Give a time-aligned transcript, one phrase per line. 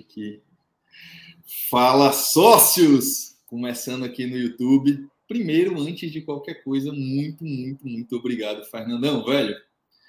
[0.00, 0.40] aqui.
[1.70, 3.36] Fala, sócios!
[3.46, 5.08] Começando aqui no YouTube.
[5.26, 9.54] Primeiro, antes de qualquer coisa, muito, muito, muito obrigado, Fernandão, velho.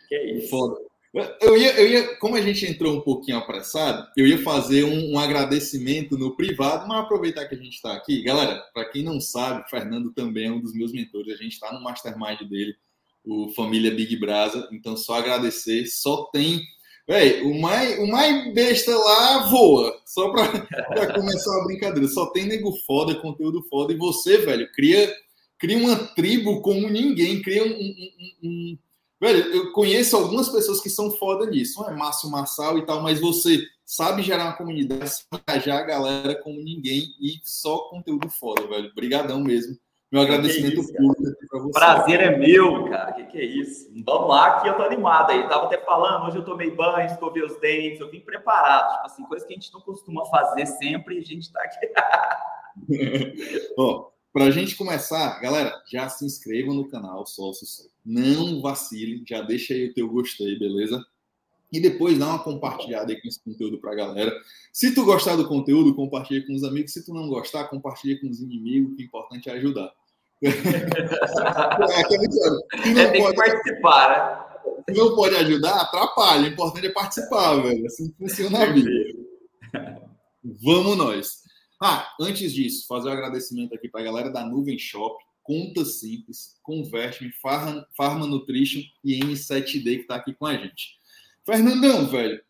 [0.08, 0.50] Que isso.
[0.50, 0.90] Foda.
[1.42, 5.14] Eu ia, eu ia, como a gente entrou um pouquinho apressado, eu ia fazer um,
[5.14, 8.22] um agradecimento no privado, mas aproveitar que a gente está aqui.
[8.22, 11.34] Galera, para quem não sabe, o Fernando também é um dos meus mentores.
[11.34, 12.76] A gente está no mastermind dele,
[13.26, 14.70] o Família Big Brasa.
[14.72, 15.88] Então, só agradecer.
[15.88, 16.62] Só tem
[17.10, 20.00] Véi, o mais, o mais besta lá voa.
[20.06, 22.08] Só para começar a brincadeira.
[22.08, 23.92] Só tem nego foda, conteúdo foda.
[23.92, 25.12] E você, velho, cria,
[25.58, 27.42] cria uma tribo como ninguém.
[27.42, 28.78] Cria um, um, um,
[29.20, 31.82] Velho, eu conheço algumas pessoas que são foda nisso.
[31.82, 35.88] Não é Márcio Marçal e tal, mas você sabe gerar uma comunidade, sabe engajar a
[35.88, 38.92] galera como ninguém e só conteúdo foda, velho.
[38.92, 39.76] Obrigadão mesmo
[40.12, 41.72] meu agradecimento isso, público para você.
[41.72, 43.12] Prazer é meu, cara.
[43.14, 43.92] Que que é isso?
[44.06, 45.48] Vamos lá, que eu tô animado aí.
[45.48, 48.96] Tava até falando, hoje eu tomei banho, escovei os dentes, eu vim preparado.
[48.96, 51.88] Tipo assim, coisa que a gente não costuma fazer sempre e a gente tá aqui.
[53.78, 57.88] Ó, pra gente começar, galera, já se inscrevam no canal Sócios.
[58.04, 61.06] Não vacile, já deixa aí o teu gostei, beleza?
[61.72, 64.36] E depois dá uma compartilhada aí com esse conteúdo pra galera.
[64.74, 66.94] Se tu gostar do conteúdo, compartilha com os amigos.
[66.94, 69.94] Se tu não gostar, compartilha com os inimigos, que o importante é ajudar.
[70.42, 70.50] É,
[73.02, 74.50] é, tem pode, que participar, né?
[74.90, 76.50] Se não pode ajudar, atrapalha.
[76.50, 77.86] O importante é participar, velho.
[77.86, 78.90] Assim funciona a vida.
[80.44, 81.40] Vamos nós.
[81.82, 86.58] Ah, antes disso, fazer um agradecimento aqui para a galera da Nuvem Shop, Conta Simples,
[86.62, 90.98] Converte-me, Farma, Farma Nutrition e M7D que está aqui com a gente.
[91.46, 92.42] Fernandão, velho,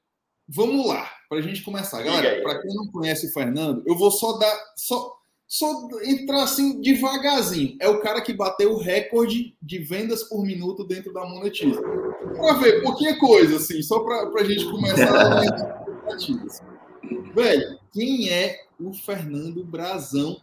[0.48, 2.02] vamos lá, para a gente começar.
[2.02, 4.58] Galera, para quem não conhece o Fernando, eu vou só dar.
[4.76, 5.19] Só,
[5.50, 7.76] só entrar assim devagarzinho.
[7.82, 11.82] É o cara que bateu o recorde de vendas por minuto dentro da Monetiza.
[11.82, 15.42] Para ver, pouquinha coisa, assim, só para a gente começar a
[17.34, 20.40] Velho, quem é o Fernando Brazão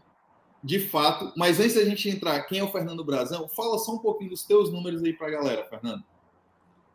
[0.63, 1.33] de fato?
[1.37, 3.47] Mas antes da gente entrar, quem é o Fernando Brazão?
[3.47, 6.03] Fala só um pouquinho dos teus números aí para a galera, Fernando.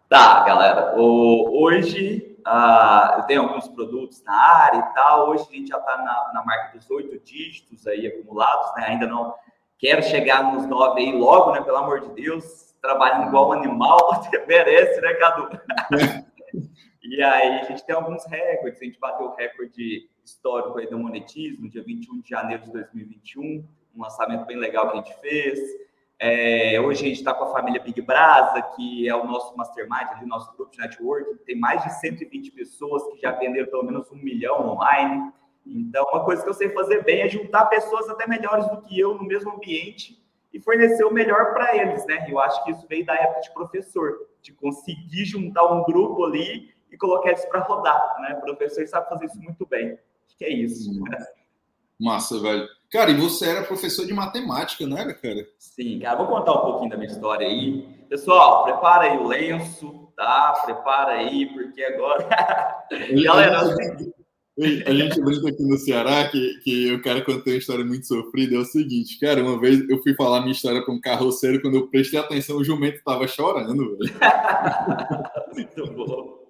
[0.10, 1.00] Tá, galera.
[1.00, 5.30] O, hoje uh, eu tenho alguns produtos na área e tal.
[5.30, 8.86] Hoje a gente já está na, na, marca dos oito dígitos aí acumulados, né?
[8.88, 9.34] Ainda não
[9.78, 11.62] quero chegar nos nove aí logo, né?
[11.62, 13.98] Pelo amor de Deus, trabalhando igual um animal,
[14.48, 15.50] merece, né, Cadu?
[17.04, 18.82] e aí a gente tem alguns recordes.
[18.82, 23.68] A gente bateu o recorde histórico aí do monetismo, dia 21 de janeiro de 2021,
[23.96, 25.60] um lançamento bem legal que a gente fez.
[26.24, 30.08] É, hoje a gente está com a família Big Brasa, que é o nosso mastermind,
[30.12, 34.12] ali, nosso grupo de network, tem mais de 120 pessoas que já venderam pelo menos
[34.12, 35.34] um milhão online.
[35.66, 39.00] Então, uma coisa que eu sei fazer bem é juntar pessoas até melhores do que
[39.00, 40.24] eu no mesmo ambiente
[40.54, 42.24] e fornecer o melhor para eles, né?
[42.30, 46.70] Eu acho que isso veio da época de professor, de conseguir juntar um grupo ali
[46.92, 48.36] e colocar eles para rodar, né?
[48.38, 49.98] O professor sabe fazer isso muito bem.
[50.28, 51.02] Acho que é isso.
[52.02, 52.68] Massa, velho.
[52.92, 55.46] Cara, e você era professor de matemática, não era, cara?
[55.60, 56.18] Sim, cara.
[56.18, 57.88] Vou contar um pouquinho da minha história aí.
[58.10, 60.62] Pessoal, prepara aí o lenço, tá?
[60.66, 62.28] Prepara aí, porque agora.
[63.24, 63.62] Galera.
[64.86, 68.56] A gente brinca aqui no Ceará que, que o cara, tem uma história muito sofrida,
[68.56, 71.78] é o seguinte, cara, uma vez eu fui falar minha história para um carroceiro, quando
[71.78, 74.14] eu prestei atenção, o jumento estava chorando, velho.
[75.56, 76.42] muito bom.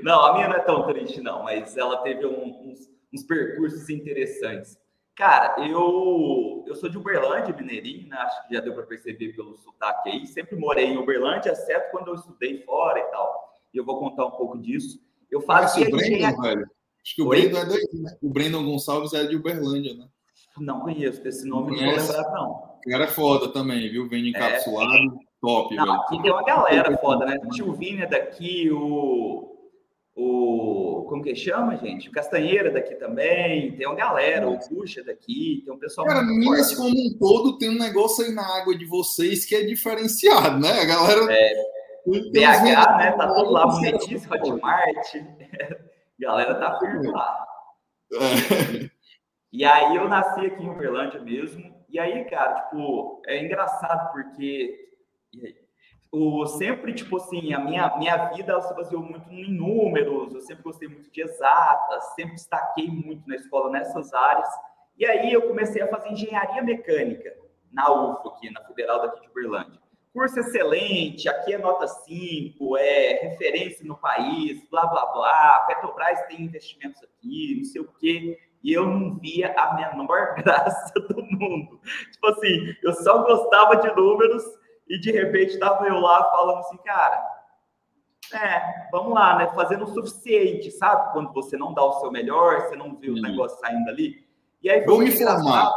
[0.00, 3.88] Não, a minha não é tão triste, não, mas ela teve um, uns, uns percursos
[3.88, 4.76] interessantes.
[5.14, 8.16] Cara, eu, eu sou de Uberlândia, mineirinho, né?
[8.16, 10.26] Acho que já deu para perceber pelo sotaque aí.
[10.26, 13.52] Sempre morei em Uberlândia, exceto quando eu estudei fora e tal.
[13.72, 15.00] E eu vou contar um pouco disso.
[15.30, 16.70] Eu faço que o Brandon, velho.
[17.04, 17.48] Acho que o Oi?
[17.48, 18.16] Brandon é daí, né?
[18.20, 20.08] O Brandon Gonçalves é de Uberlândia, né?
[20.58, 22.50] Não conheço desse nome, não vou lembrar, não.
[22.84, 24.08] O cara é foda também, viu?
[24.08, 25.08] Vem encapsulado, é.
[25.40, 26.00] top, não, velho.
[26.00, 27.40] Aqui tem uma galera foda, né?
[27.44, 29.53] O tio Vini é daqui, o
[30.14, 32.08] o como que chama, gente?
[32.08, 36.06] O Castanheira daqui também, tem uma galera, o Puxa daqui, tem um pessoal.
[36.06, 36.76] Cara, Minas forte.
[36.76, 40.70] como um todo tem um negócio aí na água de vocês que é diferenciado, né?
[40.70, 41.32] A galera.
[41.32, 41.54] É,
[42.06, 43.12] BH, né?
[43.12, 45.14] Tá tudo lá, Monetice, Hotmart.
[46.18, 47.46] galera tá firme lá.
[48.12, 48.90] É.
[49.52, 51.74] E aí eu nasci aqui em Uberlândia mesmo.
[51.88, 54.76] E aí, cara, tipo, é engraçado porque
[56.14, 60.40] o, sempre, tipo assim, a minha, minha vida ela se baseou muito em números, eu
[60.40, 64.48] sempre gostei muito de exatas, sempre destaquei muito na escola nessas áreas.
[64.96, 67.34] E aí eu comecei a fazer engenharia mecânica
[67.72, 69.80] na UFO, aqui na Federal daqui de Uberlândia.
[70.12, 75.64] Curso excelente, aqui é nota 5, é referência no país, blá, blá, blá.
[75.66, 78.38] Petrobras tem investimentos aqui, não sei o quê.
[78.62, 81.80] E eu não via a menor graça do mundo.
[82.12, 84.44] Tipo assim, eu só gostava de números
[84.88, 87.34] e de repente estava eu lá falando assim, cara,
[88.32, 89.52] é, vamos lá, né?
[89.54, 91.12] Fazendo o suficiente, sabe?
[91.12, 94.26] Quando você não dá o seu melhor, você não vê o negócio saindo ali.
[94.62, 95.72] E aí vou me formar.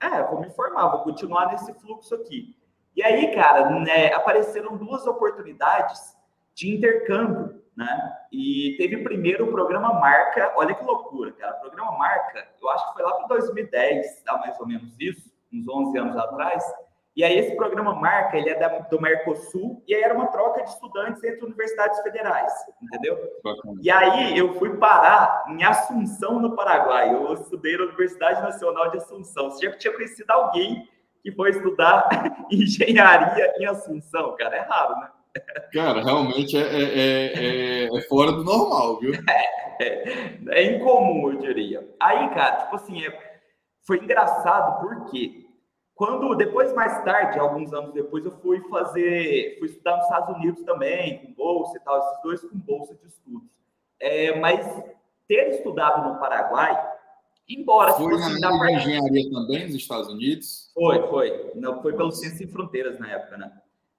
[0.00, 2.56] É, vou me formar, vou continuar nesse fluxo aqui.
[2.96, 6.16] E aí, cara, né, apareceram duas oportunidades
[6.54, 8.16] de intercâmbio, né?
[8.32, 11.56] E teve primeiro o programa Marca, olha que loucura, cara.
[11.56, 15.30] O programa Marca, eu acho que foi lá para 2010, dá mais ou menos isso,
[15.52, 16.64] uns 11 anos atrás
[17.20, 20.62] e aí esse programa Marca, ele é da, do Mercosul, e aí era uma troca
[20.62, 22.50] de estudantes entre universidades federais,
[22.82, 23.18] entendeu?
[23.44, 23.78] Bacana.
[23.82, 27.14] E aí eu fui parar em Assunção, no Paraguai.
[27.14, 29.50] Eu estudei na Universidade Nacional de Assunção.
[29.50, 30.88] Você já tinha conhecido alguém
[31.22, 32.08] que foi estudar
[32.50, 34.34] engenharia em Assunção?
[34.36, 35.10] Cara, é raro, né?
[35.74, 39.12] Cara, realmente é, é, é, é fora do normal, viu?
[39.82, 41.88] É, é, incomum, eu diria.
[41.98, 43.02] Aí, cara, tipo assim,
[43.86, 45.39] foi engraçado porque
[46.00, 50.62] quando depois mais tarde, alguns anos depois, eu fui fazer, fui estudar nos Estados Unidos
[50.62, 53.50] também, com bolsa e tal, esses dois com bolsa de estudos.
[54.00, 54.64] É, mas
[55.28, 56.74] ter estudado no Paraguai,
[57.46, 60.70] embora foi assim, na área de engenharia também nos Estados Unidos?
[60.72, 61.52] Foi, foi.
[61.54, 63.52] Não foi pelo Ciência Sem Fronteiras na época, né?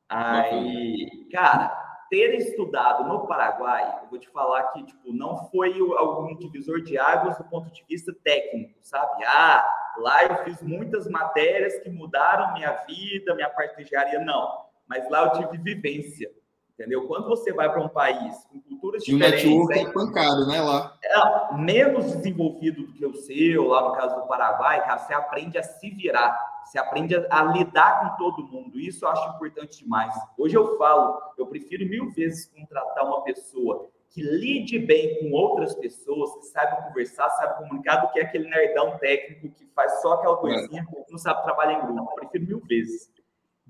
[0.10, 1.70] Aí, cara,
[2.10, 6.98] ter estudado no Paraguai, eu vou te falar que tipo não foi algum divisor de
[6.98, 9.24] águas do ponto de vista técnico, sabe?
[9.24, 9.64] Ah,
[10.02, 14.66] Lá eu fiz muitas matérias que mudaram minha vida, minha parte de engenharia, não.
[14.88, 16.30] Mas lá eu tive vivência,
[16.74, 17.08] entendeu?
[17.08, 19.44] Quando você vai para um país com culturas e diferentes...
[19.44, 20.98] E o network é pancado, né, lá?
[21.04, 25.58] É, menos desenvolvido do que o seu, lá no caso do Paraguai, cara, você aprende
[25.58, 28.80] a se virar, você aprende a, a lidar com todo mundo.
[28.80, 30.14] Isso eu acho importante demais.
[30.38, 35.74] Hoje eu falo, eu prefiro mil vezes contratar uma pessoa que lide bem com outras
[35.74, 40.36] pessoas, que saibam conversar, saibam comunicar, do que aquele nerdão técnico que faz só aquela
[40.38, 41.06] coisinha, é.
[41.10, 42.12] não sabe trabalhar em grupo.
[42.12, 43.10] Eu prefiro mil vezes.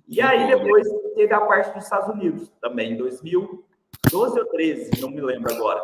[0.08, 5.12] E aí depois teve a parte dos Estados Unidos também, em 2012 ou 13, não
[5.12, 5.82] me lembro agora.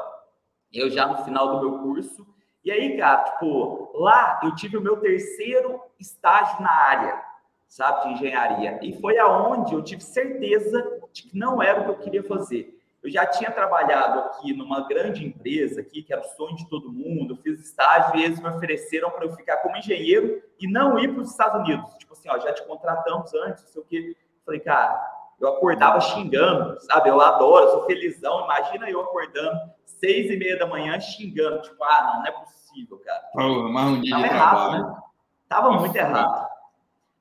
[0.73, 2.25] Eu já no final do meu curso.
[2.65, 7.23] E aí, cara, tipo, lá eu tive o meu terceiro estágio na área,
[7.67, 8.79] sabe, de engenharia.
[8.81, 12.76] E foi aonde eu tive certeza de que não era o que eu queria fazer.
[13.07, 16.91] Eu já tinha trabalhado aqui numa grande empresa aqui, que era o sonho de todo
[16.91, 21.13] mundo, fiz estágio e eles me ofereceram para eu ficar como engenheiro e não ir
[21.13, 21.89] para os Estados Unidos.
[21.95, 24.17] Tipo assim, ó, já te contratamos antes, não sei o quê.
[24.45, 25.01] Falei, cara,
[25.39, 27.07] eu acordava xingando, sabe?
[27.07, 28.43] Eu adoro, sou felizão.
[28.43, 32.97] Imagina eu acordando seis e meia da manhã xingando, tipo, ah, não, não é possível,
[33.05, 33.23] cara.
[33.71, 34.83] Mais um dia Tava de errado, trabalho.
[34.85, 35.01] né?
[35.47, 36.46] Tava muito errado.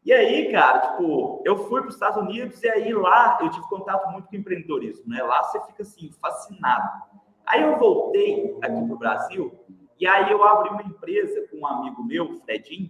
[0.07, 3.67] E aí, cara, tipo, eu fui para os Estados Unidos e aí lá eu tive
[3.67, 5.21] contato muito com empreendedorismo, né?
[5.21, 7.03] Lá você fica assim, fascinado.
[7.45, 9.67] Aí eu voltei aqui para o Brasil
[9.99, 12.89] e aí eu abri uma empresa com um amigo meu, Fredinho,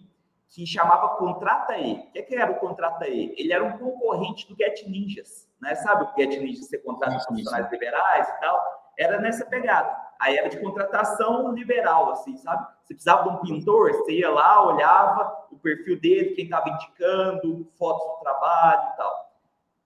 [0.50, 1.94] que chamava Contrata E.
[1.94, 3.34] O que, é que era o Contrata E?
[3.38, 5.74] Ele era um concorrente do Get Ninjas, né?
[5.74, 8.62] Sabe o Get Ninjas, você contrata funcionários liberais e tal?
[8.98, 9.94] Era nessa pegada.
[10.19, 12.66] Aí era de contratação liberal, assim, sabe?
[12.84, 17.70] Você precisava de um pintor, você ia lá, olhava o perfil dele, quem estava indicando,
[17.78, 19.31] fotos do trabalho e tal.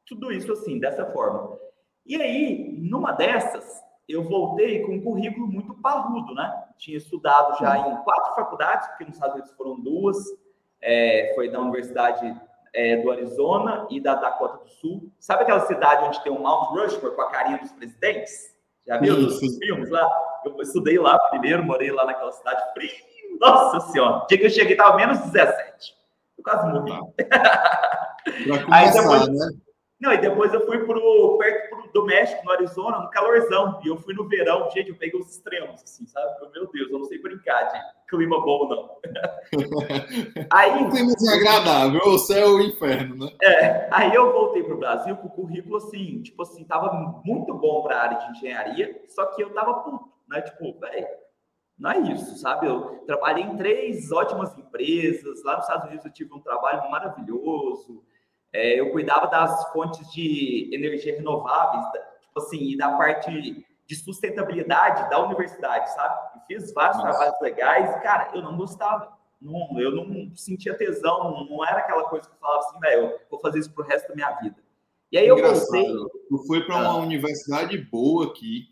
[0.06, 1.58] Tudo isso assim, dessa forma.
[2.06, 6.64] E aí, numa dessas, eu voltei com um currículo muito parrudo, né?
[6.76, 10.16] Tinha estudado já em quatro faculdades, porque nos Estados Unidos foram duas.
[10.82, 12.40] É, foi da Universidade
[12.72, 15.12] é, do Arizona e da Dakota do Sul.
[15.18, 18.49] Sabe aquela cidade onde tem o Mount Rushmore com a carinha dos presidentes?
[18.86, 20.08] Já viu os filmes lá?
[20.44, 22.90] Eu estudei lá primeiro, morei lá naquela cidade fria.
[23.38, 25.94] Nossa senhora, dia que eu cheguei estava menos 17.
[26.38, 26.92] Eu quase morri.
[28.70, 29.48] Aí depois, né?
[30.00, 33.78] Não, e depois eu fui pro, perto pro, do México, no Arizona, no calorzão.
[33.84, 36.40] E eu fui no verão, gente, eu peguei os extremos, assim, sabe?
[36.54, 37.78] Meu Deus, eu não sei brincar de
[38.08, 38.96] clima bom, não.
[40.50, 43.32] aí, um clima desagradável, o céu e o inferno, né?
[43.42, 47.82] É, aí eu voltei pro Brasil com o currículo, assim, tipo assim, tava muito bom
[47.82, 50.40] para a área de engenharia, só que eu tava puto, né?
[50.40, 51.06] Tipo, velho,
[51.78, 52.66] não é isso, sabe?
[52.66, 58.02] Eu trabalhei em três ótimas empresas, lá nos Estados Unidos eu tive um trabalho maravilhoso,
[58.52, 61.84] é, eu cuidava das fontes de energia renováveis,
[62.20, 66.14] tipo assim, e da parte de sustentabilidade da universidade, sabe?
[66.36, 67.10] Eu fiz vários Nossa.
[67.10, 69.18] trabalhos legais e, cara, eu não gostava.
[69.40, 73.20] Não, eu não sentia tesão, não, era aquela coisa que eu falava assim, velho, eu
[73.30, 74.56] vou fazer isso pro resto da minha vida.
[75.10, 75.76] E aí Engraçado.
[75.76, 76.10] eu.
[76.30, 76.96] Eu fui para uma ah.
[76.98, 78.68] universidade boa aqui,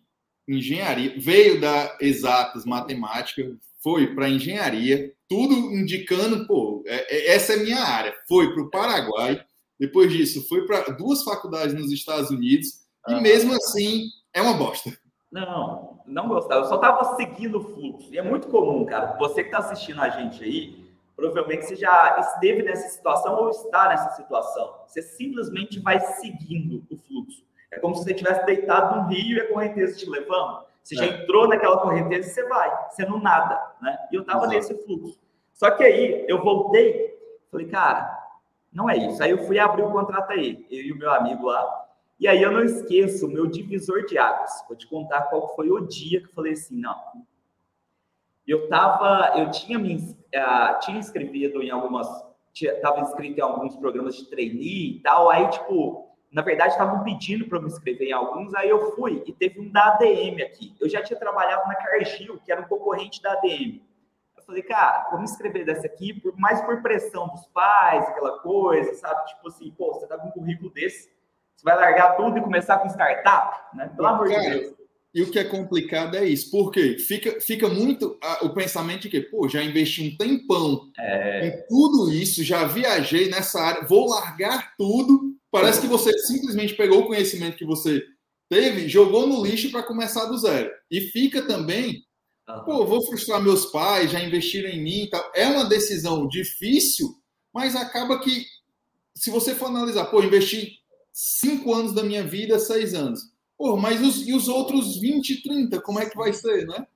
[0.46, 3.42] engenharia, veio da exatas matemática,
[3.82, 8.14] foi para engenharia, tudo indicando, pô, é, é, essa é minha área.
[8.28, 9.44] Foi para o Paraguai,
[9.78, 14.90] depois disso, foi para duas faculdades nos Estados Unidos e mesmo assim é uma bosta.
[15.30, 16.62] Não, não gostava.
[16.62, 18.12] Eu só estava seguindo o fluxo.
[18.12, 19.16] E é muito comum, cara.
[19.18, 23.88] Você que está assistindo a gente aí, provavelmente você já esteve nessa situação ou está
[23.88, 24.74] nessa situação.
[24.86, 27.42] Você simplesmente vai seguindo o fluxo.
[27.70, 30.64] É como se você tivesse deitado num rio e a correnteza te levando.
[30.82, 30.98] Você é.
[30.98, 33.98] já entrou naquela correnteza e você vai, você não nada, né?
[34.10, 34.54] E eu tava Exato.
[34.54, 35.18] nesse fluxo.
[35.52, 37.14] Só que aí eu voltei,
[37.50, 38.17] falei, cara,
[38.72, 39.22] não é isso.
[39.22, 41.86] Aí eu fui abrir o contrato aí, eu e o meu amigo lá.
[42.20, 44.50] E aí eu não esqueço o meu divisor de águas.
[44.66, 46.96] Vou te contar qual foi o dia que eu falei assim, não.
[48.46, 52.08] Eu tava, eu tinha me uh, tinha inscrevido em algumas,
[52.54, 55.30] estava inscrito em alguns programas de trainee e tal.
[55.30, 58.54] Aí tipo, na verdade estavam pedindo para me inscrever em alguns.
[58.54, 60.74] Aí eu fui e teve um da ADM aqui.
[60.80, 63.80] Eu já tinha trabalhado na Cargill, que era um concorrente da ADM.
[64.48, 68.38] Eu falei, cara, vou me inscrever dessa aqui, por, mais por pressão dos pais, aquela
[68.38, 69.26] coisa, sabe?
[69.26, 71.18] Tipo assim, pô, você tá com um currículo desse
[71.58, 73.76] você vai largar tudo e começar com startup?
[73.76, 73.90] Né?
[73.96, 74.74] Pelo amor de Deus.
[75.12, 76.52] E o que é complicado é isso.
[76.52, 76.96] Por quê?
[76.98, 81.48] Fica, fica muito ah, o pensamento de que, pô, já investi um tempão é...
[81.48, 85.34] em tudo isso, já viajei nessa área, vou largar tudo.
[85.50, 88.04] Parece que você simplesmente pegou o conhecimento que você
[88.48, 90.70] teve, jogou no lixo para começar do zero.
[90.88, 92.04] E fica também.
[92.64, 95.30] Pô, vou frustrar meus pais, já investiram em mim e tal.
[95.34, 97.08] É uma decisão difícil,
[97.52, 98.44] mas acaba que,
[99.14, 100.78] se você for analisar, pô, investi
[101.12, 103.20] cinco anos da minha vida, seis anos.
[103.56, 106.86] Pô, mas os, e os outros 20, 30, como é que vai ser, né?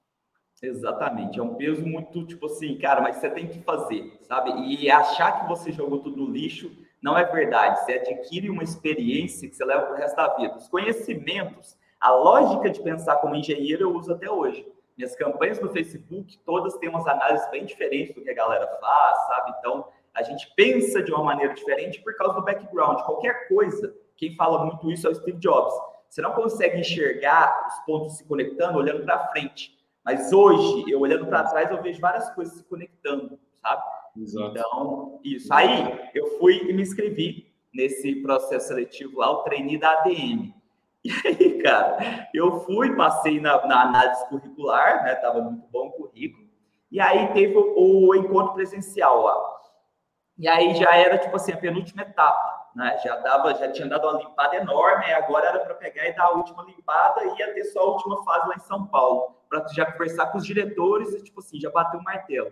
[0.62, 4.52] Exatamente, é um peso muito tipo assim, cara, mas você tem que fazer, sabe?
[4.73, 6.71] E achar que você jogou tudo no lixo
[7.02, 7.85] não é verdade.
[7.85, 10.56] Você adquire uma experiência que você leva para o resto da vida.
[10.56, 14.64] Os conhecimentos, a lógica de pensar como engenheiro eu uso até hoje.
[14.96, 19.26] Minhas campanhas no Facebook, todas têm umas análises bem diferentes do que a galera faz,
[19.26, 19.54] sabe?
[19.58, 23.00] Então, a gente pensa de uma maneira diferente por causa do background.
[23.02, 25.75] Qualquer coisa quem fala muito isso é o Steve Jobs.
[26.08, 29.76] Você não consegue enxergar os pontos se conectando olhando para frente.
[30.04, 33.82] Mas hoje, eu olhando para trás, eu vejo várias coisas se conectando, sabe?
[34.16, 34.50] Exato.
[34.50, 35.52] Então, isso.
[35.52, 40.52] Aí, eu fui e me inscrevi nesse processo seletivo lá, o trainee da ADM.
[41.04, 45.16] E aí, cara, eu fui, passei na, na análise curricular, né?
[45.16, 46.47] Tava muito bom o currículo.
[46.90, 49.37] E aí teve o, o encontro presencial lá.
[50.38, 52.99] E aí já era, tipo assim, a penúltima etapa né?
[53.04, 56.25] Já dava, já tinha dado uma limpada enorme, e agora era para pegar e dar
[56.25, 59.66] a última limpada e ia ter só a última fase lá em São Paulo, para
[59.68, 62.50] já conversar com os diretores e tipo assim, já bater o martelo.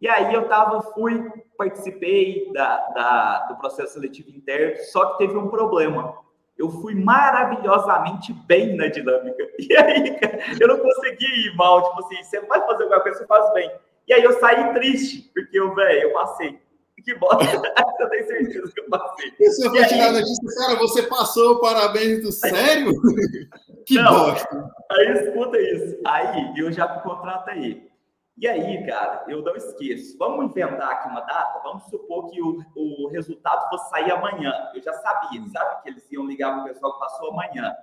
[0.00, 5.36] E aí eu tava, fui, participei da, da, do processo seletivo interno, só que teve
[5.36, 6.18] um problema.
[6.58, 9.42] Eu fui maravilhosamente bem na dinâmica.
[9.58, 13.18] E aí, cara, eu não consegui ir mal, tipo assim, você vai fazer alguma coisa,
[13.18, 13.70] você faz bem.
[14.08, 16.58] E aí eu saí triste, porque eu, velho, eu passei.
[17.04, 17.44] Que bosta.
[18.00, 19.32] eu tenho certeza que eu passei.
[19.38, 22.92] Você foi tirar a notícia, cara, você passou, parabéns do sério?
[23.86, 24.70] que Não, bosta.
[24.90, 25.98] Aí escuta isso.
[26.06, 27.91] Aí eu já contratei.
[28.36, 30.16] E aí, cara, eu não esqueço.
[30.18, 31.60] Vamos inventar aqui uma data?
[31.62, 34.52] Vamos supor que o, o resultado fosse sair amanhã.
[34.74, 35.82] Eu já sabia, sabe?
[35.82, 37.76] Que eles iam ligar para o pessoal que passou amanhã.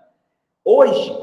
[0.65, 1.15] Hoje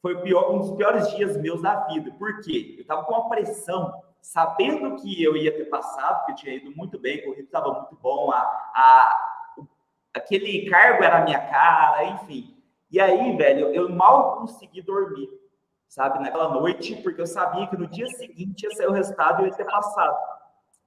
[0.00, 2.10] foi pior, um dos piores dias meus da vida.
[2.18, 2.74] Por quê?
[2.76, 6.74] Eu estava com uma pressão sabendo que eu ia ter passado, que eu tinha ido
[6.76, 9.56] muito bem, o currículo estava muito bom, a, a,
[10.14, 12.56] aquele cargo era a minha cara, enfim.
[12.90, 15.28] E aí, velho, eu mal consegui dormir,
[15.92, 19.44] sabe, naquela noite, porque eu sabia que no dia seguinte ia sair o resultado e
[19.44, 20.16] eu ia ter passado.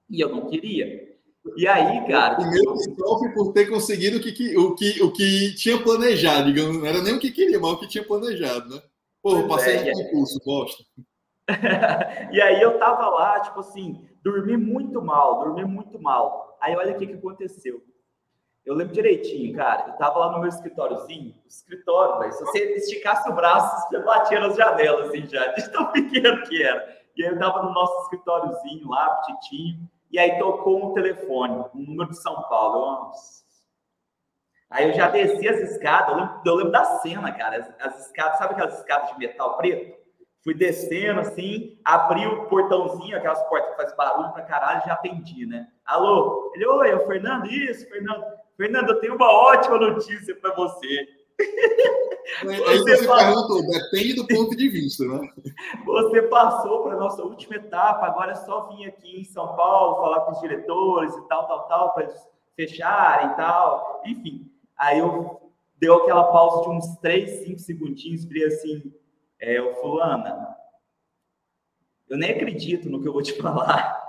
[0.10, 1.16] E eu não queria.
[1.56, 2.36] E aí, cara.
[2.38, 6.80] Primeiro que sofre por ter conseguido o que, o, que, o que tinha planejado, digamos.
[6.80, 8.82] Não era nem o que queria, mas o que tinha planejado, né?
[9.22, 10.84] Pô, passei é, no concurso, bosta.
[12.34, 16.58] e aí eu tava lá, tipo assim, dormi muito mal, dormi muito mal.
[16.60, 17.80] Aí olha o que, que aconteceu.
[18.66, 19.90] Eu lembro direitinho, cara.
[19.90, 22.34] Eu tava lá no meu escritóriozinho, escritório, velho.
[22.34, 26.64] Se você esticasse o braço, você batia nas janelas, assim, já, de tão pequeno que
[26.64, 26.98] era.
[27.16, 29.80] E aí eu tava no nosso escritóriozinho lá, petitinho,
[30.12, 33.12] e aí tocou um telefone, um número de São Paulo.
[34.70, 37.58] Aí eu já desci as escadas, eu lembro, eu lembro da cena, cara.
[37.58, 39.96] As, as escadas, sabe aquelas escadas de metal preto?
[40.44, 45.46] Fui descendo assim, abri o portãozinho, aquelas portas que faz barulho pra caralho, já atendi,
[45.46, 45.68] né?
[45.86, 46.52] Alô?
[46.54, 47.48] Ele, oi, é o Fernando?
[47.48, 48.24] Isso, Fernando.
[48.58, 51.08] Fernando, eu tenho uma ótima notícia para você.
[52.48, 55.30] Aí você, você perguntou, depende do ponto de vista, né?
[55.86, 60.02] Você passou para a nossa última etapa, agora é só vir aqui em São Paulo,
[60.02, 64.02] falar com os diretores e tal, tal, tal, para eles fecharem e tal.
[64.06, 68.94] Enfim, aí eu deu aquela pausa de uns 3, 5 segundinhos, falei assim,
[69.40, 70.56] é, o fulana,
[72.10, 74.05] eu nem acredito no que eu vou te falar,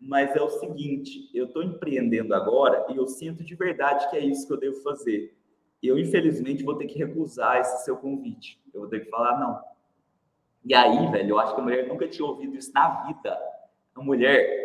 [0.00, 4.20] mas é o seguinte, eu estou empreendendo agora e eu sinto de verdade que é
[4.20, 5.36] isso que eu devo fazer.
[5.82, 8.60] Eu, infelizmente, vou ter que recusar esse seu convite.
[8.72, 9.60] Eu vou ter que falar não.
[10.64, 13.38] E aí, velho, eu acho que a mulher nunca tinha ouvido isso na vida.
[13.94, 14.64] A mulher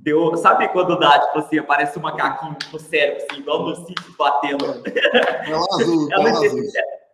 [0.00, 4.16] Deu, sabe quando dá, tipo assim, aparece um macaquinho no cérebro, assim, igual no sítio
[4.16, 4.82] batendo.
[4.82, 6.60] Tela azul, tela azul.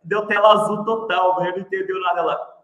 [0.05, 2.21] Deu tela azul total, mas não entendeu nada.
[2.21, 2.63] Ela,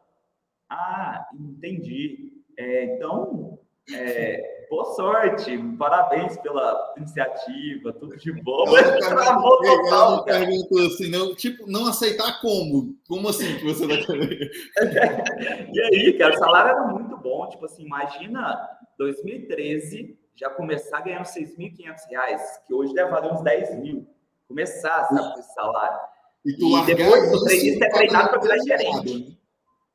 [0.70, 2.32] ah, entendi.
[2.56, 3.58] É, então,
[3.92, 8.76] é, boa sorte, parabéns pela iniciativa, tudo de bom.
[8.76, 12.96] Ela, travou total, perguntou assim, não, tipo, não aceitar como?
[13.06, 14.50] Como assim que você vai querer?
[15.72, 18.58] e aí, cara, o salário era muito bom, tipo assim, imagina
[18.98, 24.06] 2013 já começar ganhando 6.500 reais, que hoje deve valer uns 10 mil.
[24.48, 25.98] Começar, sabe, esse salário.
[26.44, 29.28] E, tu e depois o treinista é treinado para virar gerente.
[29.28, 29.36] Né?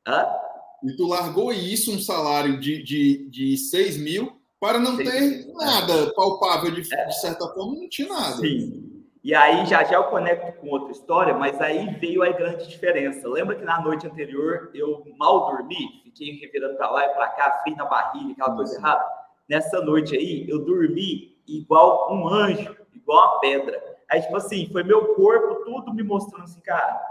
[0.08, 0.49] Hã?
[0.84, 6.14] E tu largou isso, um salário de, de, de 6 mil, para não ter nada
[6.14, 7.06] palpável, de, é.
[7.06, 8.38] de, certa forma, não tinha nada.
[8.38, 9.06] Sim.
[9.22, 13.28] E aí já já eu conecto com outra história, mas aí veio a grande diferença.
[13.28, 17.60] Lembra que na noite anterior eu mal dormi, fiquei revirando para lá e para cá,
[17.62, 19.06] frio na barriga, aquela coisa errada?
[19.48, 23.84] Nessa noite aí, eu dormi igual um anjo, igual uma pedra.
[24.10, 27.02] Aí, tipo assim, foi meu corpo tudo me mostrando assim, cara,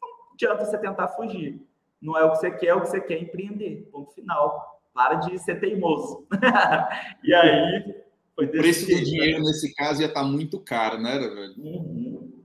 [0.00, 1.64] não adianta você tentar fugir
[2.00, 3.88] não é o que você quer, é o que você quer empreender.
[3.90, 4.80] Ponto final.
[4.94, 6.26] Para de ser teimoso.
[7.22, 8.06] e aí.
[8.34, 11.54] Foi o preço do dinheiro nesse caso ia estar tá muito caro, né, velho?
[11.56, 12.44] Uhum.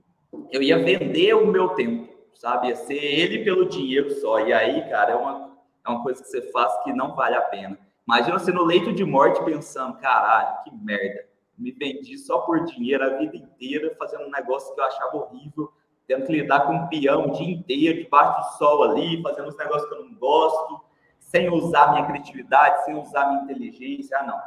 [0.50, 2.68] Eu ia vender o meu tempo, sabe?
[2.68, 4.40] Ia ser ele pelo dinheiro só.
[4.40, 5.54] E aí, cara, é uma,
[5.84, 7.78] é uma coisa que você faz que não vale a pena.
[8.06, 11.26] Imagina você no leito de morte pensando, caralho, que merda.
[11.58, 15.70] Me vendi só por dinheiro a vida inteira, fazendo um negócio que eu achava horrível
[16.06, 19.56] tendo que lidar com um peão o dia inteiro, debaixo do sol ali, fazendo os
[19.56, 20.80] negócios que eu não gosto,
[21.18, 24.40] sem usar minha criatividade, sem usar minha inteligência, ah, não.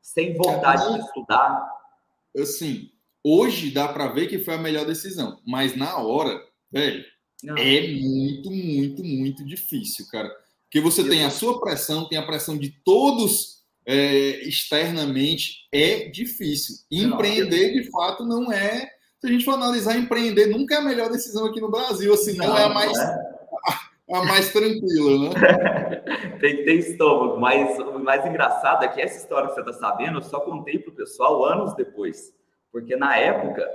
[0.00, 1.66] Sem vontade de estudar.
[2.36, 2.90] Assim,
[3.24, 7.04] hoje dá para ver que foi a melhor decisão, mas na hora, velho,
[7.42, 7.56] não.
[7.56, 10.30] é muito, muito, muito difícil, cara.
[10.64, 16.76] Porque você tem a sua pressão, tem a pressão de todos é, externamente, é difícil.
[16.90, 18.88] Empreender, de fato, não é
[19.20, 22.36] se a gente for analisar, empreender nunca é a melhor decisão aqui no Brasil, assim,
[22.38, 23.02] não, não é a mais, é.
[24.10, 25.96] A, a, mais tranquila, né?
[26.40, 29.74] tem que ter estômago, mas o mais engraçado é que essa história que você está
[29.74, 32.34] sabendo, eu só contei para o pessoal anos depois,
[32.72, 33.68] porque na época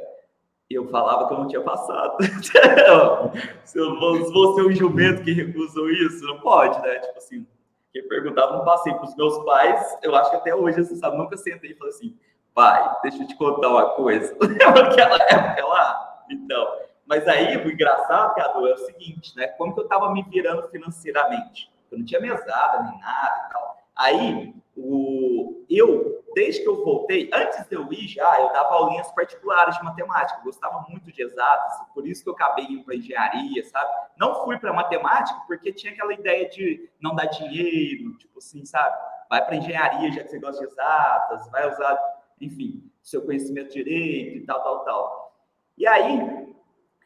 [0.67, 2.17] eu falava que eu não tinha passado.
[3.63, 6.98] se eu vou, ser um jumento que recusou isso, não pode, né?
[7.00, 7.48] Tipo assim,
[7.93, 11.17] quem perguntava, não passei para os meus pais, eu acho que até hoje, você sabe,
[11.17, 12.17] nunca sentei e falei assim,
[12.56, 14.34] Pai, deixa eu te contar uma coisa.
[14.39, 16.24] Lembra aquela época lá?
[16.30, 16.65] Então,
[17.06, 19.48] mas aí o engraçado, Cadu, é o seguinte, né?
[19.50, 21.70] Como que eu estava me virando financeiramente?
[21.91, 23.78] Eu não tinha mesada nem nada e tal.
[23.98, 29.12] Aí, o, eu, desde que eu voltei, antes de eu ir já, eu dava aulinhas
[29.12, 30.39] particulares de matemática.
[30.39, 33.91] Eu gostava muito de exatas, por isso que eu acabei indo para engenharia, sabe?
[34.18, 38.96] Não fui para matemática porque tinha aquela ideia de não dar dinheiro, tipo assim, sabe?
[39.30, 44.38] Vai para engenharia já que você gosta de exatas, vai usar enfim, seu conhecimento direito
[44.38, 45.36] e tal, tal, tal.
[45.78, 46.45] E aí,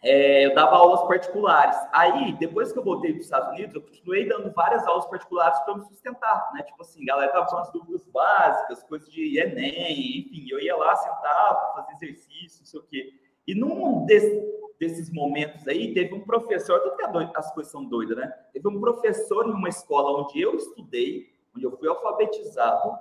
[0.01, 1.75] é, eu dava aulas particulares.
[1.91, 5.59] Aí, depois que eu voltei para os Estados Unidos, eu continuei dando várias aulas particulares
[5.59, 6.63] para me sustentar, né?
[6.63, 10.95] Tipo assim, galera tava com as dúvidas básicas, coisas de Enem, enfim, eu ia lá,
[10.95, 13.13] sentava, fazia exercício, não sei o quê.
[13.45, 14.41] E num desse,
[14.79, 18.27] desses momentos aí, teve um professor, tudo que é as coisas são doidas, né?
[18.53, 22.97] Teve um professor em uma escola onde eu estudei, onde eu fui alfabetizado,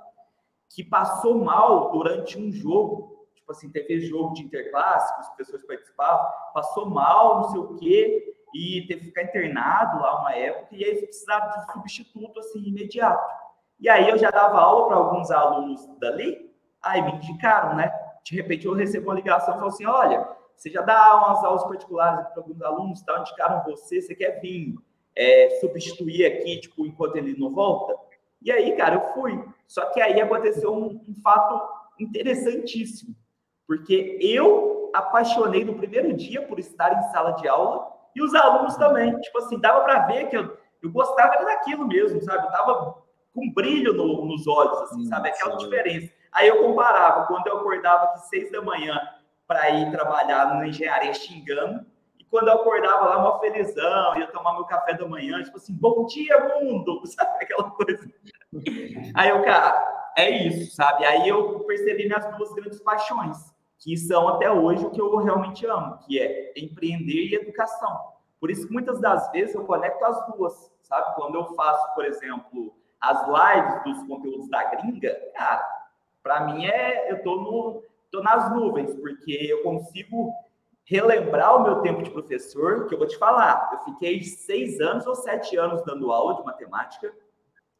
[0.68, 3.26] que passou mal durante um jogo.
[3.34, 8.34] Tipo assim, teve jogo de interclasse, as pessoas participavam, passou mal, não sei o quê,
[8.54, 12.40] e teve que ficar internado lá uma época, e aí eles precisavam de um substituto
[12.40, 13.34] assim, imediato.
[13.80, 16.52] E aí eu já dava aula para alguns alunos dali,
[16.82, 17.92] aí me indicaram, né?
[18.24, 21.64] De repente eu recebo uma ligação e falo assim: olha, você já dá umas aulas
[21.64, 23.20] particulares para alguns alunos, tá?
[23.20, 24.76] indicaram você, você quer vir
[25.14, 27.94] é, substituir aqui, tipo, enquanto ele não volta?
[28.42, 29.44] E aí, cara, eu fui.
[29.66, 31.60] Só que aí aconteceu um, um fato
[31.98, 33.14] interessantíssimo,
[33.66, 38.76] porque eu apaixonei no primeiro dia por estar em sala de aula e os alunos
[38.76, 39.18] também.
[39.20, 42.46] Tipo assim, dava para ver que eu, eu gostava daquilo mesmo, sabe?
[42.46, 43.02] Eu tava
[43.34, 45.28] com brilho no, nos olhos, assim, sabe?
[45.28, 46.12] Aquela diferença.
[46.32, 48.98] Aí eu comparava quando eu acordava aqui seis da manhã
[49.46, 51.84] para ir trabalhar na engenharia xingando
[52.30, 56.06] quando eu acordava lá, uma felizão, ia tomar meu café da manhã, tipo assim, bom
[56.06, 57.44] dia, mundo, sabe?
[57.44, 58.06] Aquela coisa.
[59.14, 61.04] Aí eu, cara, é isso, sabe?
[61.04, 65.66] Aí eu percebi minhas duas grandes paixões, que são até hoje o que eu realmente
[65.66, 68.18] amo, que é empreender e educação.
[68.40, 71.14] Por isso que muitas das vezes eu conecto as duas, sabe?
[71.14, 75.66] Quando eu faço, por exemplo, as lives dos conteúdos da gringa, cara,
[76.22, 80.32] para mim é, eu tô no tô nas nuvens, porque eu consigo
[80.88, 85.06] relembrar o meu tempo de professor, que eu vou te falar, eu fiquei seis anos
[85.06, 87.12] ou sete anos dando aula de matemática,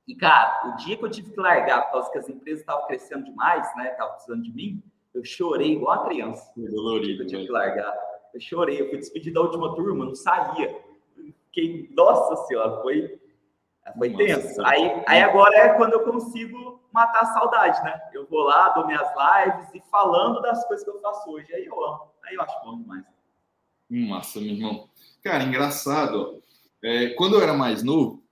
[0.06, 2.86] E, cara, o dia que eu tive que largar, por causa que as empresas estavam
[2.86, 3.90] crescendo demais, né?
[3.90, 4.82] Estavam precisando de mim,
[5.14, 6.50] eu chorei igual a criança.
[6.56, 7.94] Dolorido, eu tive que largar.
[8.32, 10.74] Eu chorei, eu fui despedir da última turma, não saía.
[11.46, 13.20] Fiquei, nossa senhora, foi,
[13.98, 14.66] foi nossa, tenso.
[14.66, 18.00] Aí, aí agora é quando eu consigo matar a saudade, né?
[18.12, 21.52] Eu vou lá, dou minhas lives e falando das coisas que eu faço hoje.
[21.54, 22.10] Aí eu amo.
[22.24, 23.04] Aí eu acho bom demais.
[23.90, 24.88] Massa, meu irmão.
[25.22, 26.42] Cara, engraçado.
[26.82, 28.22] É, quando eu era mais novo,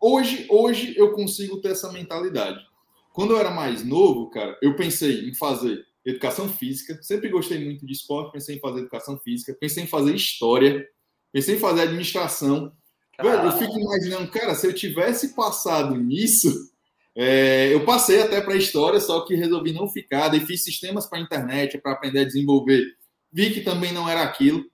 [0.00, 2.64] hoje, hoje eu consigo ter essa mentalidade.
[3.12, 7.02] Quando eu era mais novo, cara, eu pensei em fazer educação física.
[7.02, 10.86] Sempre gostei muito de esporte, pensei em fazer educação física, pensei em fazer história,
[11.32, 12.72] pensei em fazer administração.
[13.20, 16.70] Velho, eu fico imaginando, cara, se eu tivesse passado nisso,
[17.16, 21.20] é, eu passei até para história, só que resolvi não ficar, daí fiz sistemas para
[21.20, 22.84] internet para aprender a desenvolver.
[23.32, 24.64] Vi que também não era aquilo.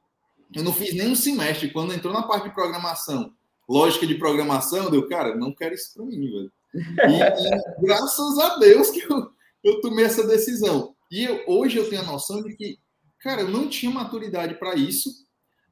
[0.55, 1.71] Eu não fiz nem um semestre.
[1.71, 3.33] Quando entrou na parte de programação,
[3.69, 6.53] lógica de programação, deu, cara, não quero isso para mim, velho.
[6.75, 9.31] E, e, graças a Deus que eu,
[9.65, 10.95] eu tomei essa decisão.
[11.11, 12.79] E eu, hoje eu tenho a noção de que,
[13.21, 15.11] cara, eu não tinha maturidade para isso.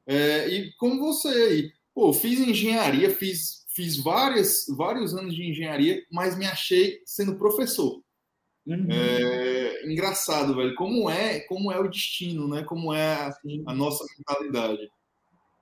[0.07, 6.01] É, e como você aí, pô, fiz engenharia, fiz, fiz várias, vários anos de engenharia,
[6.11, 8.01] mas me achei sendo professor.
[8.65, 8.87] Uhum.
[8.89, 10.73] É, engraçado, velho.
[10.75, 12.63] Como é, como é o destino, né?
[12.63, 13.29] Como é a,
[13.67, 14.89] a nossa mentalidade.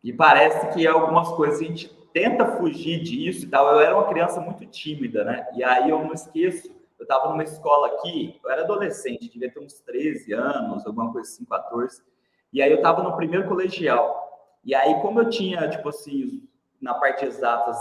[0.03, 3.67] E parece que algumas coisas a gente tenta fugir disso e tal.
[3.67, 5.45] Eu era uma criança muito tímida, né?
[5.55, 6.71] E aí eu não esqueço
[7.03, 11.29] eu estava numa escola aqui, eu era adolescente, devia ter uns 13 anos, alguma coisa
[11.29, 12.01] assim, 14.
[12.51, 14.21] E aí eu estava no primeiro colegial.
[14.63, 16.47] E aí, como eu tinha, tipo assim,
[16.81, 17.77] na parte exatas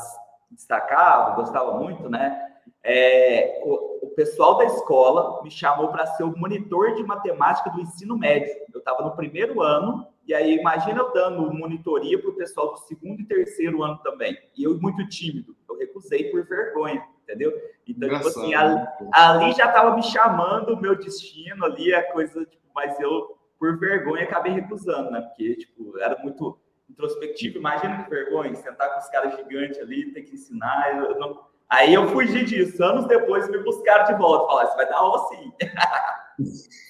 [0.53, 2.49] destacava, gostava muito, né?
[2.85, 7.81] É, o, o, pessoal da escola me chamou para ser o monitor de matemática do
[7.81, 8.55] ensino médio.
[8.73, 12.79] Eu estava no primeiro ano, e aí imagina eu dando monitoria para o pessoal do
[12.81, 14.37] segundo e terceiro ano também.
[14.57, 17.53] E eu muito tímido, eu recusei por vergonha entendeu?
[17.87, 22.45] Então, tipo assim, ali, ali já estava me chamando o meu destino ali, a coisa,
[22.45, 25.21] tipo, mas eu, por vergonha, acabei recusando, né?
[25.23, 26.59] Porque, tipo, era muito
[26.93, 27.59] introspectivo.
[27.59, 30.97] Imagina que vergonha, sentar com os caras gigantes ali, ter que ensinar.
[30.97, 31.41] Eu não...
[31.69, 32.83] Aí eu fugi disso.
[32.85, 34.47] Anos depois me buscaram de volta.
[34.47, 35.53] Falaram, você vai dar aula sim.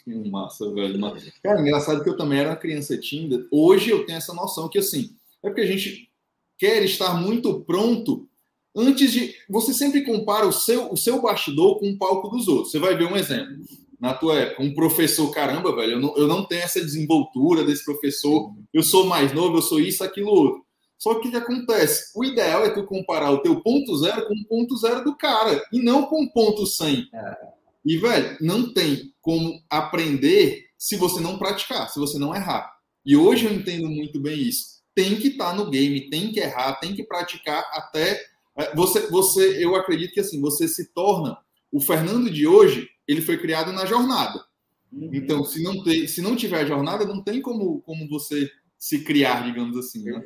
[0.30, 0.98] Massa, velho.
[0.98, 1.32] Massa.
[1.42, 3.46] Cara, engraçado que eu também era uma criança tímida.
[3.50, 6.10] Hoje eu tenho essa noção que, assim, é porque a gente
[6.58, 8.28] quer estar muito pronto
[8.76, 9.34] antes de.
[9.48, 12.72] Você sempre compara o seu, o seu bastidor com o palco dos outros.
[12.72, 13.56] Você vai ver um exemplo.
[14.02, 17.84] Na tua época, um professor, caramba, velho, eu não, eu não tenho essa desenvoltura desse
[17.84, 20.66] professor, eu sou mais novo, eu sou isso, aquilo, outro.
[20.98, 22.10] Só que o que acontece?
[22.16, 25.64] O ideal é tu comparar o teu ponto zero com o ponto zero do cara,
[25.72, 27.08] e não com o ponto 100.
[27.14, 27.36] É.
[27.84, 32.72] E, velho, não tem como aprender se você não praticar, se você não errar.
[33.06, 34.82] E hoje eu entendo muito bem isso.
[34.96, 38.20] Tem que estar tá no game, tem que errar, tem que praticar até
[38.58, 41.38] é, você, você, eu acredito que assim, você se torna
[41.70, 44.44] o Fernando de hoje, ele foi criado na jornada.
[44.92, 45.10] Uhum.
[45.12, 49.44] Então, se não tem, se não tiver jornada, não tem como, como você se criar,
[49.44, 50.04] digamos assim.
[50.04, 50.22] Né?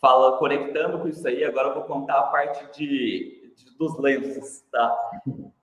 [0.00, 4.62] Fala, conectando com isso aí, agora eu vou contar a parte de, de dos lenços,
[4.70, 4.96] tá?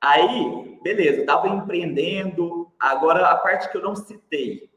[0.01, 2.71] Aí, beleza, eu tava empreendendo.
[2.79, 4.69] Agora, a parte que eu não citei,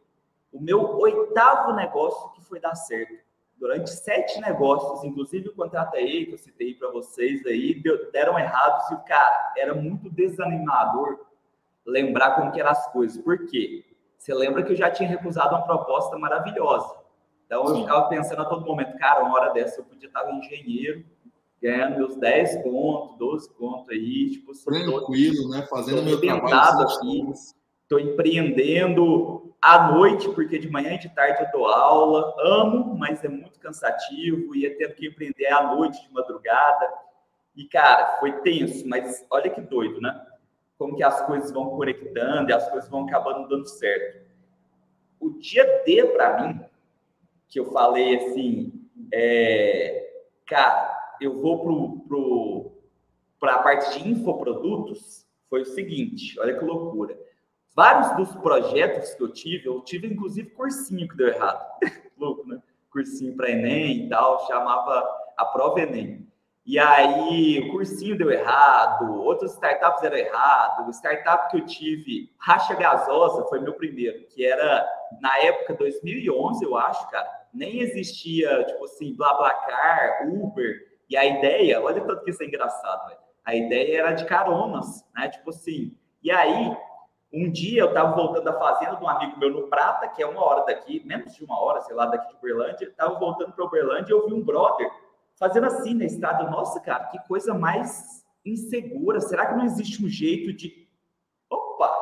[0.53, 3.23] o meu oitavo negócio que foi dar certo
[3.59, 7.81] durante sete negócios, inclusive o contrato aí que eu citei para vocês aí,
[8.13, 11.32] deram errados e, cara, era muito desanimador
[11.87, 13.23] lembrar como que eram as coisas.
[13.23, 13.85] Por quê?
[14.19, 16.95] Você lembra que eu já tinha recusado uma proposta maravilhosa.
[17.47, 21.05] Então eu ficava pensando a todo momento, cara, uma hora dessa eu podia estar engenheiro,
[21.61, 25.67] ganhando meus 10 pontos, 12 pontos aí, tipo, tranquilo, tô, né?
[25.69, 27.33] Fazendo meu trabalho aqui,
[27.83, 33.23] estou empreendendo, à noite, porque de manhã e de tarde eu dou aula, amo, mas
[33.23, 36.93] é muito cansativo, ia tendo que empreender à noite, de madrugada.
[37.55, 40.21] E, cara, foi tenso, mas olha que doido, né?
[40.79, 44.27] Como que as coisas vão conectando e as coisas vão acabando dando certo.
[45.21, 46.61] O dia D, para mim,
[47.49, 52.73] que eu falei assim, é, cara, eu vou pro, pro,
[53.39, 57.17] para a parte de infoprodutos, foi o seguinte, olha que loucura
[57.75, 61.65] Vários dos projetos que eu tive, eu tive inclusive cursinho que deu errado.
[62.19, 62.61] Louco, né?
[62.91, 66.31] Cursinho para Enem e tal, chamava a prova Enem.
[66.65, 70.87] E aí o cursinho deu errado, outras startups deram errado.
[70.87, 74.89] O startup que eu tive, Racha Gasosa, foi meu primeiro, que era
[75.21, 77.29] na época 2011, eu acho, cara.
[77.53, 80.93] Nem existia, tipo assim, BlaBlaCar, Uber.
[81.11, 83.21] E a ideia, olha tanto que isso é engraçado, velho.
[83.45, 85.29] A ideia era de caronas, né?
[85.29, 85.97] Tipo assim.
[86.23, 86.77] E aí
[87.33, 90.27] um dia eu estava voltando da fazenda de um amigo meu no Prata, que é
[90.27, 92.87] uma hora daqui, menos de uma hora, sei lá, daqui de Uberlândia.
[92.87, 94.89] Estava voltando para Uberlândia e eu vi um brother
[95.43, 96.49] fazendo assim na estrada.
[96.49, 99.21] Nossa, cara, que coisa mais insegura.
[99.21, 100.89] Será que não existe um jeito de.
[101.51, 101.93] Opa!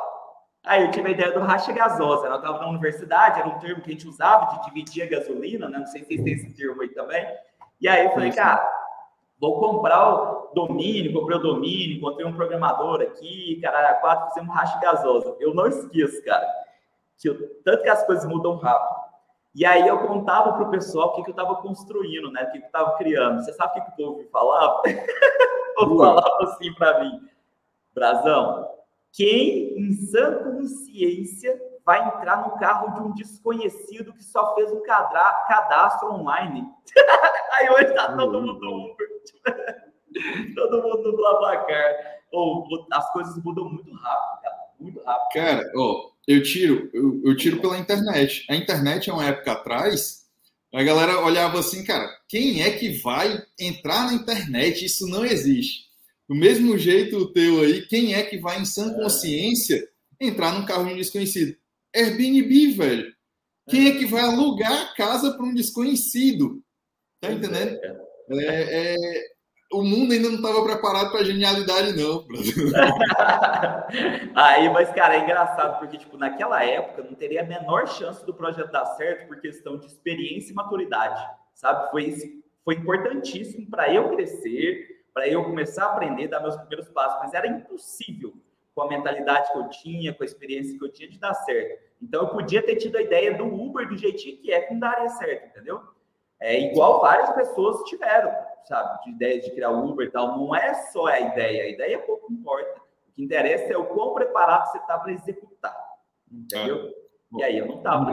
[0.63, 2.27] Aí eu tive a ideia do racha gasosa.
[2.27, 5.67] Eu estava na universidade, era um termo que a gente usava de dividir a gasolina,
[5.67, 5.79] né?
[5.79, 7.25] Não sei se vocês têm esse termo aí também.
[7.81, 8.63] E aí eu falei, cara,
[9.39, 14.53] vou comprar o domínio, comprei o domínio, encontrei um programador aqui, caralho, quatro, fizemos um
[14.53, 15.35] racha gasosa.
[15.39, 16.47] Eu não esqueço, cara,
[17.17, 19.00] que eu, tanto que as coisas mudam rápido.
[19.53, 22.43] E aí eu contava para o pessoal o que, que eu estava construindo, né?
[22.43, 23.43] O que, que eu estava criando.
[23.43, 24.81] Você sabe o que, que o povo me falava?
[25.77, 27.29] o povo falava assim para mim,
[27.93, 28.69] Brazão,
[29.11, 34.81] quem em sã consciência vai entrar no carro de um desconhecido que só fez um
[34.83, 36.65] cadastro online?
[37.53, 39.07] aí hoje está todo mundo Uber.
[40.55, 42.21] todo mundo no Blablacar.
[42.31, 44.57] Ou as coisas mudam muito rápido, cara.
[44.79, 45.29] Muito rápido.
[45.33, 48.45] Cara, ó, eu tiro, eu, eu, tiro pela internet.
[48.49, 50.21] A internet, há uma época atrás,
[50.73, 54.85] a galera olhava assim, cara, quem é que vai entrar na internet?
[54.85, 55.89] Isso não existe.
[56.29, 59.85] Do mesmo jeito o teu aí, quem é que vai em sã consciência
[60.19, 61.57] entrar num carro de um desconhecido?
[61.93, 63.13] Airbnb, velho.
[63.69, 66.63] Quem é que vai alugar a casa para um desconhecido?
[67.19, 67.77] Tá entendendo?
[68.31, 68.95] É, é,
[69.71, 72.25] o mundo ainda não estava preparado para genialidade, não.
[74.35, 78.33] Aí, mas, cara, é engraçado, porque, tipo, naquela época não teria a menor chance do
[78.33, 81.89] projeto dar certo por questão de experiência e maturidade, sabe?
[81.89, 82.13] Foi,
[82.65, 87.33] foi importantíssimo para eu crescer, para eu começar a aprender, dar meus primeiros passos, mas
[87.33, 88.33] era impossível
[88.75, 91.81] com a mentalidade que eu tinha, com a experiência que eu tinha de dar certo.
[92.01, 94.81] Então, eu podia ter tido a ideia do Uber do jeitinho que é, que não
[94.81, 95.81] daria certo, entendeu?
[96.39, 98.33] É igual várias pessoas tiveram
[98.65, 101.99] sabe, de ideias de criar Uber e tal, não é só a ideia, a ideia
[101.99, 102.81] pouco importa.
[103.09, 105.75] O que interessa é o quão preparado você está para executar.
[106.31, 106.87] Entendeu?
[106.87, 107.01] É.
[107.37, 108.11] E aí eu não estava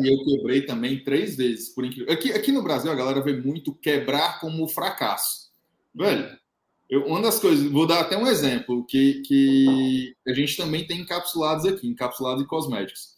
[0.00, 2.12] e eu quebrei também três vezes, por incrível.
[2.12, 5.50] Aqui, aqui no Brasil a galera vê muito quebrar como fracasso.
[5.94, 6.38] Velho,
[6.88, 11.00] eu, uma das coisas, vou dar até um exemplo que, que a gente também tem
[11.00, 13.17] encapsulados aqui, encapsulados em cosméticos.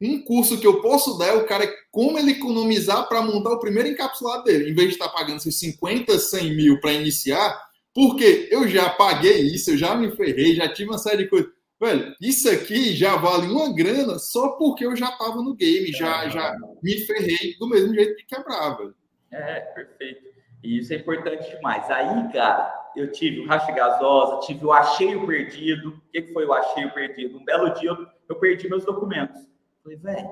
[0.00, 3.58] Um curso que eu posso dar é o cara como ele economizar para montar o
[3.58, 7.60] primeiro encapsulado dele, em vez de estar tá pagando seus 50, 100 mil para iniciar,
[7.92, 11.50] porque eu já paguei isso, eu já me ferrei, já tive uma série de coisas.
[11.80, 16.24] Velho, isso aqui já vale uma grana só porque eu já estava no game, já,
[16.24, 16.30] é.
[16.30, 18.94] já me ferrei do mesmo jeito que quebrava.
[19.30, 20.28] É, perfeito.
[20.62, 21.88] E isso é importante demais.
[21.88, 25.90] Aí, cara, eu tive o racha gasosa, tive o acheio perdido.
[25.90, 27.38] O que foi o acheio perdido?
[27.38, 27.96] Um belo dia
[28.28, 29.47] eu perdi meus documentos.
[29.88, 30.30] Falei, velho,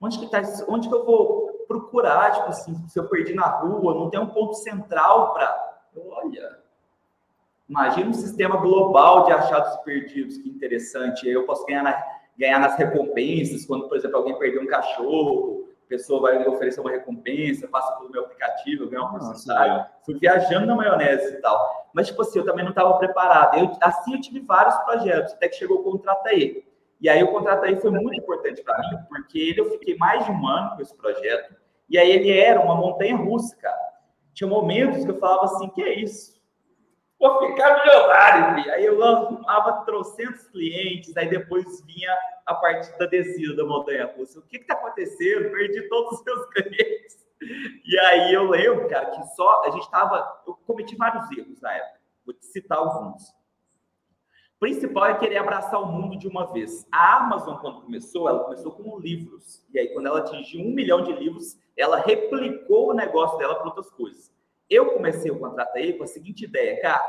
[0.00, 3.94] onde que tá onde que eu vou procurar, tipo assim, se eu perdi na rua,
[3.94, 6.60] não tem um ponto central para, olha,
[7.68, 12.02] imagina um sistema global de achados perdidos, que interessante, eu posso ganhar, na,
[12.38, 16.90] ganhar nas recompensas, quando, por exemplo, alguém perdeu um cachorro, a pessoa vai oferecer uma
[16.90, 19.86] recompensa, passa pelo meu aplicativo, eu ganho uma porcentagem.
[20.02, 21.90] Fui viajando na maionese e tal.
[21.92, 23.58] Mas, tipo assim, eu também não estava preparado.
[23.58, 26.64] Eu, assim, eu tive vários projetos, até que chegou o contrato aí.
[27.00, 30.24] E aí o contrato aí foi muito importante para mim, porque ele eu fiquei mais
[30.24, 31.54] de um ano com esse projeto,
[31.88, 33.94] e aí ele era uma montanha russa, cara.
[34.32, 36.34] Tinha momentos que eu falava assim, que é isso?
[37.20, 38.74] Vou ficar milionário, filho.
[38.74, 42.12] Aí eu arrumava trocentos clientes, aí depois vinha
[42.44, 44.40] a parte da descida da montanha russa.
[44.40, 45.50] O que está acontecendo?
[45.50, 47.24] Perdi todos os meus clientes.
[47.84, 50.42] E aí eu lembro, cara, que só a gente estava.
[50.46, 52.00] Eu cometi vários erros na época.
[52.26, 53.32] Vou te citar alguns
[54.64, 56.86] principal é querer abraçar o mundo de uma vez.
[56.90, 59.62] A Amazon, quando começou, ela começou com livros.
[59.74, 63.66] E aí, quando ela atingiu um milhão de livros, ela replicou o negócio dela para
[63.66, 64.32] outras coisas.
[64.70, 67.06] Eu comecei o contrato aí com a seguinte ideia, cara,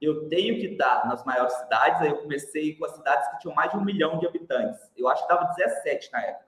[0.00, 3.54] eu tenho que estar nas maiores cidades, aí eu comecei com as cidades que tinham
[3.56, 4.78] mais de um milhão de habitantes.
[4.96, 6.46] Eu acho que estava 17 na época.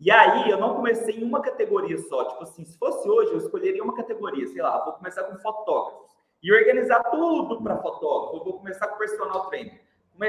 [0.00, 2.24] E aí, eu não comecei em uma categoria só.
[2.24, 4.48] Tipo assim, se fosse hoje, eu escolheria uma categoria.
[4.48, 6.03] Sei lá, vou começar com fotógrafos
[6.44, 8.36] e organizar tudo para fotógrafo.
[8.36, 9.80] Eu vou começar com personal trainer.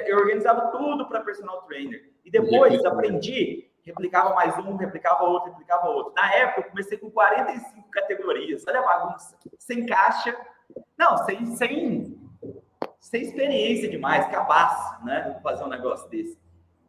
[0.08, 2.10] Eu organizava tudo para personal trainer.
[2.24, 6.14] E depois aprendi, replicava mais um, replicava outro, replicava outro.
[6.16, 8.64] Na época, eu comecei com 45 categorias.
[8.66, 9.38] Olha a bagunça.
[9.60, 10.36] Sem caixa.
[10.98, 12.18] Não, sem, sem,
[13.02, 15.38] sem experiência demais, cabaço, né?
[15.44, 16.40] Fazer um negócio desse.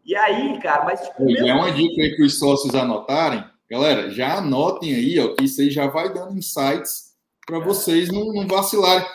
[0.04, 1.28] E aí, cara, mas tipo.
[1.28, 3.44] É uma dica aí para os sócios anotarem.
[3.68, 7.15] Galera, já anotem aí, ó, que isso aí já vai dando insights
[7.46, 9.06] para vocês não, não vacilarem.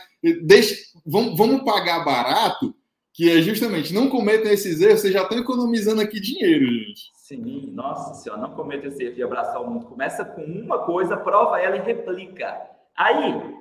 [0.43, 2.73] Deixe, vamos, vamos pagar barato,
[3.13, 7.11] que é justamente não cometam esses erros, vocês já estão economizando aqui dinheiro, gente.
[7.15, 9.85] Sim, nossa senhora, não cometa esse erro de abraçar o mundo.
[9.85, 12.61] Começa com uma coisa, prova ela e replica.
[12.95, 13.55] Aí,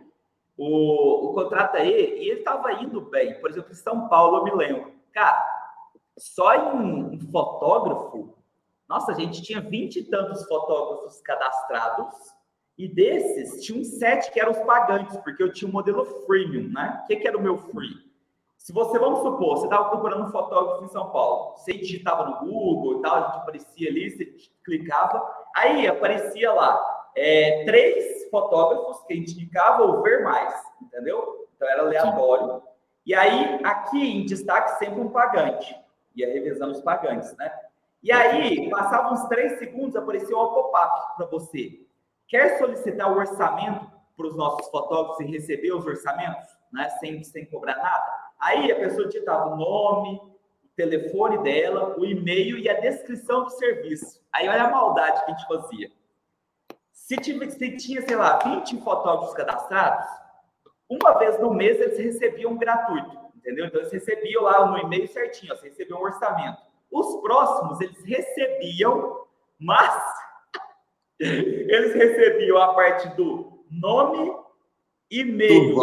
[0.56, 3.40] o, o contrato aí, e ele estava indo bem.
[3.40, 4.92] Por exemplo, em São Paulo, eu me lembro.
[5.12, 5.42] Cara,
[6.18, 8.34] só em, em fotógrafo,
[8.88, 12.08] nossa, a gente tinha vinte e tantos fotógrafos cadastrados
[12.80, 16.02] E desses, tinha uns sete que eram os pagantes, porque eu tinha o um modelo
[16.24, 17.02] freemium, né?
[17.02, 18.10] O que, que era o meu free?
[18.56, 22.38] Se você, vamos supor, você estava procurando um fotógrafo em São Paulo, você digitava no
[22.38, 25.22] Google e tal, a gente aparecia ali, você clicava,
[25.54, 26.82] aí aparecia lá
[27.14, 31.50] é, três fotógrafos que a gente indicava ou ver mais, entendeu?
[31.54, 32.62] Então era aleatório.
[33.04, 35.78] E aí, aqui em destaque, sempre um pagante.
[36.16, 37.52] Ia revezando os pagantes, né?
[38.02, 41.89] E aí, passavam uns três segundos, aparecia um pop-up para você.
[42.30, 46.88] Quer solicitar o orçamento para os nossos fotógrafos e receber os orçamentos, né?
[47.00, 48.04] Sem, sem cobrar nada?
[48.38, 53.50] Aí a pessoa digitava o nome, o telefone dela, o e-mail e a descrição do
[53.50, 54.24] serviço.
[54.32, 55.90] Aí olha a maldade que a gente fazia.
[56.92, 60.06] Se tinha, se tinha sei lá, 20 fotógrafos cadastrados,
[60.88, 63.66] uma vez no mês eles recebiam gratuito, entendeu?
[63.66, 66.62] Então eles recebiam lá no e-mail certinho, você recebia um orçamento.
[66.92, 69.26] Os próximos eles recebiam,
[69.58, 70.29] mas
[71.20, 74.34] eles recebiam a parte do nome,
[75.10, 75.74] e-mail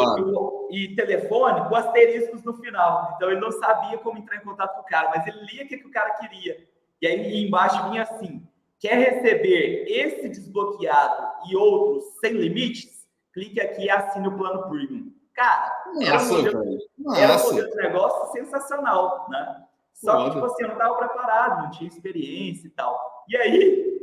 [0.71, 3.13] e, telefone com asteriscos no final.
[3.15, 5.67] Então ele não sabia como entrar em contato com o cara, mas ele lia o
[5.67, 6.57] que, que o cara queria.
[7.01, 8.41] E aí embaixo vinha assim:
[8.79, 13.05] quer receber esse desbloqueado e outros sem limites?
[13.33, 15.13] Clique aqui e assine o plano premium.
[15.35, 15.71] Cara,
[16.01, 16.79] era, um modelo,
[17.15, 19.63] era um modelo de negócio sensacional, né?
[19.93, 23.23] Só que, tipo assim, eu não estava preparado, não tinha experiência e tal.
[23.27, 23.96] E aí,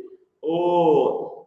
[0.47, 1.47] o,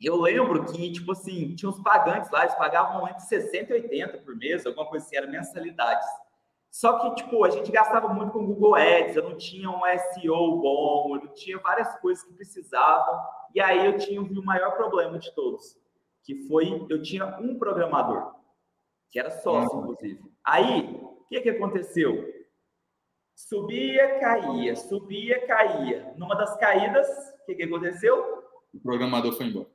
[0.00, 4.18] eu lembro que, tipo assim, tinha uns pagantes lá, eles pagavam entre 60 e 80
[4.18, 6.06] por mês, alguma coisa assim, era mensalidades.
[6.70, 9.80] Só que, tipo, a gente gastava muito com Google Ads, eu não tinha um
[10.14, 13.20] SEO bom, eu não tinha várias coisas que precisavam.
[13.54, 15.78] E aí eu tinha o maior problema de todos,
[16.24, 18.34] que foi, eu tinha um programador,
[19.10, 19.82] que era sócio, uhum.
[19.82, 20.22] inclusive.
[20.44, 22.26] Aí, o que que aconteceu?
[23.36, 26.14] Subia, caía, subia, caía.
[26.16, 27.06] Numa das caídas,
[27.42, 28.31] o que que aconteceu?
[28.74, 29.68] O programador foi embora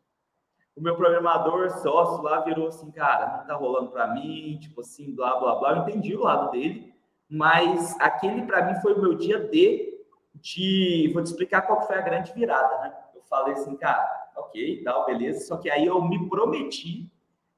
[0.77, 5.13] o meu programador sócio lá virou assim, cara, não tá rolando para mim, tipo assim,
[5.15, 5.71] blá, blá, blá.
[5.71, 6.93] Eu entendi o lado dele,
[7.27, 10.05] mas aquele para mim foi o meu dia D
[10.35, 11.09] de...
[11.15, 12.95] Vou te explicar qual foi a grande virada, né?
[13.15, 14.07] Eu falei assim, cara,
[14.37, 15.47] ok, tal, beleza.
[15.47, 17.11] Só que aí eu me prometi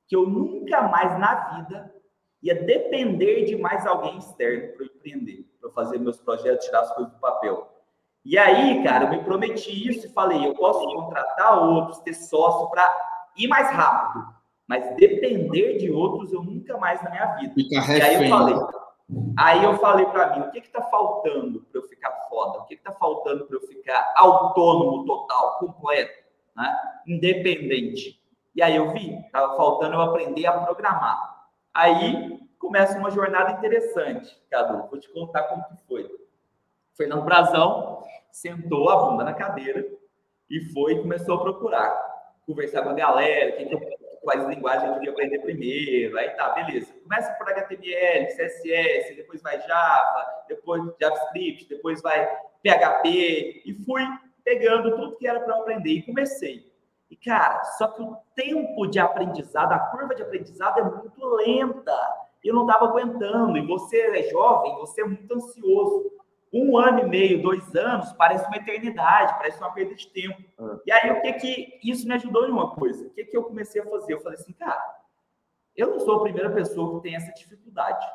[0.07, 1.93] que eu nunca mais na vida
[2.41, 7.11] ia depender de mais alguém externo para empreender, para fazer meus projetos, tirar as coisas
[7.11, 7.69] do papel.
[8.25, 12.69] E aí, cara, eu me prometi isso e falei, eu posso contratar outros, ter sócio
[12.69, 12.87] para
[13.37, 14.25] ir mais rápido,
[14.67, 17.53] mas depender de outros eu nunca mais na minha vida.
[17.53, 18.55] Fica e aí eu falei,
[19.37, 22.59] aí eu falei para mim, o que que tá faltando para eu ficar foda?
[22.59, 26.23] O que que tá faltando para eu ficar autônomo total, completo,
[26.55, 26.77] né?
[27.07, 28.19] Independente.
[28.53, 31.47] E aí eu vi, tava faltando eu aprender a programar.
[31.73, 34.89] Aí começa uma jornada interessante, Cadu.
[34.89, 36.18] Vou te contar como que foi.
[36.99, 39.87] Fernando Brazão sentou a bunda na cadeira
[40.49, 42.09] e foi e começou a procurar
[42.45, 43.77] conversar com a galera, quem que,
[44.21, 46.91] quais linguagens eu queria aprender primeiro, aí tá, beleza.
[47.03, 52.27] Começa por HTML, CSS, depois vai Java, depois JavaScript, depois vai
[52.61, 54.01] PHP, e fui
[54.43, 56.69] pegando tudo que era para aprender e comecei.
[57.09, 61.97] E, cara, só que o tempo de aprendizado, a curva de aprendizado é muito lenta.
[62.43, 63.57] Eu não estava aguentando.
[63.57, 66.18] E você é jovem, você é muito ansioso
[66.51, 70.41] um ano e meio, dois anos, parece uma eternidade, parece uma perda de tempo.
[70.59, 70.77] Ah.
[70.85, 73.07] E aí, o que que isso me ajudou em uma coisa?
[73.07, 74.13] O que que eu comecei a fazer?
[74.13, 74.83] Eu falei assim, cara,
[75.75, 78.05] eu não sou a primeira pessoa que tem essa dificuldade.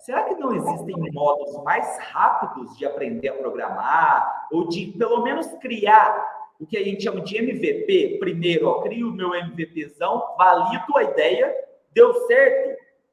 [0.00, 5.46] Será que não existem modos mais rápidos de aprender a programar ou de, pelo menos,
[5.60, 6.26] criar
[6.58, 8.18] o que a gente chama de MVP?
[8.18, 11.54] Primeiro, ó, crio o meu MVPzão, valido a ideia,
[11.92, 12.69] deu certo,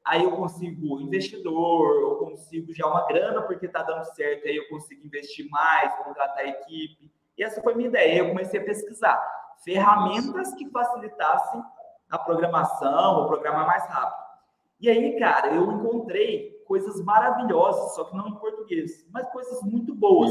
[0.08, 4.68] aí eu consigo investidor, eu consigo já uma grana porque está dando certo, aí eu
[4.68, 7.12] consigo investir mais, contratar a equipe.
[7.36, 8.20] E essa foi minha ideia.
[8.20, 9.22] Eu comecei a pesquisar
[9.64, 11.62] ferramentas que facilitassem
[12.10, 14.28] a programação, o programar mais rápido.
[14.80, 19.94] E aí, cara, eu encontrei coisas maravilhosas, só que não em português, mas coisas muito
[19.94, 20.30] boas.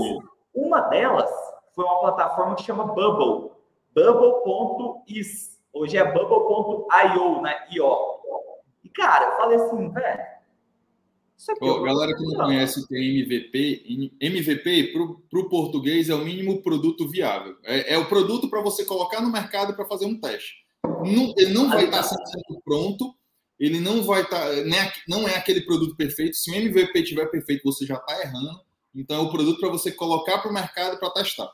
[0.54, 1.30] Uma delas
[1.76, 3.52] foi uma plataforma que chama Bubble,
[3.94, 5.58] bubble.is.
[5.72, 7.68] Hoje é bubble.io, né?
[7.72, 8.07] IO.
[9.08, 10.38] Cara, eu falei assim, velho.
[11.38, 14.92] Isso aqui galera que não conhece o que é MVP, MVP
[15.30, 17.56] para o português é o mínimo produto viável.
[17.64, 20.56] É, é o produto para você colocar no mercado para fazer um teste.
[20.84, 23.16] Não, ele não vai estar tá 100% pronto,
[23.58, 24.42] ele não vai estar.
[24.42, 26.36] Tá, não é aquele produto perfeito.
[26.36, 28.60] Se o MVP estiver perfeito, você já está errando.
[28.94, 31.50] Então é o produto para você colocar para o mercado para testar.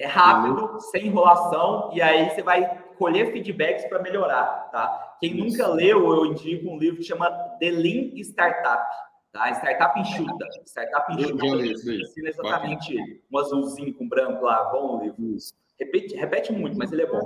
[0.00, 5.16] É rápido, sem enrolação, e aí você vai colher feedbacks para melhorar, tá?
[5.18, 7.28] Quem nunca leu, eu indico um livro que chama
[7.58, 8.84] The Lean Startup.
[9.32, 9.50] Tá?
[9.50, 10.46] Startup enxuta.
[10.64, 11.46] Startup enxuta.
[11.46, 13.20] Ensina exatamente ele.
[13.32, 15.36] Um azulzinho com branco lá, bom livro.
[15.80, 17.20] Repete, repete muito, mas ele é bom.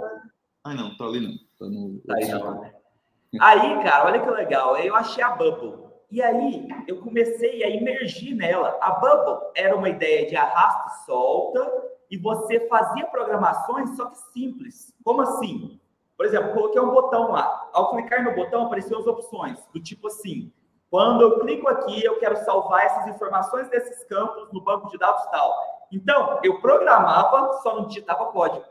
[0.64, 1.34] Ah, não, tá ali não.
[1.58, 2.00] Tá no.
[2.06, 2.60] Tá aí, não.
[2.62, 2.72] Né?
[3.38, 4.78] aí, cara, olha que legal.
[4.78, 5.84] Eu achei a Bubble.
[6.10, 8.78] E aí eu comecei a imergir nela.
[8.80, 11.60] A Bubble era uma ideia de arrasta e solta,
[12.10, 14.94] e você fazia programações, só que simples.
[15.04, 15.80] Como assim?
[16.16, 17.68] Por exemplo, coloquei um botão lá.
[17.72, 20.52] Ao clicar no botão, apareciam as opções, do tipo assim:
[20.90, 25.24] quando eu clico aqui, eu quero salvar essas informações desses campos no banco de dados
[25.26, 25.54] tal.
[25.92, 28.64] Então, eu programava, só não digitava código.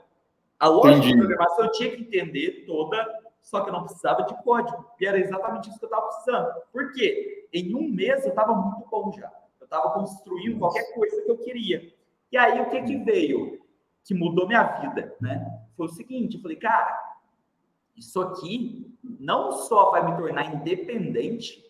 [0.60, 1.14] A lógica Entendi.
[1.14, 3.06] de programação eu tinha que entender toda,
[3.42, 4.86] só que eu não precisava de código.
[5.00, 6.54] E era exatamente isso que eu estava precisando.
[6.72, 7.48] Por quê?
[7.54, 9.32] Em um mês eu estava muito bom já.
[9.60, 11.94] Eu estava construindo qualquer coisa que eu queria.
[12.32, 13.60] E aí, o que que veio?
[14.04, 15.46] Que mudou minha vida, né?
[15.76, 16.98] Foi o seguinte, eu falei, cara,
[17.96, 21.64] isso aqui não só vai me tornar independente,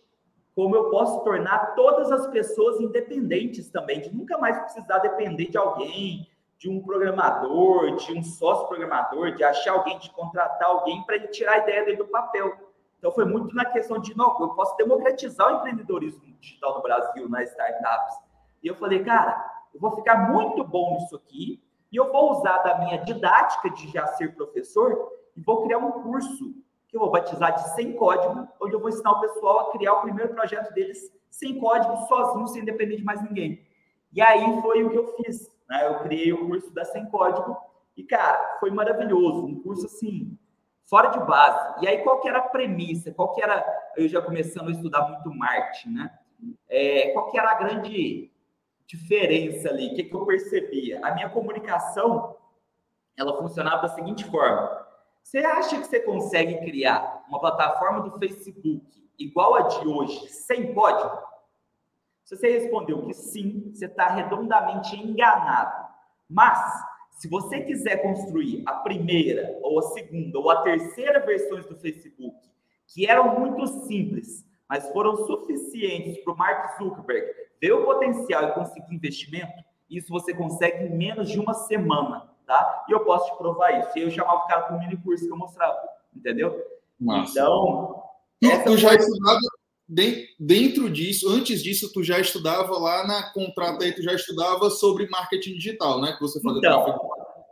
[0.54, 5.58] como eu posso tornar todas as pessoas independentes também, de nunca mais precisar depender de
[5.58, 6.26] alguém,
[6.58, 11.28] de um programador, de um sócio programador, de achar alguém, de contratar alguém para ele
[11.28, 12.56] tirar a ideia dele do papel.
[12.98, 17.28] Então foi muito na questão de, não, eu posso democratizar o empreendedorismo digital no Brasil,
[17.28, 18.16] nas startups.
[18.62, 21.62] E eu falei, cara, eu vou ficar muito bom nisso aqui,
[21.92, 26.02] e eu vou usar da minha didática de já ser professor e vou criar um
[26.02, 26.54] curso
[26.88, 29.94] que eu vou batizar de sem código, onde eu vou ensinar o pessoal a criar
[29.94, 33.60] o primeiro projeto deles sem código, sozinho, sem depender de mais ninguém.
[34.12, 35.50] E aí foi o que eu fiz.
[35.68, 35.86] Né?
[35.86, 37.56] Eu criei o curso da Sem Código
[37.96, 39.44] e, cara, foi maravilhoso.
[39.44, 40.38] Um curso assim,
[40.84, 41.84] fora de base.
[41.84, 43.12] E aí, qual que era a premissa?
[43.12, 43.64] Qual que era.
[43.96, 46.18] Eu já começando a estudar muito marketing, né?
[46.68, 48.30] É, qual que era a grande
[48.86, 49.88] diferença ali?
[49.88, 51.04] O que, que eu percebia?
[51.04, 52.36] A minha comunicação
[53.16, 54.86] ela funcionava da seguinte forma
[55.26, 58.86] você acha que você consegue criar uma plataforma do Facebook
[59.18, 61.18] igual a de hoje, sem código?
[62.22, 65.88] Se você respondeu que sim, você está redondamente enganado.
[66.30, 66.60] Mas,
[67.10, 72.38] se você quiser construir a primeira, ou a segunda, ou a terceira versões do Facebook,
[72.86, 78.52] que eram muito simples, mas foram suficientes para o Mark Zuckerberg ver o potencial e
[78.52, 82.84] conseguir investimento, isso você consegue em menos de uma semana tá?
[82.88, 83.98] E eu posso te provar isso.
[83.98, 85.76] E eu chamava o cara para um mini curso que eu mostrava,
[86.14, 86.56] entendeu?
[86.98, 87.32] Nossa.
[87.32, 88.02] Então.
[88.40, 89.40] Tu, tu já estudava
[90.38, 95.08] dentro disso, antes disso, tu já estudava lá na contrata aí, tu já estudava sobre
[95.08, 96.12] marketing digital, né?
[96.12, 97.00] Que você fazia então,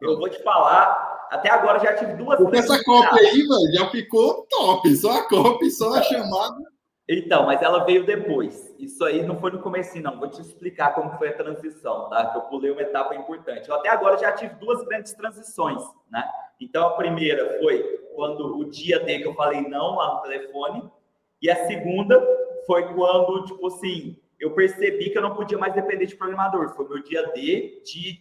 [0.02, 2.36] eu vou te falar, até agora já tive duas.
[2.36, 4.94] Porque essa cópia aí, velho, já ficou top.
[4.96, 6.73] Só a cópia, só a chamada.
[7.08, 8.74] Então, mas ela veio depois.
[8.78, 10.18] Isso aí não foi no começo, não.
[10.18, 12.30] Vou te explicar como foi a transição, tá?
[12.30, 13.68] Que eu pulei uma etapa importante.
[13.68, 16.26] Eu até agora já tive duas grandes transições, né?
[16.58, 17.82] Então, a primeira foi
[18.14, 20.90] quando o dia D que eu falei não lá no telefone.
[21.42, 22.22] E a segunda
[22.66, 26.74] foi quando, tipo assim, eu percebi que eu não podia mais depender de programador.
[26.74, 28.20] Foi meu dia D de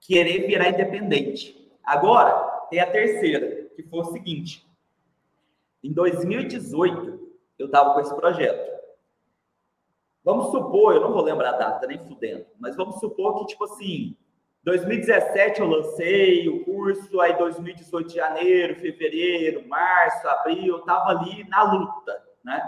[0.00, 1.68] querer virar independente.
[1.82, 2.32] Agora,
[2.70, 4.64] tem a terceira, que foi o seguinte.
[5.82, 7.25] Em 2018,
[7.58, 8.76] eu estava com esse projeto.
[10.22, 13.64] Vamos supor, eu não vou lembrar a data, nem fudendo, mas vamos supor que, tipo
[13.64, 14.16] assim,
[14.64, 21.62] 2017 eu lancei o curso, aí 2018 janeiro, fevereiro, março, abril, eu estava ali na
[21.72, 22.60] luta, né?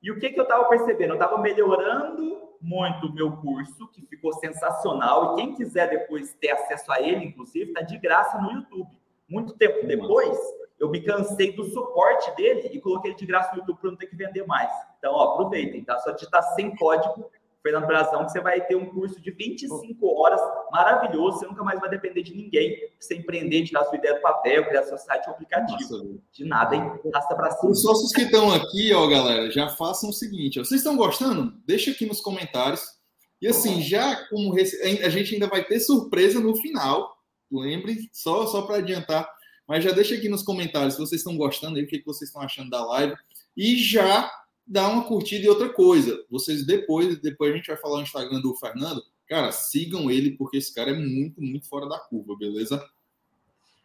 [0.00, 1.10] E o que, que eu estava percebendo?
[1.10, 6.50] Eu estava melhorando muito o meu curso, que ficou sensacional, e quem quiser depois ter
[6.50, 8.90] acesso a ele, inclusive, está de graça no YouTube.
[9.28, 10.38] Muito tempo depois,
[10.80, 13.98] eu me cansei do suporte dele e coloquei ele de graça no YouTube para não
[13.98, 14.70] ter que vender mais.
[14.98, 15.98] Então, ó, aproveitem, tá?
[15.98, 17.30] Só digitar sem código,
[17.62, 20.40] Fernando Brazão, que você vai ter um curso de 25 horas,
[20.72, 24.66] maravilhoso, você nunca mais vai depender de ninguém, você empreender, tirar sua ideia do papel,
[24.66, 25.98] criar seu site ou aplicativo.
[25.98, 26.18] Nossa.
[26.32, 26.90] De nada, hein?
[27.12, 27.70] Rasta para cima.
[27.70, 31.52] Os sócios que estão aqui, ó, galera, já façam o seguinte, ó, vocês estão gostando?
[31.66, 32.98] Deixa aqui nos comentários.
[33.42, 37.14] E assim, já como a gente ainda vai ter surpresa no final,
[37.52, 39.28] lembre, só, só para adiantar,
[39.70, 42.42] mas já deixa aqui nos comentários se vocês estão gostando aí, o que, vocês estão
[42.42, 43.14] achando da live.
[43.56, 44.28] E já
[44.66, 46.24] dá uma curtida e outra coisa.
[46.28, 49.00] Vocês depois, depois a gente vai falar no Instagram do Fernando.
[49.28, 52.84] Cara, sigam ele, porque esse cara é muito, muito fora da curva, beleza?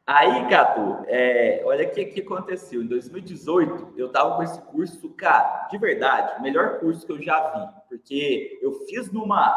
[0.08, 2.82] Aí, Catu, é, olha o que, que aconteceu.
[2.82, 7.22] Em 2018, eu tava com esse curso, cara, de verdade, o melhor curso que eu
[7.22, 7.82] já vi.
[7.90, 9.56] Porque eu fiz numa,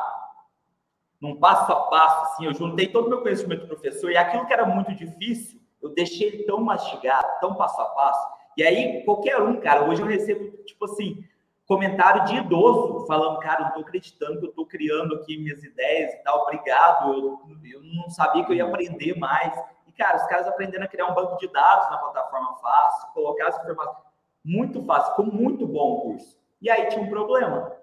[1.18, 4.46] num passo a passo, assim, eu juntei todo o meu conhecimento do professor, e aquilo
[4.46, 8.28] que era muito difícil, eu deixei ele tão mastigado, tão passo a passo.
[8.56, 11.24] E aí, qualquer um, cara, hoje eu recebo, tipo assim,
[11.66, 16.14] comentário de idoso falando, cara, não tô acreditando que eu tô criando aqui minhas ideias
[16.14, 19.54] e tal, obrigado, eu, eu não sabia que eu ia aprender mais.
[19.86, 23.48] E, cara, os caras aprendendo a criar um banco de dados na plataforma fácil, colocar
[23.48, 24.08] as informações.
[24.44, 26.38] Muito fácil, ficou muito bom o curso.
[26.60, 27.76] E aí tinha um problema.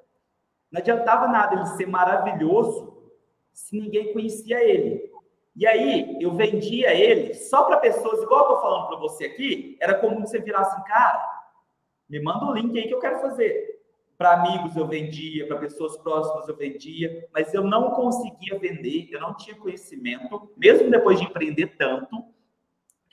[0.71, 2.95] Não adiantava nada ele ser maravilhoso
[3.53, 5.09] se ninguém conhecia ele.
[5.55, 9.77] E aí eu vendia ele só para pessoas, igual eu tô falando para você aqui,
[9.79, 11.43] era comum você virar assim, cara,
[12.09, 13.73] me manda o link aí que eu quero fazer.
[14.17, 19.19] Para amigos eu vendia, para pessoas próximas eu vendia, mas eu não conseguia vender, eu
[19.21, 22.25] não tinha conhecimento, mesmo depois de empreender tanto,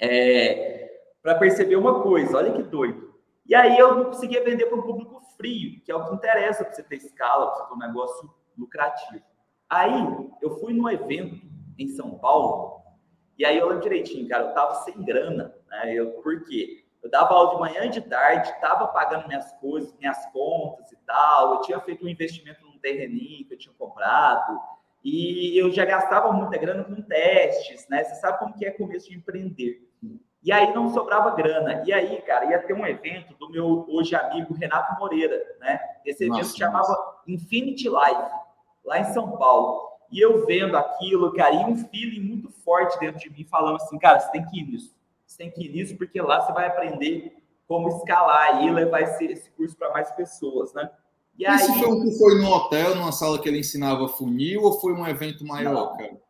[0.01, 0.91] é,
[1.23, 3.15] para perceber uma coisa, olha que doido.
[3.47, 6.65] E aí eu não conseguia vender para um público frio, que é o que interessa
[6.65, 9.23] para você ter escala, para você ter um negócio lucrativo.
[9.69, 12.83] Aí eu fui num evento em São Paulo,
[13.39, 15.93] e aí eu lembro direitinho, cara, eu tava sem grana, né?
[15.95, 16.85] Eu, por quê?
[17.03, 20.97] Eu dava aula de manhã e de tarde, estava pagando minhas coisas, minhas contas e
[21.05, 21.55] tal.
[21.55, 24.61] Eu tinha feito um investimento num terreninho que eu tinha comprado.
[25.03, 28.05] E eu já gastava muita grana com testes, né?
[28.05, 29.91] Você sabe como que é começo de empreender.
[30.45, 31.83] E aí não sobrava grana.
[31.85, 35.81] E aí, cara, ia ter um evento do meu hoje amigo Renato Moreira, né?
[36.05, 37.23] Esse evento nossa, chamava nossa.
[37.27, 38.31] Infinity Life,
[38.85, 39.92] lá em São Paulo.
[40.13, 43.99] E eu vendo aquilo, cara, e um feeling muito forte dentro de mim falando assim,
[43.99, 44.95] cara, você tem que ir nisso
[45.33, 47.37] você tem que ir nisso, porque lá você vai aprender
[47.67, 50.91] como escalar e levar esse, esse curso para mais pessoas, né?
[51.39, 51.79] E Esse aí...
[51.81, 55.45] foi que foi no hotel, numa sala que ele ensinava funil, ou foi um evento
[55.47, 55.97] maior, Não.
[55.97, 56.21] cara?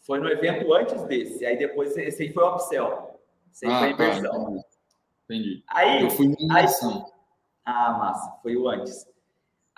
[0.00, 3.20] Foi no evento antes desse, aí depois esse aí foi o upsell.
[3.52, 4.56] Esse aí ah, foi a tá, inversão.
[4.56, 4.62] Tá,
[5.24, 5.64] entendi.
[5.68, 6.66] Aí, eu fui na aí,
[7.64, 9.06] Ah, massa, foi o antes.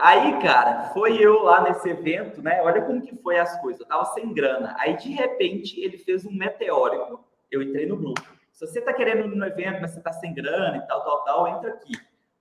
[0.03, 2.63] Aí, cara, foi eu lá nesse evento, né?
[2.63, 3.81] Olha como que foi as coisas.
[3.83, 4.75] Eu tava sem grana.
[4.79, 7.23] Aí, de repente, ele fez um meteórico.
[7.51, 8.23] Eu entrei no grupo.
[8.51, 11.25] Se você está querendo ir no evento, mas você está sem grana e tal, tal,
[11.25, 11.93] tal, entra aqui.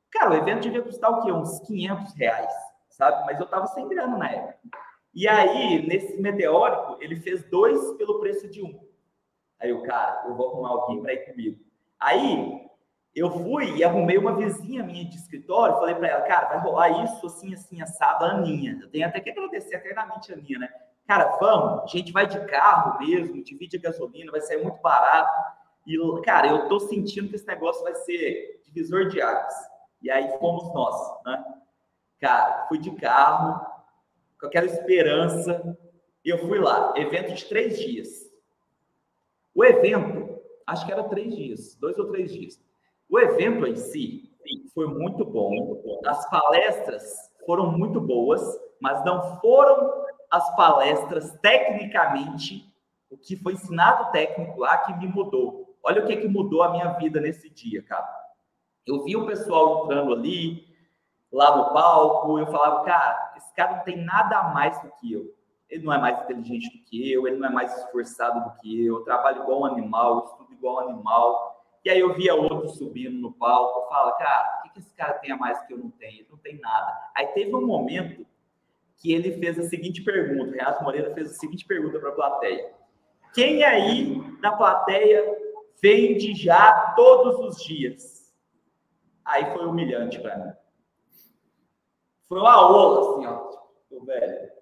[0.09, 1.33] Cara, o evento devia custar o quê?
[1.33, 2.53] Uns 500 reais,
[2.89, 3.25] sabe?
[3.25, 4.57] Mas eu estava sem grana na época.
[5.13, 8.79] E aí, nesse meteórico, ele fez dois pelo preço de um.
[9.59, 11.59] Aí o cara, eu vou arrumar alguém para ir comigo.
[11.99, 12.68] Aí,
[13.15, 17.03] eu fui e arrumei uma vizinha minha de escritório, falei para ela, cara, vai rolar
[17.03, 18.77] isso assim, assim, assado, a Aninha.
[18.81, 20.69] Eu tenho até que agradecer eternamente a Aninha, né?
[21.07, 25.31] Cara, vamos, a gente vai de carro mesmo, divide a gasolina, vai sair muito barato.
[25.87, 29.53] E, cara, eu tô sentindo que esse negócio vai ser divisor de águas.
[30.01, 31.43] E aí fomos nós, né?
[32.19, 33.65] Cara, fui de carro,
[34.39, 35.77] com aquela esperança.
[36.23, 38.29] Eu fui lá, evento de três dias.
[39.55, 42.61] O evento, acho que era três dias, dois ou três dias.
[43.09, 44.29] O evento em si
[44.73, 45.99] foi muito bom.
[46.05, 48.41] As palestras foram muito boas,
[48.79, 52.63] mas não foram as palestras tecnicamente,
[53.09, 55.75] o que foi ensinado técnico lá que me mudou.
[55.83, 58.07] Olha o que, que mudou a minha vida nesse dia, cara.
[58.85, 60.67] Eu vi o pessoal entrando ali,
[61.31, 65.13] lá no palco, eu falava, cara, esse cara não tem nada a mais do que
[65.13, 65.25] eu.
[65.69, 68.85] Ele não é mais inteligente do que eu, ele não é mais esforçado do que
[68.85, 71.48] eu, eu trabalho igual um animal, eu estudo igual um animal.
[71.83, 75.13] E aí eu via outro subindo no palco, eu cara, o que, que esse cara
[75.13, 76.19] tem a mais que eu não tenho?
[76.19, 76.93] Ele não tem nada.
[77.15, 78.25] Aí teve um momento
[78.97, 82.73] que ele fez a seguinte pergunta, Renato Moreira fez a seguinte pergunta para a plateia.
[83.33, 85.23] Quem aí da plateia
[85.81, 88.33] vende já todos os dias.
[89.23, 90.51] Aí foi humilhante para mim.
[92.27, 93.49] Foi uma ola, assim, ó.
[93.87, 94.58] Tipo, velho.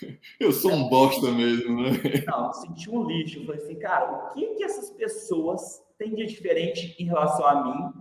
[0.38, 1.90] Eu sou um bosta mesmo, né?
[2.26, 3.40] Não, senti um lixo.
[3.40, 7.64] Eu falei assim, cara, o que que essas pessoas têm de diferente em relação a
[7.64, 7.92] mim?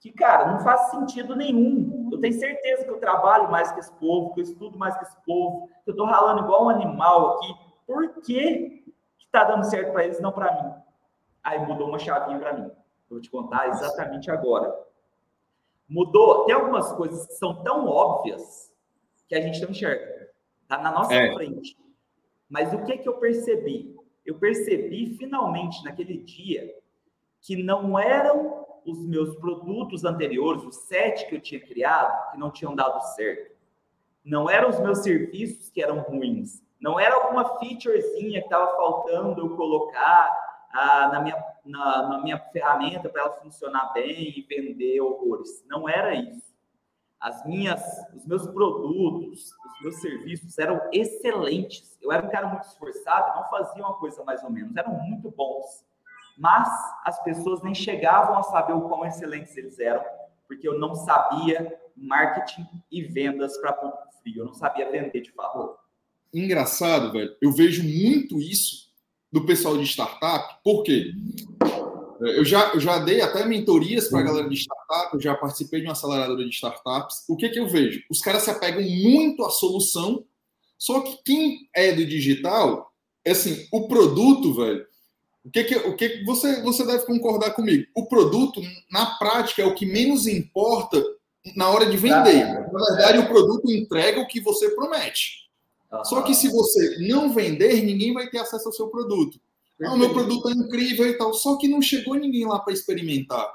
[0.00, 2.08] Que, cara, não faz sentido nenhum.
[2.12, 5.04] Eu tenho certeza que eu trabalho mais que esse povo, que eu estudo mais que
[5.04, 7.54] esse povo, que eu tô ralando igual um animal aqui.
[7.86, 8.84] Por que
[9.18, 10.72] que tá dando certo para eles, não para mim?
[11.42, 12.66] Aí mudou uma chavinha para mim.
[12.66, 14.72] Eu vou te contar exatamente agora.
[15.88, 16.44] Mudou.
[16.44, 18.72] Tem algumas coisas que são tão óbvias
[19.26, 20.17] que a gente não enxerga.
[20.68, 21.32] Está na nossa é.
[21.32, 21.78] frente.
[22.46, 23.96] Mas o que, que eu percebi?
[24.24, 26.74] Eu percebi finalmente naquele dia
[27.40, 32.50] que não eram os meus produtos anteriores, os sete que eu tinha criado, que não
[32.50, 33.56] tinham dado certo.
[34.22, 36.62] Não eram os meus serviços que eram ruins.
[36.78, 40.36] Não era alguma featurezinha que estava faltando eu colocar
[40.70, 45.64] ah, na, minha, na, na minha ferramenta para ela funcionar bem e vender horrores.
[45.66, 46.47] Não era isso.
[47.20, 47.82] As minhas,
[48.14, 51.98] os meus produtos, os meus serviços eram excelentes.
[52.00, 55.30] Eu era um cara muito esforçado, não fazia uma coisa mais ou menos, eram muito
[55.30, 55.84] bons.
[56.38, 56.68] Mas
[57.04, 60.04] as pessoas nem chegavam a saber o quão excelentes eles eram,
[60.46, 64.42] porque eu não sabia marketing e vendas para público frio.
[64.42, 65.76] Eu não sabia vender de fato.
[66.32, 67.34] Engraçado, velho.
[67.42, 68.88] Eu vejo muito isso
[69.32, 71.12] do pessoal de startup, por quê?
[72.20, 75.80] Eu já, eu já dei até mentorias para a galera de startup, eu já participei
[75.80, 77.24] de uma aceleradora de startups.
[77.28, 78.02] O que, que eu vejo?
[78.10, 80.24] Os caras se apegam muito à solução,
[80.76, 82.92] só que quem é do digital,
[83.24, 84.86] é assim, o produto, velho,
[85.44, 87.86] o que, que, o que, você, você deve concordar comigo?
[87.94, 88.60] O produto,
[88.90, 91.02] na prática, é o que menos importa
[91.56, 92.44] na hora de vender.
[92.44, 95.48] Na verdade, o produto entrega o que você promete.
[95.90, 96.04] Ah.
[96.04, 99.40] Só que se você não vender, ninguém vai ter acesso ao seu produto.
[99.82, 101.32] Ah, o meu produto é incrível e tal.
[101.34, 103.48] Só que não chegou ninguém lá para experimentar.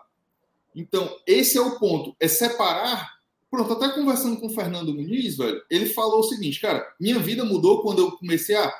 [0.75, 2.15] Então, esse é o ponto.
[2.19, 3.13] É separar.
[3.49, 7.45] Pronto, até conversando com o Fernando Muniz, velho, ele falou o seguinte, cara, minha vida
[7.45, 8.73] mudou quando eu comecei a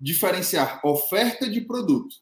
[0.00, 2.16] diferenciar oferta de produto.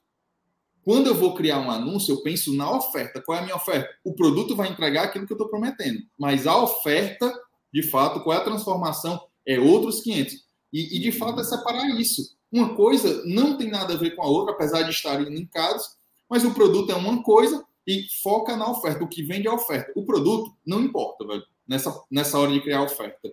[0.84, 3.22] Quando eu vou criar um anúncio, eu penso na oferta.
[3.22, 3.88] Qual é a minha oferta?
[4.04, 6.00] O produto vai entregar aquilo que eu estou prometendo.
[6.18, 7.32] Mas a oferta,
[7.72, 9.20] de fato, qual é a transformação?
[9.46, 10.34] É outros 500.
[10.72, 12.36] E, e, de fato é separar isso.
[12.53, 15.96] Uma coisa não tem nada a ver com a outra, apesar de estarem linkados,
[16.28, 19.03] mas o produto é uma coisa e foca na oferta.
[19.03, 19.90] O que vende é a oferta.
[19.96, 23.30] O produto não importa, velho, nessa, nessa hora de criar a oferta.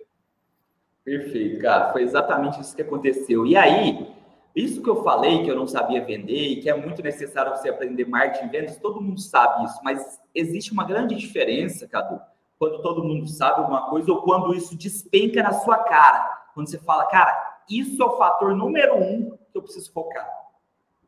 [1.04, 1.92] Perfeito, cara.
[1.92, 3.46] Foi exatamente isso que aconteceu.
[3.46, 4.06] E aí,
[4.54, 7.68] isso que eu falei, que eu não sabia vender e que é muito necessário você
[7.68, 12.20] aprender marketing e vendas, todo mundo sabe isso, mas existe uma grande diferença, Cadu,
[12.58, 16.38] quando todo mundo sabe alguma coisa ou quando isso despenca na sua cara.
[16.54, 20.28] Quando você fala, cara, isso é o fator número um que eu preciso focar.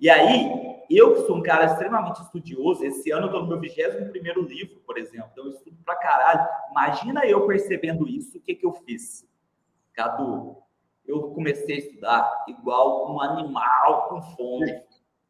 [0.01, 0.51] E aí,
[0.91, 4.81] eu que sou um cara extremamente estudioso, esse ano eu estou no meu 21 livro,
[4.87, 6.47] por exemplo, então eu estudo pra caralho.
[6.71, 9.25] Imagina eu percebendo isso, o que, que eu fiz?
[9.95, 10.57] Cadu,
[11.07, 14.83] eu comecei a estudar igual um animal com fome.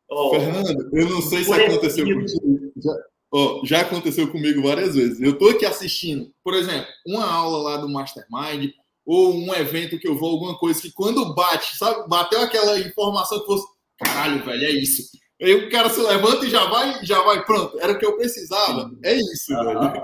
[0.09, 2.73] Oh, Fernando, eu não sei se aconteceu contigo.
[2.77, 2.93] Já,
[3.31, 5.21] oh, já aconteceu comigo várias vezes.
[5.21, 8.73] Eu estou aqui assistindo, por exemplo, uma aula lá do Mastermind,
[9.05, 13.41] ou um evento que eu vou, alguma coisa que quando bate, sabe, bateu aquela informação
[13.41, 13.67] que fosse,
[13.99, 15.03] caralho, velho, é isso.
[15.41, 18.17] Aí o cara se levanta e já vai, já vai, pronto, era o que eu
[18.17, 18.91] precisava.
[19.05, 20.03] É isso, velho.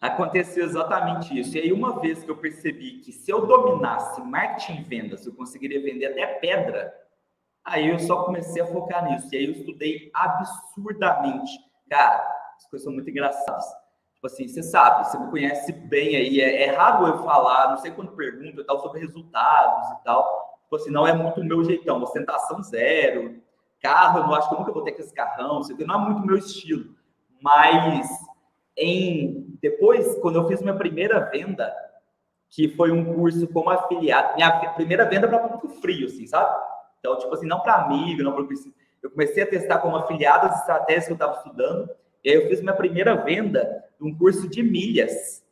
[0.00, 1.56] Aconteceu exatamente isso.
[1.56, 5.34] E aí, uma vez que eu percebi que se eu dominasse marketing e vendas, eu
[5.34, 6.92] conseguiria vender até pedra,
[7.64, 9.28] aí eu só comecei a focar nisso.
[9.32, 11.50] E aí eu estudei absurdamente.
[11.88, 12.16] Cara,
[12.56, 13.64] as coisas são muito engraçadas.
[14.20, 16.42] Tipo assim, você sabe, você me conhece bem aí.
[16.42, 20.60] É, é raro eu falar, não sei quando pergunto e tal, sobre resultados e tal.
[20.64, 22.02] Tipo assim, não é muito o meu jeitão.
[22.02, 23.40] Ostentação zero.
[23.80, 25.62] Carro, eu não acho que eu nunca vou ter esse carrão.
[25.86, 26.94] Não é muito o meu estilo.
[27.40, 28.10] Mas
[28.76, 31.74] em depois, quando eu fiz minha primeira venda,
[32.50, 36.54] que foi um curso como afiliado, minha primeira venda para público frio, assim, sabe?
[36.98, 38.44] Então, tipo assim, não para amigo, não para
[39.02, 41.88] eu comecei a testar como afiliado as estratégias que eu estava estudando,
[42.22, 45.44] e aí eu fiz minha primeira venda um curso de milhas.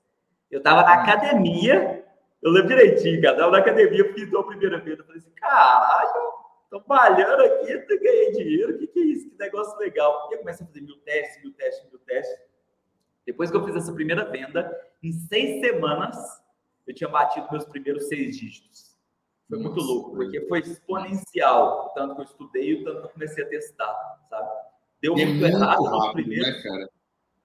[0.51, 2.05] Eu estava na academia,
[2.43, 5.31] eu lembro direitinho, cara, estava na academia, eu fiz a primeira venda, eu falei assim,
[5.33, 6.33] caralho,
[6.71, 9.31] tô malhando aqui, tô ganhando dinheiro, o que, que é isso?
[9.31, 10.29] Que negócio legal.
[10.31, 12.39] E eu comecei a fazer mil testes, mil testes, mil testes.
[13.27, 16.17] Depois que eu fiz essa primeira venda, em seis semanas,
[16.87, 18.97] eu tinha batido meus primeiros seis dígitos.
[19.49, 23.07] Foi muito louco, porque foi exponencial o tanto que eu estudei e o tanto que
[23.07, 24.49] eu comecei a testar, sabe?
[25.01, 26.89] Deu é muito, muito errado rápido, nos primeiros, né,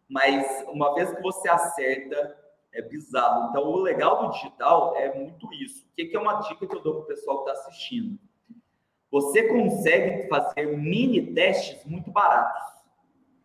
[0.10, 2.38] mas uma vez que você acerta,
[2.74, 3.50] é bizarro.
[3.50, 5.86] Então, o legal do digital é muito isso.
[5.86, 8.20] O que é uma dica que eu dou para o pessoal que está assistindo?
[9.12, 12.64] Você consegue fazer mini testes muito baratos.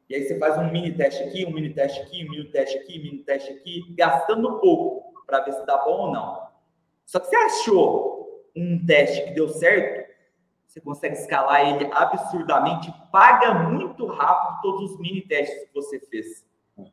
[0.08, 2.78] E aí você faz um mini teste aqui, um mini teste aqui, um mini teste
[2.78, 6.48] aqui, um mini teste aqui, gastando pouco para ver se dá bom ou não.
[7.04, 10.08] Só que você achou um teste que deu certo,
[10.66, 16.47] você consegue escalar ele absurdamente, paga muito rápido todos os mini testes que você fez.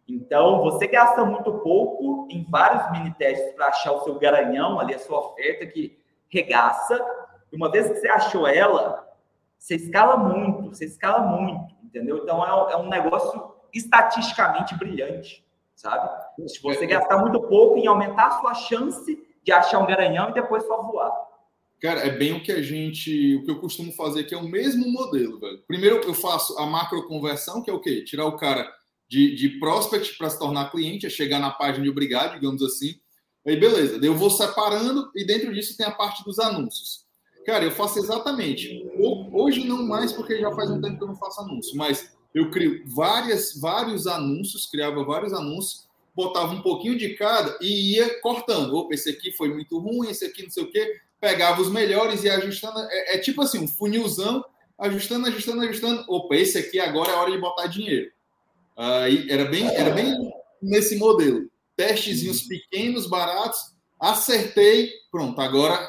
[0.07, 4.93] Então, você gasta muito pouco em vários mini testes para achar o seu garanhão, ali
[4.93, 5.97] a sua oferta que
[6.29, 6.99] regaça.
[7.51, 9.07] E uma vez que você achou ela,
[9.57, 12.17] você escala muito, você escala muito entendeu?
[12.17, 15.43] Então é, é um negócio estatisticamente brilhante,
[15.75, 16.09] sabe?
[16.47, 20.33] Se você gastar muito pouco em aumentar a sua chance de achar um garanhão e
[20.33, 21.11] depois só voar.
[21.81, 24.47] Cara, é bem o que a gente, o que eu costumo fazer, que é o
[24.47, 25.61] mesmo modelo, velho.
[25.67, 28.03] Primeiro eu faço a macro conversão, que é o quê?
[28.03, 28.67] Tirar o cara
[29.07, 32.95] de, de prospect para se tornar cliente, é chegar na página de obrigado, digamos assim.
[33.45, 37.05] Aí beleza, eu vou separando e dentro disso tem a parte dos anúncios.
[37.45, 38.83] Cara, eu faço exatamente.
[39.31, 42.49] Hoje não mais, porque já faz um tempo que eu não faço anúncio, mas eu
[42.49, 48.73] crio várias, vários anúncios, criava vários anúncios, botava um pouquinho de cada e ia cortando.
[48.73, 50.99] Opa, esse aqui foi muito ruim, esse aqui não sei o quê.
[51.19, 52.79] Pegava os melhores e ajustando.
[52.79, 54.43] É, é tipo assim, um funilzão,
[54.79, 56.03] ajustando, ajustando, ajustando.
[56.07, 58.11] Opa, esse aqui agora é hora de botar dinheiro.
[58.75, 60.13] Aí era bem, era bem
[60.61, 61.49] nesse modelo.
[61.75, 63.59] Testezinhos pequenos, baratos.
[63.99, 65.79] Acertei, pronto, agora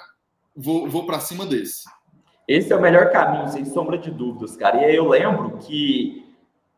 [0.55, 1.84] vou, vou para cima desse.
[2.47, 4.80] Esse é o melhor caminho, sem sombra de dúvidas, cara.
[4.80, 6.24] E aí eu lembro que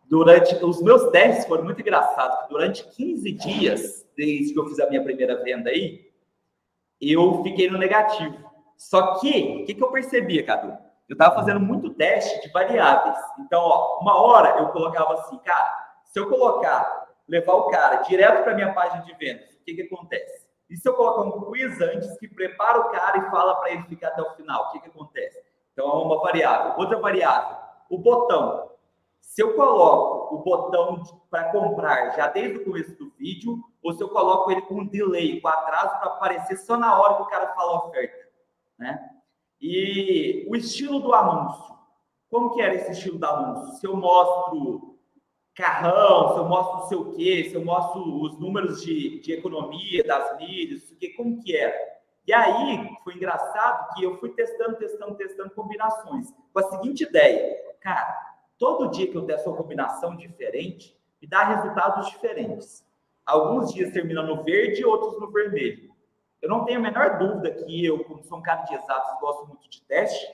[0.09, 4.89] durante os meus testes foram muito engraçados, durante 15 dias, desde que eu fiz a
[4.89, 6.09] minha primeira venda aí,
[7.01, 8.37] eu fiquei no negativo.
[8.77, 10.77] Só que, o que, que eu percebia, Cadu?
[11.09, 13.17] Eu estava fazendo muito teste de variáveis.
[13.41, 15.88] Então, ó, uma hora eu colocava assim, cara,
[16.19, 19.83] se eu colocar, levar o cara direto para minha página de vendas, o que, que
[19.83, 20.49] acontece?
[20.69, 23.85] E se eu colocar um quiz antes que prepara o cara e fala para ele
[23.85, 25.41] ficar até o final, o que, que acontece?
[25.73, 26.75] Então, é uma variável.
[26.77, 27.57] Outra variável,
[27.89, 28.69] o botão.
[29.21, 34.03] Se eu coloco o botão para comprar já desde o começo do vídeo, ou se
[34.03, 37.55] eu coloco ele com delay, com atraso, para aparecer só na hora que o cara
[37.55, 38.29] fala a oferta.
[38.77, 39.11] Né?
[39.61, 41.79] E o estilo do anúncio.
[42.29, 43.77] Como que era esse estilo do anúncio?
[43.77, 44.88] Se eu mostro
[45.59, 49.33] carrão, se eu mostro não sei o quê, se eu mostro os números de, de
[49.33, 51.77] economia das mídias, que, como que era?
[52.25, 56.33] E aí, foi engraçado que eu fui testando, testando, testando combinações.
[56.53, 58.17] Com a seguinte ideia, cara,
[58.57, 62.87] todo dia que eu testo uma combinação diferente, me dá resultados diferentes.
[63.27, 65.91] Alguns dias termina no verde, outros no vermelho.
[66.41, 69.49] Eu não tenho a menor dúvida que eu, como sou um cara de exatos, gosto
[69.49, 70.25] muito de teste,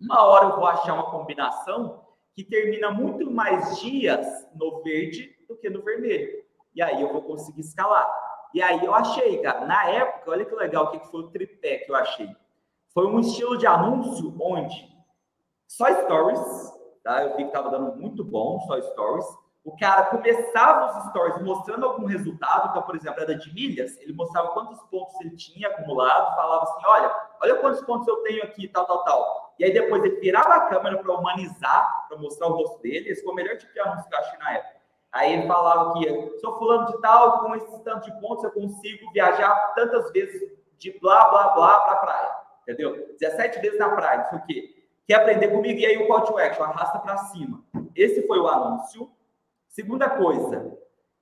[0.00, 2.03] uma hora eu vou achar uma combinação
[2.34, 6.44] que termina muito mais dias no verde do que no vermelho.
[6.74, 8.08] E aí eu vou conseguir escalar.
[8.52, 11.78] E aí eu achei, cara, na época, olha que legal o que foi o tripé
[11.78, 12.28] que eu achei.
[12.92, 14.92] Foi um estilo de anúncio onde
[15.68, 16.72] só stories,
[17.02, 17.22] tá?
[17.22, 19.26] Eu vi que tava dando muito bom, só stories
[19.64, 24.12] o cara começava os stories mostrando algum resultado, então, por exemplo, era de milhas, ele
[24.12, 28.68] mostrava quantos pontos ele tinha acumulado, falava assim, olha, olha quantos pontos eu tenho aqui,
[28.68, 29.54] tal, tal, tal.
[29.58, 33.22] E aí depois ele virava a câmera para humanizar, para mostrar o rosto dele, esse
[33.22, 34.74] foi o melhor tipo de anúncio que eu achei na época.
[35.12, 39.12] Aí ele falava que sou fulano de tal, com esses tantos de pontos eu consigo
[39.12, 42.30] viajar tantas vezes de blá, blá, blá para a praia,
[42.62, 43.14] entendeu?
[43.18, 44.86] 17 vezes na praia, não sei o quê.
[45.06, 45.78] Quer aprender comigo?
[45.78, 47.62] E aí o call to action, arrasta para cima.
[47.94, 49.10] Esse foi o anúncio.
[49.68, 50.76] Segunda coisa,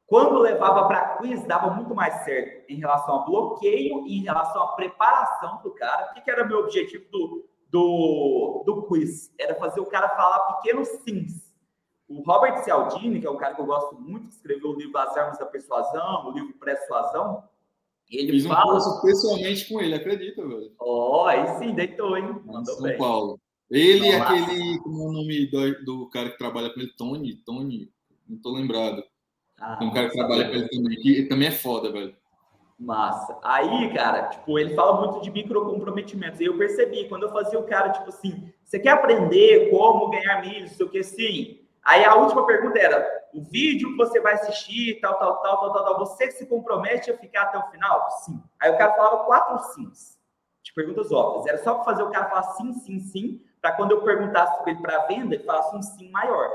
[0.07, 4.63] quando levava para quiz, dava muito mais certo em relação a bloqueio e em relação
[4.63, 6.11] à preparação do cara.
[6.11, 9.33] O que, que era meu objetivo do, do, do quiz?
[9.39, 11.51] Era fazer o cara falar pequenos sims.
[12.07, 14.99] O Robert Cialdini, que é um cara que eu gosto muito, que escreveu o livro
[14.99, 17.43] As Armas da Persuasão, o livro Persuasão,
[18.11, 18.73] ele Fiz fala...
[18.73, 20.71] curso pessoalmente com ele, acredita, velho?
[20.79, 22.43] Ó, oh, aí sim, deitou, hein?
[22.45, 22.99] Mandou São bem.
[22.99, 23.41] Paulo.
[23.71, 27.37] Ele e aquele, como é o nome do, do cara que trabalha com ele, Tony,
[27.37, 27.91] Tony,
[28.29, 29.03] não tô lembrado.
[29.59, 32.15] Ah, Tem um cara que trabalha com ele também, que também é foda, velho.
[32.83, 33.39] Massa.
[33.43, 36.41] Aí, cara, tipo, ele fala muito de microcomprometimentos.
[36.41, 40.41] E eu percebi, quando eu fazia o cara, tipo assim, você quer aprender como ganhar
[40.41, 41.61] milho, sei o que, sim.
[41.85, 45.73] Aí a última pergunta era, o vídeo que você vai assistir, tal, tal, tal, tal,
[45.73, 48.11] tal, tal, você se compromete a ficar até o final?
[48.25, 48.43] Sim.
[48.61, 50.19] Aí o cara falava quatro sims,
[50.63, 51.47] de perguntas óbvias.
[51.47, 54.73] Era só para fazer o cara falar sim, sim, sim, para quando eu perguntasse para
[54.73, 56.51] ele para venda, ele falasse um sim maior.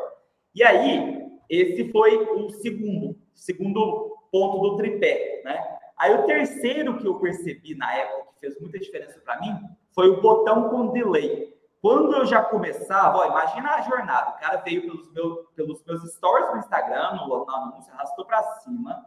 [0.54, 5.77] E aí, esse foi o segundo, segundo ponto do tripé, né?
[5.98, 9.56] Aí o terceiro que eu percebi na época que fez muita diferença para mim
[9.94, 11.58] foi o botão com delay.
[11.82, 16.02] Quando eu já começava, ó, imagina a jornada, o cara veio pelos, meu, pelos meus
[16.14, 19.06] stories no Instagram, no, no anúncio, arrastou para cima,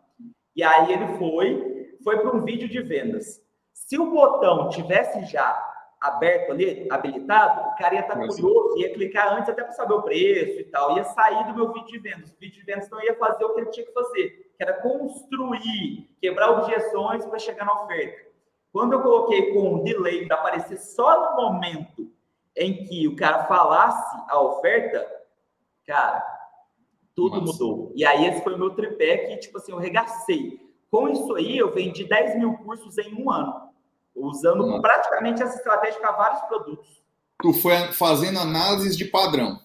[0.55, 3.41] e aí ele foi, foi para um vídeo de vendas.
[3.73, 5.69] Se o botão tivesse já
[6.01, 9.95] aberto ali, habilitado, o cara ia estar tá curioso, ia clicar antes até para saber
[9.95, 12.31] o preço e tal, ia sair do meu vídeo de vendas.
[12.31, 14.75] O vídeo de vendas não ia fazer o que ele tinha que fazer, que era
[14.75, 18.29] construir, quebrar objeções para chegar na oferta.
[18.71, 22.13] Quando eu coloquei com um delay para aparecer só no momento
[22.55, 25.11] em que o cara falasse a oferta,
[25.87, 26.23] cara,
[27.15, 27.53] tudo Nossa.
[27.55, 27.91] mudou.
[27.97, 30.61] E aí esse foi o meu tripé que, tipo assim, eu regacei.
[30.91, 33.71] Com isso aí, eu vendi 10 mil cursos em um ano
[34.15, 34.83] usando hum.
[34.83, 37.03] praticamente essa estratégia para vários produtos.
[37.41, 39.59] Tu foi fazendo análises de padrão.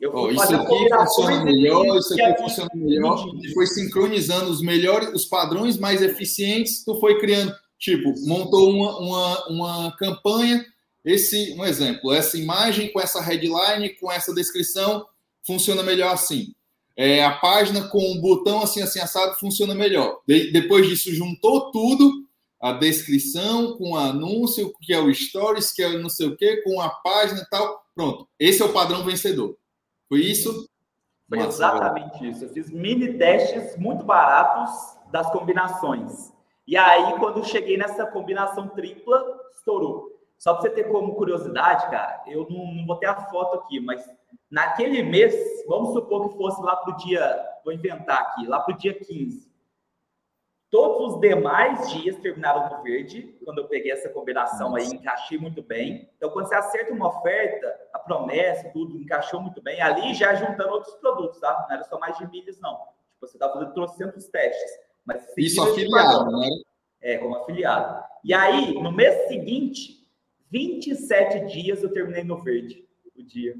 [0.00, 3.34] Eu oh, isso aqui funciona melhor, isso aqui funciona melhor.
[3.42, 6.82] E foi sincronizando os melhores, os padrões mais eficientes.
[6.82, 10.64] Tu foi criando, tipo, montou uma, uma, uma campanha.
[11.04, 15.06] Esse, um exemplo, essa imagem com essa headline, com essa descrição,
[15.42, 16.54] funciona melhor assim.
[16.96, 20.20] É, a página com o um botão assim, assim, assado, funciona melhor.
[20.26, 22.26] De, depois disso, juntou tudo
[22.60, 26.60] a descrição, com o anúncio, que é o stories, que é não sei o quê,
[26.62, 27.82] com a página e tal.
[27.94, 28.28] Pronto.
[28.38, 29.56] Esse é o padrão vencedor.
[30.10, 30.68] Foi isso?
[31.28, 32.32] Foi exatamente velho.
[32.32, 32.44] isso.
[32.44, 36.32] Eu fiz mini testes muito baratos das combinações.
[36.66, 40.20] E aí, quando cheguei nessa combinação tripla, estourou.
[40.36, 43.78] Só para você ter como curiosidade, cara, eu não, não vou ter a foto aqui,
[43.78, 44.04] mas
[44.50, 45.34] naquele mês,
[45.68, 48.94] vamos supor que fosse lá para o dia, vou inventar aqui, lá para o dia
[48.94, 49.49] 15.
[50.70, 55.60] Todos os demais dias terminaram no verde, quando eu peguei essa combinação aí, encaixei muito
[55.62, 56.08] bem.
[56.16, 59.80] Então, quando você acerta uma oferta, a promessa, tudo encaixou muito bem.
[59.80, 61.66] Ali já juntando outros produtos, tá?
[61.68, 62.76] Não era só mais de milhas, não.
[62.76, 64.78] Tipo, você estava fazendo trocentos testes.
[65.04, 66.48] Mas Isso afiliado, né?
[67.00, 68.04] É, como afiliado.
[68.22, 70.08] E aí, no mês seguinte,
[70.50, 73.56] 27 dias eu terminei no verde, o dia.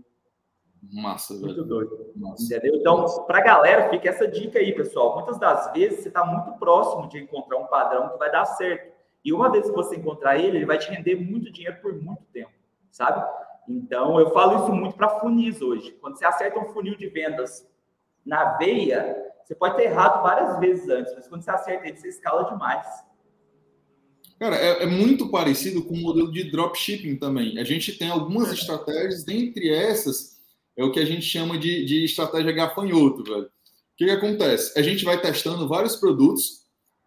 [0.82, 1.46] Massa, velho.
[1.46, 2.12] Muito doido.
[2.16, 2.44] Massa.
[2.44, 2.76] Entendeu?
[2.76, 5.16] Então, para a galera, fica essa dica aí, pessoal.
[5.16, 8.90] Muitas das vezes você está muito próximo de encontrar um padrão que vai dar certo.
[9.24, 12.22] E uma vez que você encontrar ele, ele vai te render muito dinheiro por muito
[12.32, 12.52] tempo,
[12.90, 13.22] sabe?
[13.68, 15.92] Então, eu falo isso muito para funis hoje.
[16.00, 17.68] Quando você acerta um funil de vendas
[18.24, 22.08] na veia, você pode ter errado várias vezes antes, mas quando você acerta ele, você
[22.08, 22.86] escala demais.
[24.38, 27.58] Cara, é, é, muito parecido com o modelo de dropshipping também.
[27.58, 30.39] A gente tem algumas estratégias, dentre essas,
[30.76, 33.44] é o que a gente chama de, de estratégia gafanhoto, velho.
[33.44, 33.50] O
[33.96, 34.78] que, que acontece?
[34.78, 36.60] A gente vai testando vários produtos.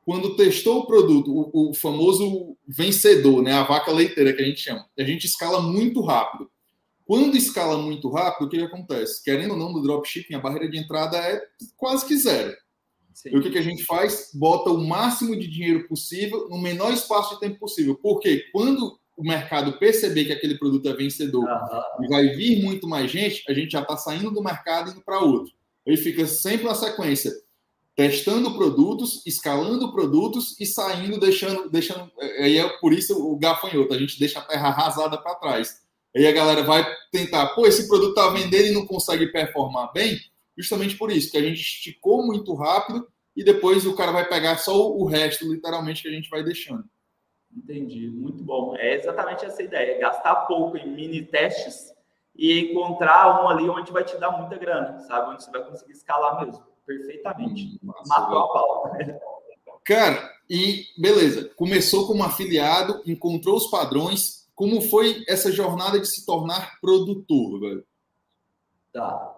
[0.06, 4.60] Quando testou o produto, o, o famoso vencedor, né, a vaca leiteira que a gente
[4.60, 6.52] chama, a gente escala muito rápido.
[7.06, 9.24] Quando escala muito rápido, o que, que acontece?
[9.24, 11.42] Querendo ou não, no dropshipping, a barreira de entrada é
[11.78, 12.54] quase que zero.
[13.14, 13.30] Sim.
[13.34, 14.32] E o que, que a gente faz?
[14.34, 17.96] Bota o máximo de dinheiro possível no menor espaço de tempo possível.
[17.96, 22.06] Porque quando o mercado perceber que aquele produto é vencedor uhum.
[22.06, 25.02] e vai vir muito mais gente, a gente já está saindo do mercado e indo
[25.02, 25.54] para outro.
[25.86, 27.32] Ele fica sempre na sequência,
[27.96, 32.12] testando produtos, escalando produtos e saindo, deixando, deixando.
[32.40, 35.82] Aí é por isso o gafanhoto, a gente deixa a terra arrasada para trás.
[36.16, 40.20] Aí a galera vai tentar, pô, esse produto está vendendo e não consegue performar bem,
[40.58, 44.58] justamente por isso, que a gente esticou muito rápido e depois o cara vai pegar
[44.58, 46.84] só o resto, literalmente, que a gente vai deixando.
[47.56, 48.76] Entendi, muito bom.
[48.76, 51.94] É exatamente essa ideia: gastar pouco em mini testes
[52.36, 55.32] e encontrar um ali onde vai te dar muita grana, sabe?
[55.32, 57.80] Onde você vai conseguir escalar mesmo, perfeitamente.
[57.84, 58.92] Hum, nossa, Matou a pau.
[59.86, 64.44] Cara, e beleza, começou como afiliado, encontrou os padrões.
[64.56, 67.86] Como foi essa jornada de se tornar produtor, velho?
[68.94, 69.36] Tá.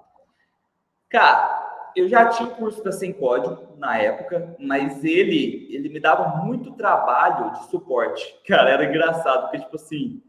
[1.10, 1.65] Cara,
[1.96, 6.44] eu já tinha o curso da Sem Código na época, mas ele ele me dava
[6.44, 8.38] muito trabalho de suporte.
[8.48, 10.22] Cara, era engraçado, porque, tipo assim,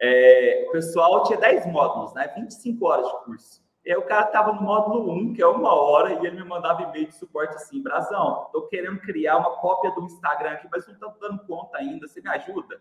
[0.00, 2.32] é, o pessoal tinha 10 módulos, né?
[2.34, 3.62] 25 horas de curso.
[3.84, 6.44] E aí o cara tava no módulo 1, que é uma hora, e ele me
[6.44, 10.86] mandava e-mail de suporte assim, Brazão, tô querendo criar uma cópia do Instagram aqui, mas
[10.86, 12.80] não tô dando conta ainda, você me ajuda?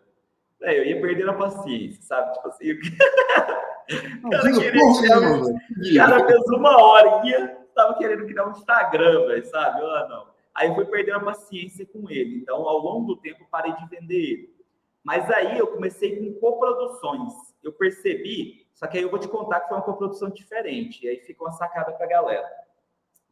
[0.62, 2.34] É, eu ia perdendo a paciência, sabe?
[2.34, 2.72] Tipo assim,
[4.26, 9.46] o cara, queria, o cara fez uma hora, ia estava querendo criar um Instagram, velho,
[9.46, 9.82] sabe?
[9.82, 10.28] Ah, não.
[10.54, 12.40] Aí fui perdendo a paciência com ele.
[12.40, 14.60] Então, ao longo do tempo, parei de vender ele.
[15.04, 17.34] Mas aí eu comecei com coproduções.
[17.64, 21.06] Eu percebi, só que aí eu vou te contar que foi uma coprodução diferente.
[21.06, 22.48] E aí fica uma sacada para a galera.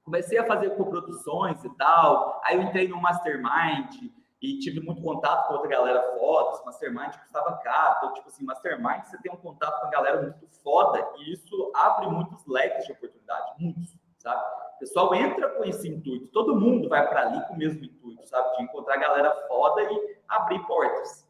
[0.03, 2.41] Comecei a fazer coproduções e tal.
[2.45, 4.09] Aí eu entrei no Mastermind
[4.41, 6.63] e tive muito contato com outra galera foda.
[6.65, 7.97] Mastermind custava caro.
[7.97, 11.71] Então, tipo assim, Mastermind, você tem um contato com a galera muito foda e isso
[11.75, 13.51] abre muitos leques de oportunidade.
[13.59, 14.41] Muitos sabe?
[14.75, 18.27] O pessoal entra com esse intuito, todo mundo vai para ali com o mesmo intuito,
[18.27, 18.57] sabe?
[18.57, 21.27] De encontrar galera foda e abrir portas.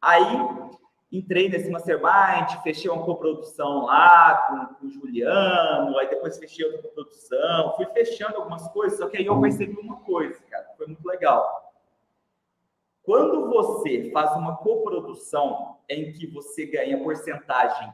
[0.00, 0.36] Aí
[1.10, 6.82] entrei nesse Mastermind, fechei uma coprodução lá com, com o Juliano, aí depois fechei outra
[6.82, 11.06] coprodução, fui fechando algumas coisas, só que aí eu percebi uma coisa, cara, foi muito
[11.06, 11.72] legal.
[13.04, 17.92] Quando você faz uma coprodução em que você ganha porcentagem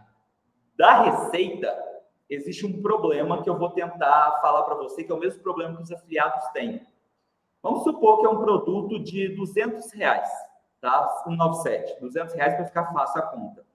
[0.77, 1.90] da receita,
[2.31, 5.77] existe um problema que eu vou tentar falar para você, que é o mesmo problema
[5.77, 6.87] que os afiliados têm.
[7.63, 10.31] Vamos supor que é um produto de 200 reais,
[10.81, 11.09] tá?
[11.25, 13.67] 197, 200 reais para ficar fácil a conta.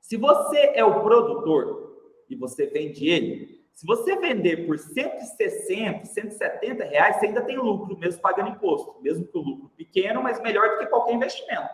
[0.00, 1.96] Se você é o produtor
[2.28, 7.96] e você vende ele, se você vender por 160, 170 reais, você ainda tem lucro,
[7.98, 8.96] mesmo pagando imposto.
[9.02, 11.68] Mesmo que o lucro pequeno, mas melhor do que qualquer investimento.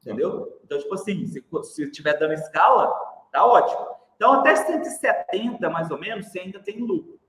[0.00, 0.60] Entendeu?
[0.64, 2.88] Então, tipo assim, se, se estiver dando escala,
[3.32, 3.97] tá ótimo.
[4.18, 7.20] Então, até 170, mais ou menos, você ainda tem lucro,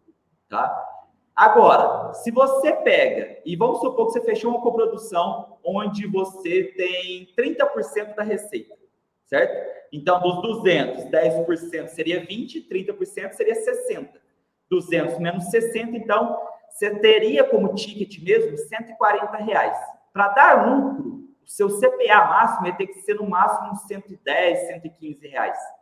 [0.49, 0.87] tá?
[1.35, 7.31] Agora, se você pega, e vamos supor que você fechou uma coprodução onde você tem
[7.37, 8.75] 30% da receita,
[9.27, 9.69] certo?
[9.93, 14.19] Então, dos 200, 10% seria 20, 30% seria 60.
[14.67, 16.39] 200 menos 60, então,
[16.71, 19.77] você teria como ticket mesmo 140 reais.
[20.11, 25.27] Para dar lucro, o seu CPA máximo ia ter que ser no máximo 110, 115
[25.27, 25.78] reais.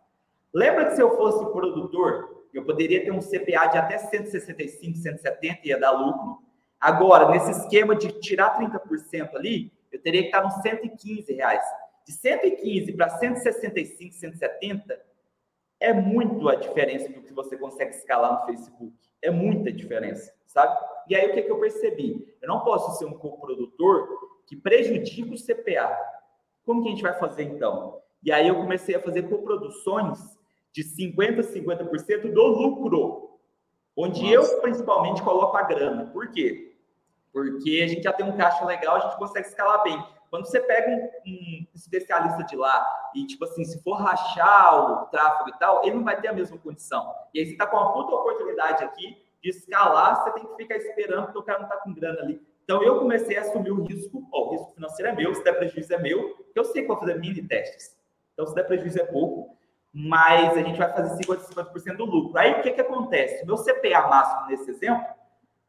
[0.58, 5.60] Lembra que se eu fosse produtor, eu poderia ter um CPA de até 165, 170
[5.64, 6.40] e ia dar lucro.
[6.80, 11.64] Agora, nesse esquema de tirar 30% ali, eu teria que estar nos 115 reais.
[12.08, 15.00] De 115 para 165, 170
[15.80, 18.96] é muito a diferença do que você consegue escalar no Facebook.
[19.22, 20.76] É muita diferença, sabe?
[21.08, 22.36] E aí o que, que eu percebi?
[22.42, 24.10] Eu não posso ser um coprodutor
[24.48, 25.96] que prejudica o CPA.
[26.66, 28.02] Como que a gente vai fazer então?
[28.24, 30.37] E aí eu comecei a fazer coproduções
[30.78, 33.40] de 50% a 50% do lucro,
[33.96, 34.54] onde Nossa.
[34.54, 36.06] eu principalmente coloco a grana.
[36.06, 36.78] Por quê?
[37.34, 40.00] Porque a gente já tem um caixa legal, a gente consegue escalar bem.
[40.30, 45.06] Quando você pega um, um, especialista de lá e, tipo assim, se for rachar o
[45.08, 47.12] tráfego e tal, ele não vai ter a mesma condição.
[47.34, 50.76] E aí você está com uma puta oportunidade aqui de escalar, você tem que ficar
[50.76, 52.46] esperando porque o cara não está com grana ali.
[52.64, 55.54] Então eu comecei a assumir o risco, ó, o risco financeiro é meu, se der
[55.54, 57.98] prejuízo é meu, porque eu sei que vou fazer mini testes.
[58.34, 59.57] Então se der prejuízo é pouco,
[59.94, 62.38] mas a gente vai fazer 50%, 50 do lucro.
[62.38, 63.46] Aí o que, que acontece?
[63.46, 65.18] Meu CPA máximo nesse exemplo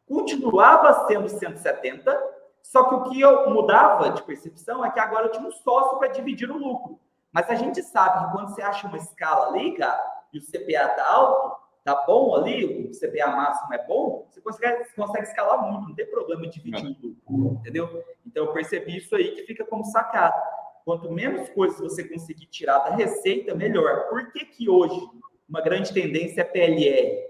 [0.06, 2.18] continuava sendo 170,
[2.62, 5.98] só que o que eu mudava de percepção é que agora eu tinha um sócio
[5.98, 6.98] para dividir o lucro.
[7.30, 10.02] Mas a gente sabe que quando você acha uma escala ali, cara,
[10.32, 14.84] e o CPA tá alto, tá bom ali, o CPA máximo é bom, você consegue,
[14.84, 18.04] você consegue escalar muito, não tem problema dividir o lucro, entendeu?
[18.26, 20.42] Então eu percebi isso aí que fica como sacada.
[20.88, 24.08] Quanto menos coisas você conseguir tirar da receita, melhor.
[24.08, 24.98] Por que, que hoje
[25.46, 27.26] uma grande tendência é PLR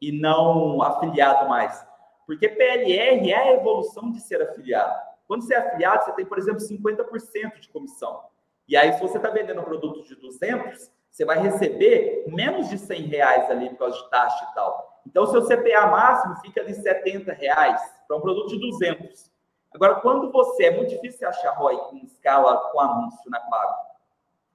[0.00, 1.84] e não afiliado mais?
[2.24, 4.96] Porque PLR é a evolução de ser afiliado.
[5.26, 8.22] Quando você é afiliado, você tem, por exemplo, 50% de comissão.
[8.68, 12.78] E aí, se você está vendendo um produto de 200, você vai receber menos de
[12.78, 15.02] 100 reais ali por causa de taxa e tal.
[15.04, 19.29] Então, seu CPA máximo fica ali 70 reais para um produto de 200.
[19.72, 23.74] Agora, quando você, é muito difícil achar ROI com escala com anúncio na Pago.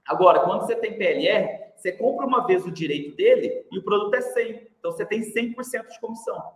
[0.06, 4.14] Agora, quando você tem PLR, você compra uma vez o direito dele e o produto
[4.14, 4.68] é 100.
[4.78, 6.56] Então, você tem 100% de comissão.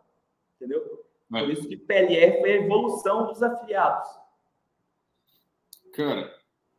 [0.56, 1.06] Entendeu?
[1.30, 4.10] Por isso que PLR foi a evolução dos afiliados.
[5.94, 6.34] Cara,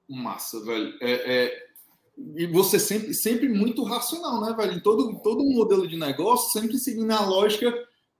[0.08, 0.96] massa, velho.
[1.00, 1.68] É, é,
[2.16, 4.74] E você sempre, sempre muito racional, né, velho?
[4.74, 7.72] Em todo, todo modelo de negócio, sempre seguindo a lógica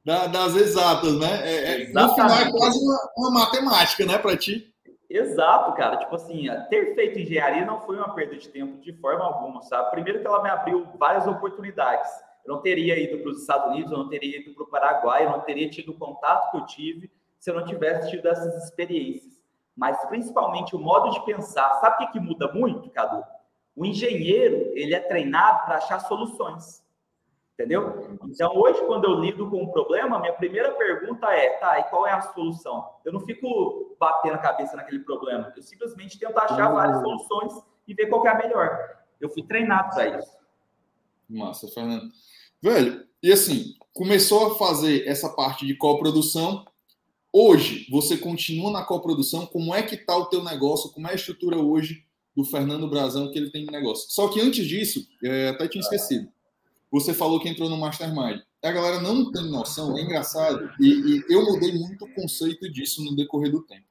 [0.05, 1.41] da, das exatas, né?
[1.43, 4.73] É, é, no final é quase uma, uma matemática, né, para ti?
[5.09, 5.97] Exato, cara.
[5.97, 9.91] Tipo assim, ter feito engenharia não foi uma perda de tempo de forma alguma, sabe?
[9.91, 12.11] Primeiro que ela me abriu várias oportunidades
[12.45, 15.25] eu não teria ido para os Estados Unidos, eu não teria ido para o Paraguai,
[15.25, 18.65] eu não teria tido o contato que eu tive se eu não tivesse tido essas
[18.65, 19.41] experiências.
[19.77, 21.81] Mas principalmente o modo de pensar.
[21.81, 23.25] Sabe o que, que muda muito, Cadu?
[23.75, 26.83] O engenheiro, ele é treinado para achar soluções.
[27.61, 28.19] Entendeu?
[28.25, 32.07] Então, hoje, quando eu lido com um problema, minha primeira pergunta é: tá, e qual
[32.07, 32.89] é a solução?
[33.05, 35.53] Eu não fico batendo a cabeça naquele problema.
[35.55, 37.19] Eu simplesmente tento achar várias uhum.
[37.19, 38.79] soluções e ver qual é a melhor.
[39.21, 40.31] Eu fui treinado para isso.
[41.29, 42.11] Massa, Fernando.
[42.63, 46.65] Velho, e assim, começou a fazer essa parte de coprodução.
[47.31, 49.45] Hoje, você continua na coprodução.
[49.45, 50.91] Como é que tá o teu negócio?
[50.93, 54.11] Como é a estrutura hoje do Fernando Brazão que ele tem de negócio?
[54.11, 56.33] Só que antes disso, é, até tinha esquecido.
[56.91, 58.41] Você falou que entrou no Mastermind.
[58.63, 60.71] A galera não tem noção, é engraçado.
[60.81, 63.87] E, e eu mudei muito o conceito disso no decorrer do tempo.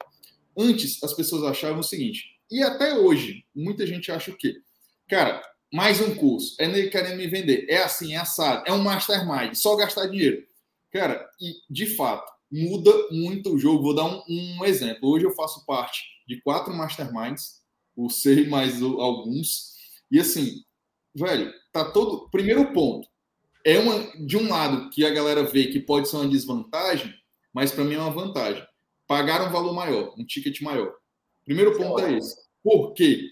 [0.57, 4.61] Antes, as pessoas achavam o seguinte, e até hoje, muita gente acha o quê?
[5.07, 5.41] Cara,
[5.71, 9.53] mais um curso, é nele querendo me vender, é assim, é assado, é um mastermind,
[9.53, 10.43] só gastar dinheiro.
[10.91, 13.83] Cara, e de fato, muda muito o jogo.
[13.83, 15.09] Vou dar um, um exemplo.
[15.09, 17.61] Hoje eu faço parte de quatro masterminds,
[17.95, 19.75] o sei mais alguns,
[20.11, 20.63] e assim,
[21.15, 22.29] velho, tá todo.
[22.29, 23.07] Primeiro ponto,
[23.65, 27.13] é uma de um lado que a galera vê que pode ser uma desvantagem,
[27.53, 28.63] mas para mim é uma vantagem.
[29.07, 30.93] Pagar um valor maior, um ticket maior.
[31.45, 32.35] Primeiro ponto é esse.
[32.63, 33.23] Por quê?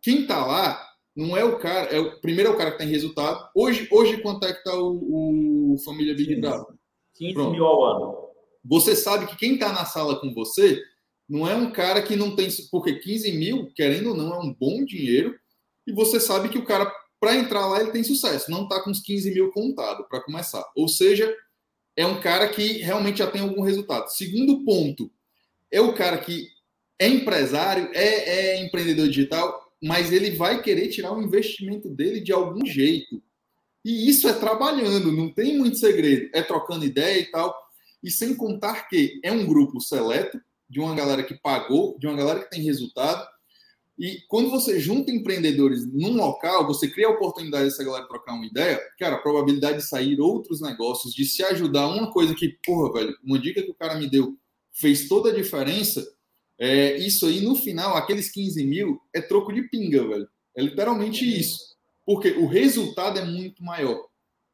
[0.00, 2.88] Quem tá lá não é o cara, é o, primeiro é o cara que tem
[2.88, 3.48] resultado.
[3.54, 6.76] Hoje, hoje quanto é que está o, o, Família Big 15, Brother?
[7.14, 7.50] 15 Pronto.
[7.50, 8.28] mil ao ano.
[8.64, 10.80] Você sabe que quem está na sala com você
[11.28, 12.48] não é um cara que não tem.
[12.70, 15.34] Porque 15 mil, querendo ou não, é um bom dinheiro.
[15.86, 16.90] E você sabe que o cara,
[17.20, 18.50] para entrar lá, ele tem sucesso.
[18.50, 20.64] Não está com os 15 mil contado para começar.
[20.76, 21.34] Ou seja,
[21.96, 24.08] é um cara que realmente já tem algum resultado.
[24.08, 25.10] Segundo ponto,
[25.70, 26.48] é o cara que
[26.98, 32.32] é empresário, é, é empreendedor digital, mas ele vai querer tirar o investimento dele de
[32.32, 33.22] algum jeito.
[33.84, 37.56] E isso é trabalhando, não tem muito segredo, é trocando ideia e tal.
[38.02, 42.16] E sem contar que é um grupo seleto, de uma galera que pagou, de uma
[42.16, 43.26] galera que tem resultado.
[43.98, 48.46] E quando você junta empreendedores num local, você cria a oportunidade dessa galera trocar uma
[48.46, 52.92] ideia, cara, a probabilidade de sair outros negócios, de se ajudar, uma coisa que, porra,
[52.92, 54.38] velho, uma dica que o cara me deu
[54.72, 56.06] fez toda a diferença,
[56.58, 60.28] é, isso aí, no final, aqueles 15 mil é troco de pinga, velho.
[60.56, 61.76] É literalmente isso.
[62.04, 64.06] Porque o resultado é muito maior.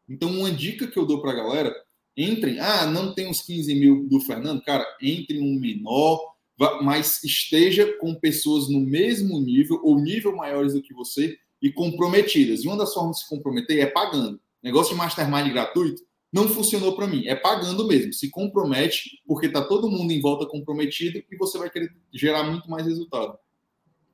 [0.08, 1.74] Então, uma dica que eu dou para a galera:
[2.14, 2.58] entrem.
[2.60, 4.62] Ah, não tem os 15 mil do Fernando?
[4.62, 6.33] Cara, entre um menor,
[6.82, 12.62] mas esteja com pessoas no mesmo nível ou nível maiores do que você e comprometidas.
[12.62, 14.40] E uma das formas de se comprometer é pagando.
[14.62, 16.02] Negócio de mastermind gratuito
[16.32, 17.26] não funcionou para mim.
[17.26, 18.12] É pagando mesmo.
[18.12, 22.68] Se compromete, porque tá todo mundo em volta comprometido e você vai querer gerar muito
[22.70, 23.38] mais resultado.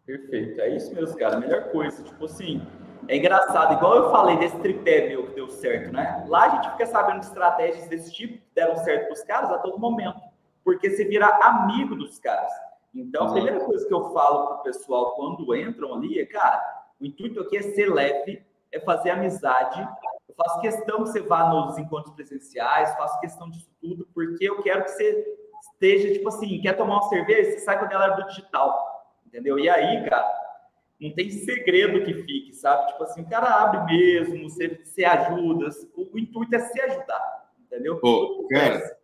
[0.05, 0.61] Perfeito.
[0.61, 1.37] É isso mesmo, cara.
[1.37, 2.03] A melhor coisa.
[2.03, 2.61] Tipo assim,
[3.09, 3.75] é engraçado.
[3.75, 6.25] Igual eu falei desse tripé meu que deu certo, né?
[6.29, 9.51] Lá a gente fica sabendo de estratégias desse tipo que deram certo para os caras
[9.51, 10.21] a todo momento.
[10.65, 12.53] Porque você vira amigo dos caras.
[12.95, 16.61] Então, a primeira coisa que eu falo para o pessoal quando entram ali é, cara,
[17.01, 19.81] o intuito aqui é ser leve, é fazer amizade.
[20.29, 24.63] Eu faço questão que você vá nos encontros presenciais, faço questão disso tudo, porque eu
[24.63, 25.37] quero que você
[25.73, 29.59] esteja, tipo assim, quer tomar uma cerveja, você sai com a galera do digital, entendeu?
[29.59, 30.31] E aí, cara,
[31.01, 32.89] não tem segredo que fique, sabe?
[32.89, 37.53] Tipo assim, o cara abre mesmo, você, você ajuda, o, o intuito é se ajudar,
[37.61, 37.99] entendeu?
[38.01, 39.00] Pô, cara,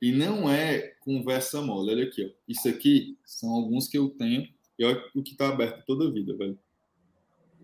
[0.00, 2.30] e não é conversa mole, olha aqui, ó.
[2.48, 4.48] Isso aqui são alguns que eu tenho,
[4.78, 6.58] e olha o que tá aberto toda a vida, velho.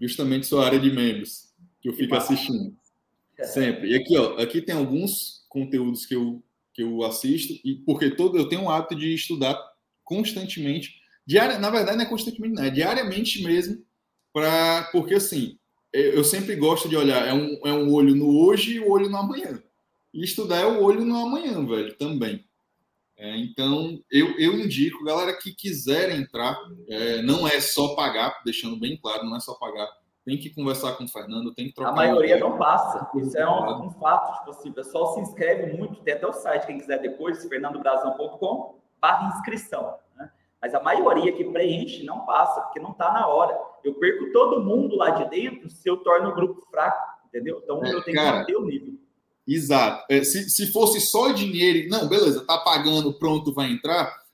[0.01, 2.76] Justamente sua área de membros, que eu fico assistindo.
[3.43, 3.91] Sempre.
[3.91, 6.43] E aqui, ó, aqui tem alguns conteúdos que eu
[6.76, 9.59] que eu assisto, e porque todo eu tenho o hábito de estudar
[10.05, 13.82] constantemente, diária, na verdade não é constantemente, não, é diariamente mesmo,
[14.30, 15.59] para porque assim,
[15.91, 18.91] eu sempre gosto de olhar, é um, é um olho no hoje e o um
[18.91, 19.62] olho no amanhã.
[20.16, 22.44] E estudar é o olho no amanhã, velho, também.
[23.18, 26.58] É, então, eu, eu indico, galera que quiser entrar,
[26.88, 29.88] é, não é só pagar, deixando bem claro, não é só pagar
[30.26, 31.92] tem que conversar com o Fernando, tem que trocar.
[31.92, 33.08] A maioria não passa.
[33.14, 34.38] Isso é um, um, fato.
[34.38, 38.80] Tipo assim, o pessoal se inscreve muito, tem até o site, quem quiser depois, fernandobrazão.com
[39.00, 39.96] barra inscrição.
[40.16, 40.28] Né?
[40.60, 43.56] Mas a maioria que preenche não passa, porque não está na hora.
[43.84, 46.98] Eu perco todo mundo lá de dentro se eu torno o grupo fraco,
[47.28, 47.60] entendeu?
[47.62, 48.95] Então é, eu tenho cara, que manter o nível.
[49.47, 50.05] Exato.
[50.11, 54.24] É, se, se fosse só dinheiro, não, beleza, tá pagando, pronto, vai entrar.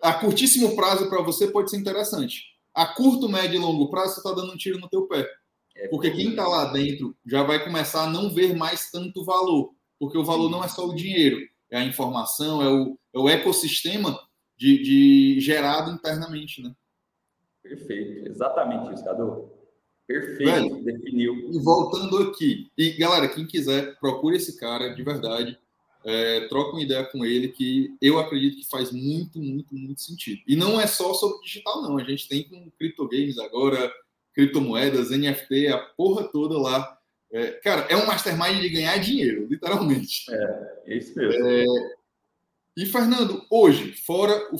[0.00, 4.20] A curtíssimo prazo para você pode ser interessante a curto, médio e longo prazo, você
[4.20, 5.28] está dando um tiro no teu pé.
[5.76, 9.74] É porque quem está lá dentro já vai começar a não ver mais tanto valor.
[9.98, 11.38] Porque o valor não é só o dinheiro,
[11.70, 14.18] é a informação, é o, é o ecossistema
[14.56, 16.74] de, de gerado internamente, né?
[17.62, 19.50] Perfeito, exatamente isso, Cadu.
[20.20, 21.50] Perfeito, Velho, definiu.
[21.52, 25.58] E voltando aqui, e galera, quem quiser, procure esse cara de verdade
[26.04, 30.42] é, troca uma ideia com ele que eu acredito que faz muito, muito, muito sentido.
[30.46, 31.98] E não é só sobre digital, não.
[31.98, 33.92] A gente tem com criptogames agora,
[34.34, 36.98] criptomoedas, NFT, a porra toda lá.
[37.30, 40.24] É, cara, é um mastermind de ganhar dinheiro, literalmente.
[40.30, 41.46] É, é isso mesmo.
[41.46, 41.64] É,
[42.76, 44.58] e, Fernando, hoje, fora o.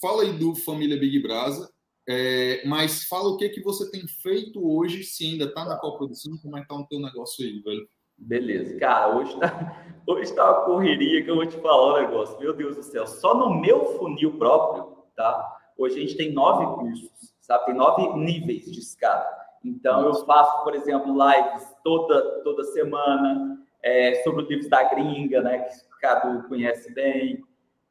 [0.00, 1.71] Fala aí do Família Big Brasa,
[2.08, 6.36] é, mas fala o que, que você tem feito hoje, se ainda está na coprodução,
[6.42, 7.88] como é que tá o teu negócio aí, velho?
[8.18, 8.78] Beleza.
[8.78, 9.76] Cara, hoje tá,
[10.06, 12.38] hoje tá uma correria que eu vou te falar um negócio.
[12.38, 13.06] Meu Deus do céu.
[13.06, 15.58] Só no meu funil próprio, tá?
[15.76, 17.66] Hoje a gente tem nove cursos, sabe?
[17.66, 19.26] Tem nove níveis de escada.
[19.64, 25.40] Então, eu faço, por exemplo, lives toda, toda semana é, sobre os livros da gringa,
[25.40, 25.58] né?
[25.58, 27.44] Que o Cadu conhece bem.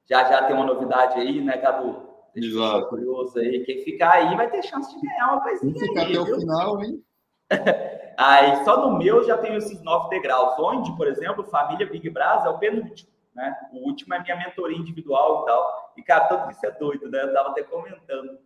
[0.09, 2.11] Já já tem uma novidade aí, né, Cadu?
[2.36, 2.88] Exato.
[2.88, 3.63] curioso aí.
[3.63, 5.73] Quem ficar aí vai ter chance de ganhar uma coisinha.
[5.73, 7.03] Quem ficar até o final, hein?
[8.17, 12.47] Aí só no meu já tenho esses nove degraus, onde, por exemplo, família Big Brasa
[12.47, 13.57] é o penúltimo, né?
[13.73, 15.93] O último é minha mentoria individual e tal.
[15.97, 17.23] E, cara, tudo isso é doido, né?
[17.23, 18.38] Eu tava até comentando.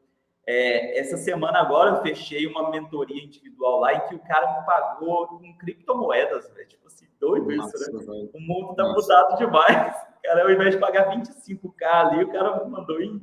[0.47, 4.65] É, essa semana agora eu fechei uma mentoria individual lá em que o cara me
[4.65, 6.67] pagou com criptomoedas, velho.
[6.67, 8.05] Tipo assim, doido Nossa, isso, né?
[8.05, 8.29] Velho.
[8.33, 9.01] O mundo tá Nossa.
[9.01, 10.05] mudado demais.
[10.23, 13.21] Cara, ao invés de pagar 25k ali, o cara me mandou em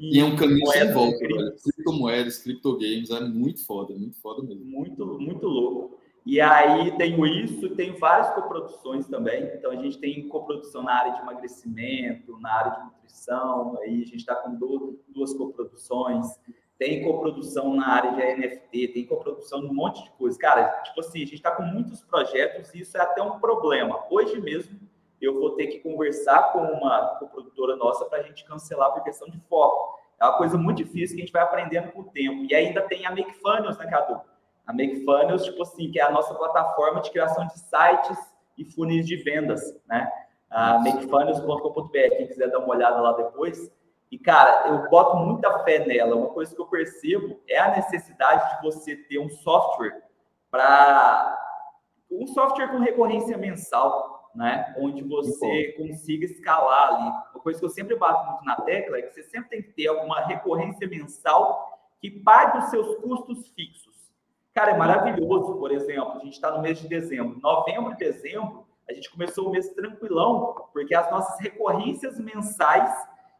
[0.00, 1.54] e, e é um caminho sem volta, velho.
[1.62, 4.64] Criptomoedas, criptogames, é muito foda, muito foda mesmo.
[4.64, 6.00] Muito, muito louco.
[6.24, 9.44] E aí tenho isso, tem várias coproduções também.
[9.54, 14.06] Então a gente tem coprodução na área de emagrecimento, na área de nutrição, aí a
[14.06, 16.26] gente está com duas, duas coproduções.
[16.78, 20.38] Tem coprodução na área de NFT, tem coprodução num monte de coisa.
[20.38, 24.02] Cara, tipo assim, a gente está com muitos projetos e isso é até um problema.
[24.10, 24.80] Hoje mesmo
[25.20, 29.28] eu vou ter que conversar com uma produtora nossa para a gente cancelar por questão
[29.28, 29.98] de foco.
[30.18, 32.44] É uma coisa muito difícil que a gente vai aprendendo com o tempo.
[32.44, 34.20] E ainda tem a Make Funnels, né, Cadu?
[34.66, 38.18] A Make Funnels, tipo assim, que é a nossa plataforma de criação de sites
[38.56, 40.10] e funis de vendas, né?
[40.50, 43.70] A makefunnels.com.br, quem quiser dar uma olhada lá depois.
[44.10, 46.16] E, cara, eu boto muita fé nela.
[46.16, 50.02] Uma coisa que eu percebo é a necessidade de você ter um software
[50.50, 51.38] para.
[52.10, 54.74] Um software com recorrência mensal né?
[54.78, 57.08] Onde você consiga escalar ali.
[57.34, 59.72] Uma coisa que eu sempre bato muito na tecla é que você sempre tem que
[59.72, 63.90] ter alguma recorrência mensal que pague os seus custos fixos.
[64.54, 67.38] Cara, é maravilhoso, por exemplo, a gente está no mês de dezembro.
[67.40, 72.92] Novembro e dezembro, a gente começou o mês tranquilão, porque as nossas recorrências mensais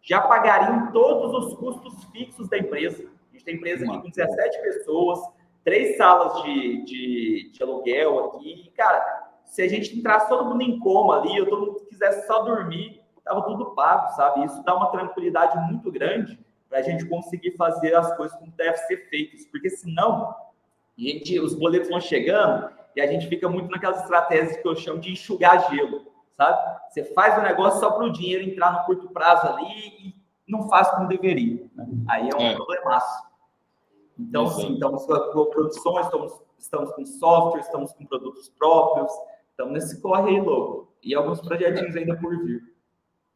[0.02, 3.10] já pagariam todos os custos fixos da empresa.
[3.28, 5.20] A gente tem empresa aqui com 17 pessoas,
[5.64, 8.66] três salas de, de, de aluguel aqui.
[8.66, 9.19] E, cara,
[9.50, 13.02] se a gente entrasse todo mundo em coma ali, ou todo mundo quisesse só dormir,
[13.18, 14.44] estava tudo pago, sabe?
[14.44, 18.76] Isso dá uma tranquilidade muito grande para a gente conseguir fazer as coisas como deve
[18.78, 20.34] ser feitas, porque senão
[20.96, 25.00] gente, os boletos vão chegando e a gente fica muito naquelas estratégias que eu chamo
[25.00, 26.06] de enxugar gelo,
[26.36, 26.80] sabe?
[26.88, 30.14] Você faz o negócio só para o dinheiro entrar no curto prazo ali e
[30.46, 31.68] não faz como deveria.
[31.74, 31.88] Né?
[32.08, 32.54] Aí é um é.
[32.54, 33.30] problemaço.
[34.18, 34.60] Então, Exato.
[34.60, 39.10] sim, estamos com produções, estamos, estamos com software, estamos com produtos próprios,
[39.60, 40.92] estamos nesse corre aí louco.
[41.02, 42.62] E alguns projetinhos ainda por vir.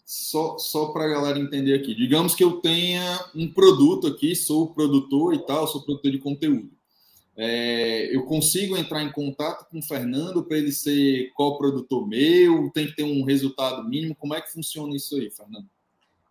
[0.05, 3.01] Só, só para a galera entender aqui, digamos que eu tenha
[3.35, 6.71] um produto aqui, sou produtor e tal, sou produtor de conteúdo.
[7.37, 12.71] É, eu consigo entrar em contato com o Fernando para ele ser co-produtor meu?
[12.73, 14.15] Tem que ter um resultado mínimo?
[14.15, 15.67] Como é que funciona isso aí, Fernando?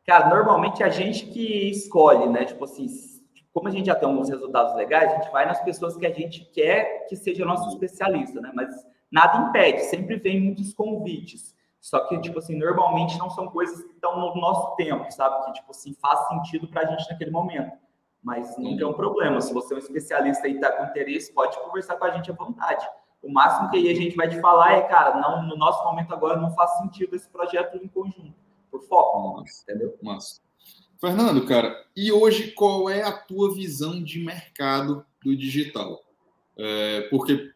[0.06, 2.46] Cara, normalmente é a gente que escolhe, né?
[2.46, 2.88] Tipo assim,
[3.52, 6.14] como a gente já tem alguns resultados legais, a gente vai nas pessoas que a
[6.14, 8.52] gente quer que seja nosso especialista, né?
[8.54, 8.70] Mas
[9.14, 11.56] nada impede, sempre vem muitos convites.
[11.80, 15.46] Só que, tipo assim, normalmente não são coisas que estão no nosso tempo, sabe?
[15.46, 17.78] Que, tipo assim, faz sentido para a gente naquele momento.
[18.24, 19.40] Mas nunca é um problema.
[19.40, 22.34] Se você é um especialista e está com interesse, pode conversar com a gente à
[22.34, 22.88] vontade.
[23.22, 26.14] O máximo que aí a gente vai te falar é, cara, não, no nosso momento
[26.14, 28.34] agora não faz sentido esse projeto em conjunto.
[28.72, 29.64] Por foco, Nossa.
[29.64, 29.96] entendeu?
[30.02, 30.42] Massa.
[31.00, 36.00] Fernando, cara, e hoje qual é a tua visão de mercado do digital?
[36.58, 37.52] É, porque,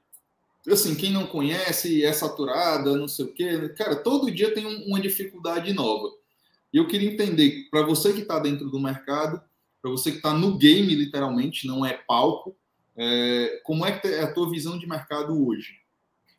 [0.73, 4.99] assim, quem não conhece é saturada, não sei o quê, cara, todo dia tem uma
[4.99, 6.10] dificuldade nova.
[6.73, 9.41] E eu queria entender, para você que está dentro do mercado,
[9.81, 12.56] para você que está no game, literalmente, não é palco,
[12.98, 15.76] é, como é que é a tua visão de mercado hoje?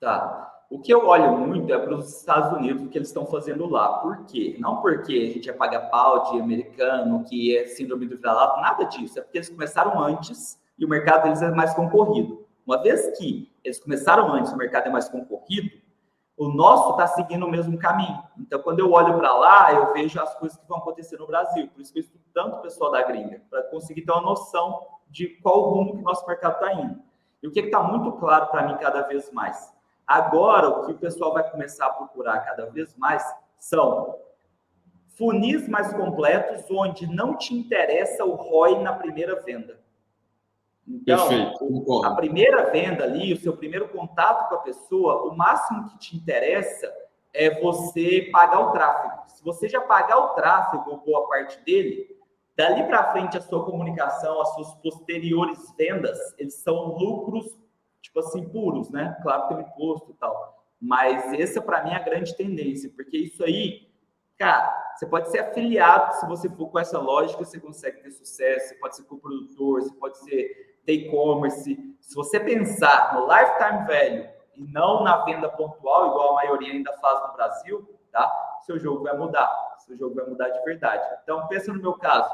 [0.01, 0.55] Tá.
[0.71, 3.67] O que eu olho muito é para os Estados Unidos, o que eles estão fazendo
[3.67, 4.01] lá.
[4.01, 4.57] Por quê?
[4.59, 9.19] Não porque a gente é paga-pau de americano, que é síndrome do vira-lata, nada disso.
[9.19, 12.47] É porque eles começaram antes e o mercado deles é mais concorrido.
[12.69, 15.71] Uma vez que eles começaram antes, o mercado é mais concorrido,
[16.37, 18.23] o nosso está seguindo o mesmo caminho.
[18.39, 21.67] Então, quando eu olho para lá, eu vejo as coisas que vão acontecer no Brasil.
[21.69, 24.87] Por isso que eu estudo tanto o pessoal da gringa, para conseguir ter uma noção
[25.09, 27.01] de qual rumo que o nosso mercado está indo.
[27.43, 29.75] E o que está muito claro para mim cada vez mais?
[30.07, 33.25] Agora, o que o pessoal vai começar a procurar cada vez mais
[33.57, 34.15] são
[35.17, 39.81] funis mais completos, onde não te interessa o ROI na primeira venda.
[40.89, 45.87] Então, Perfeito, a primeira venda ali, o seu primeiro contato com a pessoa, o máximo
[45.91, 46.91] que te interessa
[47.35, 49.23] é você pagar o tráfego.
[49.29, 52.19] Se você já pagar o tráfego, ou boa parte dele,
[52.57, 57.47] dali para frente a sua comunicação, as suas posteriores vendas, eles são lucros,
[58.01, 59.17] tipo assim, puros, né?
[59.23, 60.57] Claro que tem imposto e tal.
[60.81, 63.89] Mas essa, para mim, é a grande tendência, porque isso aí,
[64.39, 68.69] cara, você pode ser afiliado, se você for com essa lógica, você consegue ter sucesso,
[68.69, 74.73] você pode ser co-produtor, você pode ser e-commerce, se você pensar no lifetime value e
[74.73, 78.59] não na venda pontual, igual a maioria ainda faz no Brasil, tá?
[78.65, 81.03] Seu jogo vai mudar, seu jogo vai mudar de verdade.
[81.23, 82.33] Então, pensa no meu caso.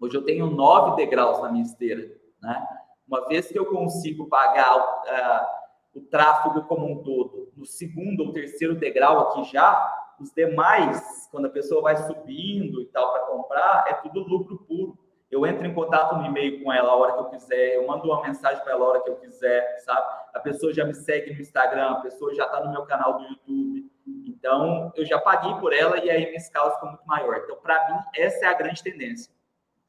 [0.00, 2.10] Hoje eu tenho nove degraus na minha esteira,
[2.42, 2.66] né?
[3.06, 8.32] Uma vez que eu consigo pagar uh, o tráfego como um todo, no segundo ou
[8.32, 13.84] terceiro degrau aqui já, os demais, quando a pessoa vai subindo e tal para comprar,
[13.88, 14.98] é tudo lucro puro
[15.30, 18.04] eu entro em contato no e-mail com ela a hora que eu quiser, eu mando
[18.04, 20.06] uma mensagem para ela a hora que eu quiser, sabe?
[20.34, 23.24] A pessoa já me segue no Instagram, a pessoa já está no meu canal do
[23.24, 23.90] YouTube.
[24.26, 27.36] Então, eu já paguei por ela e aí minha escala ficou muito maior.
[27.44, 29.32] Então, para mim, essa é a grande tendência.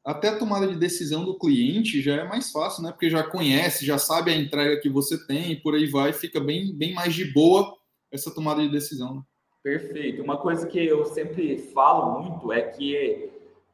[0.04, 2.90] Até a tomada de decisão do cliente já é mais fácil, né?
[2.90, 6.38] Porque já conhece, já sabe a entrega que você tem e por aí vai, fica
[6.40, 7.76] bem, bem mais de boa
[8.12, 9.14] essa tomada de decisão.
[9.16, 9.22] Né?
[9.62, 10.22] Perfeito.
[10.22, 13.31] Uma coisa que eu sempre falo muito é que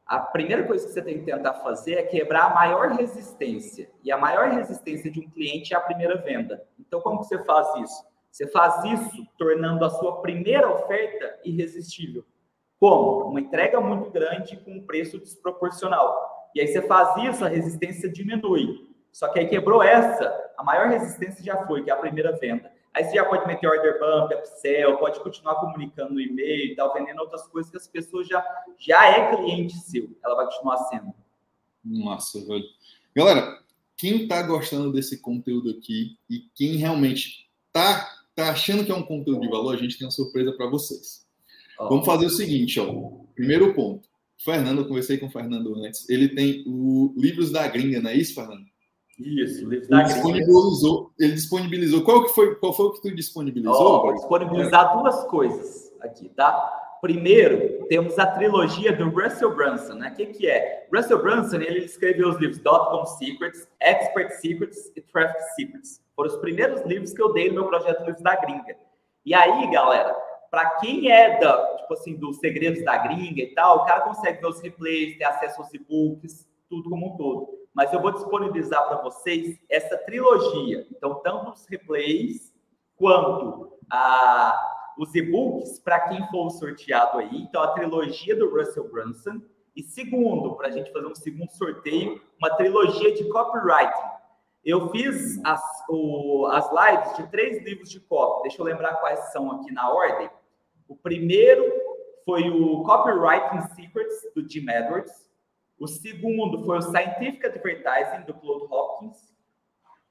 [0.09, 3.91] a primeira coisa que você tem que tentar fazer é quebrar a maior resistência.
[4.03, 6.65] E a maior resistência de um cliente é a primeira venda.
[6.79, 8.03] Então, como que você faz isso?
[8.31, 12.25] Você faz isso tornando a sua primeira oferta irresistível.
[12.79, 13.29] Como?
[13.29, 16.49] Uma entrega muito grande com um preço desproporcional.
[16.55, 18.89] E aí você faz isso, a resistência diminui.
[19.11, 22.68] Só que aí quebrou essa, a maior resistência já foi, que é a primeira venda.
[22.93, 27.19] Aí você já pode meter order bump, upsell, pode continuar comunicando no e-mail tal, vendendo
[27.19, 28.43] outras coisas que as pessoas já,
[28.77, 30.09] já é cliente seu.
[30.23, 31.13] Ela vai continuar sendo.
[31.83, 32.65] Massa, velho.
[33.15, 33.59] Galera,
[33.95, 39.03] quem tá gostando desse conteúdo aqui e quem realmente tá, tá achando que é um
[39.03, 41.27] conteúdo de valor, a gente tem uma surpresa para vocês.
[41.77, 43.11] Vamos fazer o seguinte, ó.
[43.35, 44.09] Primeiro ponto.
[44.37, 46.09] Fernando, eu conversei com o Fernando antes.
[46.09, 48.65] Ele tem o Livros da Gringa, não é isso, Fernando?
[49.19, 52.01] Isso, livro da ele disponibilizou, ele disponibilizou.
[52.03, 52.55] Qual que foi?
[52.55, 54.01] Qual foi o que tu disponibilizou?
[54.01, 56.77] Vou disponibilizar duas coisas aqui, tá?
[57.01, 60.09] Primeiro, temos a trilogia do Russell Brunson, né?
[60.09, 60.87] O que, que é?
[60.93, 66.01] Russell Brunson, ele escreveu os livros Dotcom Secrets, Expert Secrets e Traffic Secrets.
[66.15, 68.75] Foram os primeiros livros que eu dei no meu projeto Livros da Gringa.
[69.25, 70.13] E aí, galera,
[70.51, 74.41] para quem é da, tipo assim, dos segredos da gringa e tal, o cara consegue
[74.41, 78.85] ver os replays, ter acesso aos e-books, tudo como um todo mas eu vou disponibilizar
[78.89, 80.85] para vocês essa trilogia.
[80.91, 82.53] Então, tanto os replays
[82.97, 87.37] quanto a, os e-books para quem for sorteado aí.
[87.37, 89.39] Então, a trilogia do Russell Brunson
[89.77, 94.09] E segundo, para a gente fazer um segundo sorteio, uma trilogia de copywriting.
[94.65, 98.41] Eu fiz as, o, as lives de três livros de copy.
[98.41, 100.29] Deixa eu lembrar quais são aqui na ordem.
[100.85, 101.63] O primeiro
[102.25, 105.28] foi o Copywriting Secrets, do Jim Edwards.
[105.79, 109.33] O segundo foi o Scientific Advertising, do Claude Hopkins.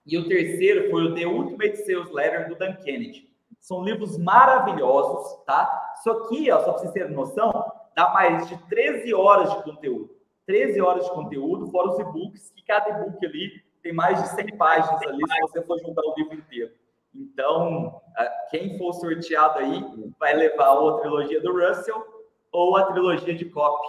[0.06, 3.28] E o terceiro foi o The Ultimate Sales Letter, do Dan Kennedy.
[3.60, 5.94] São livros maravilhosos, tá?
[5.98, 10.16] Isso aqui, ó, só para vocês terem noção, dá mais de 13 horas de conteúdo.
[10.46, 14.56] 13 horas de conteúdo, fora os e-books, que cada e-book ali tem mais de 100
[14.56, 16.72] páginas ali, se você for juntar o livro inteiro.
[17.14, 18.00] Então,
[18.50, 19.84] quem for sorteado aí
[20.18, 22.02] vai levar ou a trilogia do Russell
[22.50, 23.88] ou a trilogia de Copy.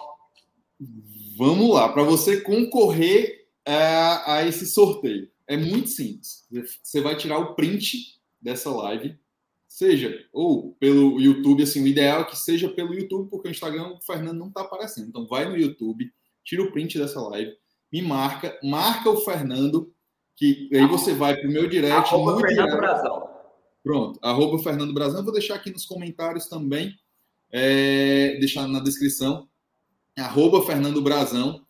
[1.39, 5.31] Vamos lá, para você concorrer a, a esse sorteio.
[5.47, 6.45] É muito simples.
[6.83, 9.17] Você vai tirar o print dessa live,
[9.65, 13.93] seja ou pelo YouTube, assim, o ideal é que seja pelo YouTube, porque o Instagram
[13.93, 15.07] o Fernando não está aparecendo.
[15.07, 16.11] Então vai no YouTube,
[16.43, 17.53] tira o print dessa live,
[17.89, 19.93] me marca, marca o Fernando,
[20.35, 22.13] que aí você vai para o meu direct.
[22.13, 22.77] Arroba Fernando direct.
[22.77, 23.29] Brazão.
[23.81, 25.23] Pronto, arroba Fernando Brazão.
[25.23, 26.99] Vou deixar aqui nos comentários também,
[27.49, 29.48] é, deixar na descrição.
[30.19, 31.65] Arroba Fernando Brazão.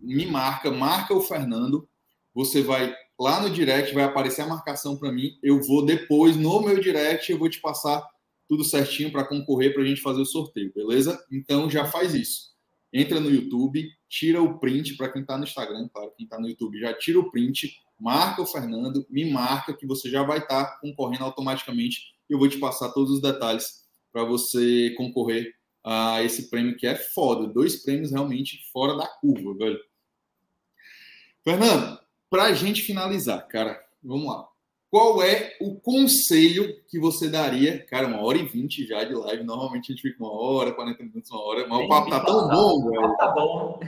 [0.00, 1.88] Me marca, marca o Fernando.
[2.34, 5.32] Você vai lá no direct, vai aparecer a marcação para mim.
[5.42, 8.02] Eu vou depois, no meu direct, eu vou te passar
[8.48, 11.24] tudo certinho para concorrer para a gente fazer o sorteio, beleza?
[11.30, 12.50] Então já faz isso.
[12.92, 16.48] Entra no YouTube, tira o print para quem está no Instagram, claro, quem está no
[16.48, 20.64] YouTube já tira o print, marca o Fernando, me marca que você já vai estar
[20.64, 22.14] tá concorrendo automaticamente.
[22.28, 25.54] Eu vou te passar todos os detalhes para você concorrer
[25.84, 27.46] a esse prêmio que é foda.
[27.46, 29.80] Dois prêmios realmente fora da curva, velho.
[31.42, 31.98] Fernando,
[32.28, 34.46] para a gente finalizar, cara, vamos lá.
[34.90, 37.84] Qual é o conselho que você daria?
[37.86, 39.44] Cara, uma hora e vinte já de live.
[39.44, 41.68] Normalmente a gente fica uma hora, 40 minutos, uma hora.
[41.68, 43.16] Mas o papo tá tão bom, velho.
[43.16, 43.80] Tá bom.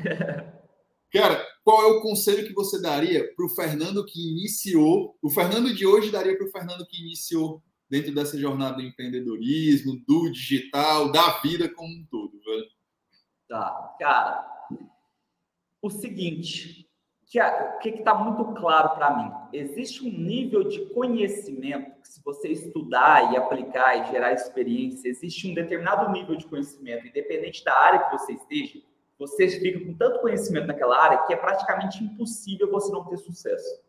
[1.13, 5.17] Cara, qual é o conselho que você daria para o Fernando que iniciou?
[5.21, 7.61] O Fernando de hoje daria para o Fernando que iniciou
[7.93, 12.67] dentro dessa jornada do empreendedorismo, do digital, da vida como um todo, velho?
[13.47, 14.51] Tá, cara.
[15.83, 16.89] O seguinte,
[17.27, 19.31] que o que está muito claro para mim?
[19.53, 25.51] Existe um nível de conhecimento que, se você estudar e aplicar e gerar experiência, existe
[25.51, 28.81] um determinado nível de conhecimento, independente da área que você esteja,
[29.19, 33.83] você fica com tanto conhecimento naquela área que é praticamente impossível você não ter sucesso.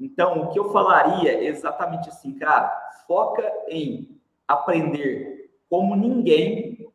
[0.00, 2.68] Então, o que eu falaria é exatamente assim, cara,
[3.06, 4.18] foca em
[4.48, 6.90] aprender como ninguém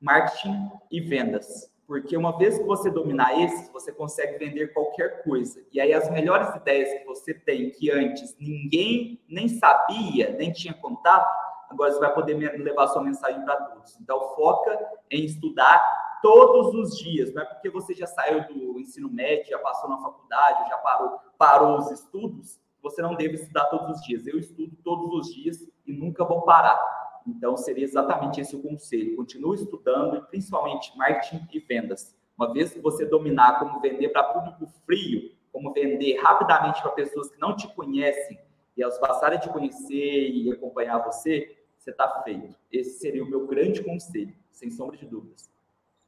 [0.00, 5.64] marketing e vendas porque uma vez que você dominar esses, você consegue vender qualquer coisa.
[5.72, 10.74] E aí as melhores ideias que você tem, que antes ninguém nem sabia, nem tinha
[10.74, 13.98] contato, agora você vai poder levar sua mensagem para todos.
[14.00, 14.78] Então foca
[15.10, 15.80] em estudar
[16.22, 17.32] todos os dias.
[17.34, 21.18] Não é porque você já saiu do ensino médio, já passou na faculdade, já parou,
[21.38, 24.26] parou os estudos, você não deve estudar todos os dias.
[24.26, 26.80] Eu estudo todos os dias e nunca vou parar.
[27.26, 29.16] Então, seria exatamente esse o conselho.
[29.16, 32.16] Continue estudando, e principalmente marketing e vendas.
[32.38, 37.30] Uma vez que você dominar como vender para público frio, como vender rapidamente para pessoas
[37.30, 38.38] que não te conhecem,
[38.76, 41.55] e elas passarem a te conhecer e acompanhar você,
[41.86, 42.54] você está feito.
[42.72, 45.48] Esse seria o meu grande conselho, sem sombra de dúvidas.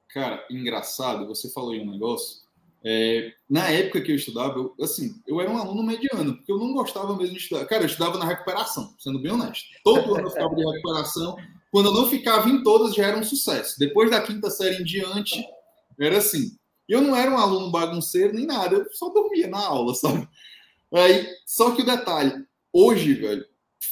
[0.08, 2.48] Cara, engraçado, você falou aí um negócio
[2.84, 6.58] é, na época que eu estudava, eu, assim, eu era um aluno mediano, porque eu
[6.58, 7.64] não gostava mesmo de estudar.
[7.66, 9.66] Cara, eu estudava na recuperação, sendo bem honesto.
[9.82, 11.36] Todo ano eu ficava de recuperação.
[11.70, 13.78] Quando eu não ficava em todas, já era um sucesso.
[13.78, 15.44] Depois da quinta série em diante,
[15.98, 16.56] era assim.
[16.88, 20.26] Eu não era um aluno bagunceiro nem nada, eu só dormia na aula, sabe?
[20.94, 23.44] Aí, só que o detalhe, hoje, velho,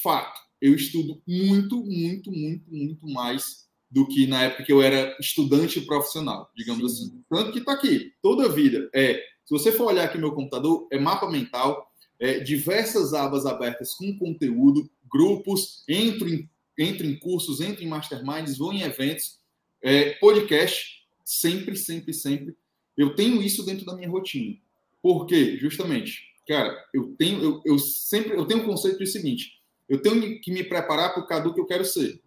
[0.02, 5.16] fato, eu estudo muito, muito, muito, muito mais do que na época que eu era
[5.20, 7.05] estudante profissional, digamos Sim.
[7.05, 7.24] assim.
[7.28, 8.89] Tanto que está aqui, toda a vida.
[8.95, 9.15] É,
[9.45, 14.19] se você for olhar aqui meu computador, é mapa mental, é, diversas abas abertas com
[14.19, 19.39] conteúdo, grupos, entro em, entro em cursos, entro em masterminds, vou em eventos,
[19.83, 22.57] é, podcast, sempre, sempre, sempre.
[22.97, 24.57] Eu tenho isso dentro da minha rotina.
[25.03, 25.57] Por quê?
[25.61, 29.56] Justamente, cara, eu tenho, eu, eu sempre, eu tenho um conceito do seguinte:
[29.88, 32.20] eu tenho que me preparar para o Cadu que eu quero ser.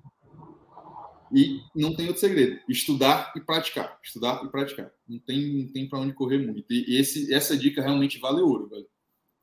[1.31, 3.99] E não tem outro segredo: estudar e praticar.
[4.03, 4.91] Estudar e praticar.
[5.07, 6.71] Não tem, tem para onde correr muito.
[6.71, 8.87] E esse, essa dica realmente vale ouro, velho.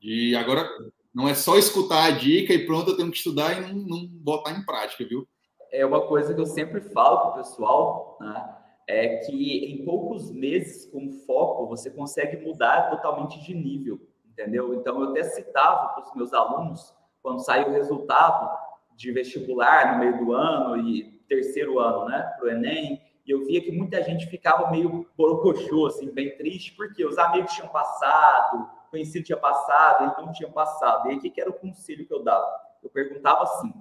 [0.00, 0.68] E agora
[1.14, 4.06] não é só escutar a dica e pronto, eu tenho que estudar e não, não
[4.06, 5.26] botar em prática, viu?
[5.72, 8.56] É uma coisa que eu sempre falo para o pessoal, né?
[8.88, 14.74] É que em poucos meses, com foco, você consegue mudar totalmente de nível, entendeu?
[14.74, 16.94] Então, eu até citava para os meus alunos,
[17.26, 18.56] quando sai o resultado
[18.94, 23.44] de vestibular no meio do ano e terceiro ano, né, para o Enem, e eu
[23.44, 28.70] via que muita gente ficava meio borocochô, assim, bem triste, porque os amigos tinham passado,
[28.92, 31.08] conhecido tinha passado, não tinham passado.
[31.08, 32.46] E aí, o que era o conselho que eu dava?
[32.80, 33.74] Eu perguntava assim,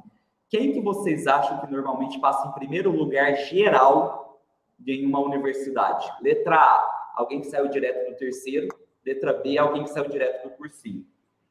[0.50, 4.42] quem que vocês acham que normalmente passa em primeiro lugar geral
[4.88, 6.12] em uma universidade?
[6.20, 8.70] Letra A, alguém que saiu direto do terceiro.
[9.06, 11.06] Letra B, alguém que saiu direto do cursinho.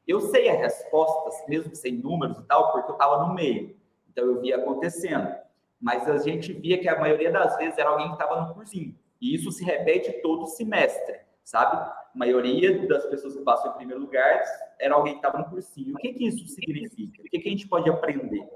[0.07, 3.75] Eu sei as respostas, mesmo sem números e tal, porque eu estava no meio.
[4.09, 5.35] Então eu via acontecendo.
[5.81, 8.95] Mas a gente via que a maioria das vezes era alguém que estava no cursinho.
[9.21, 11.75] E isso se repete todo semestre, sabe?
[11.75, 14.41] A maioria das pessoas que passam em primeiro lugar
[14.79, 15.95] era alguém que estava no cursinho.
[15.95, 17.21] O que, que isso significa?
[17.21, 18.47] O que, que a gente pode aprender?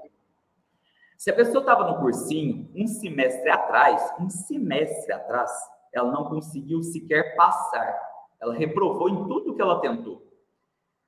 [1.16, 5.50] Se a pessoa estava no cursinho um semestre atrás, um semestre atrás,
[5.92, 7.94] ela não conseguiu sequer passar.
[8.40, 10.29] Ela reprovou em tudo que ela tentou.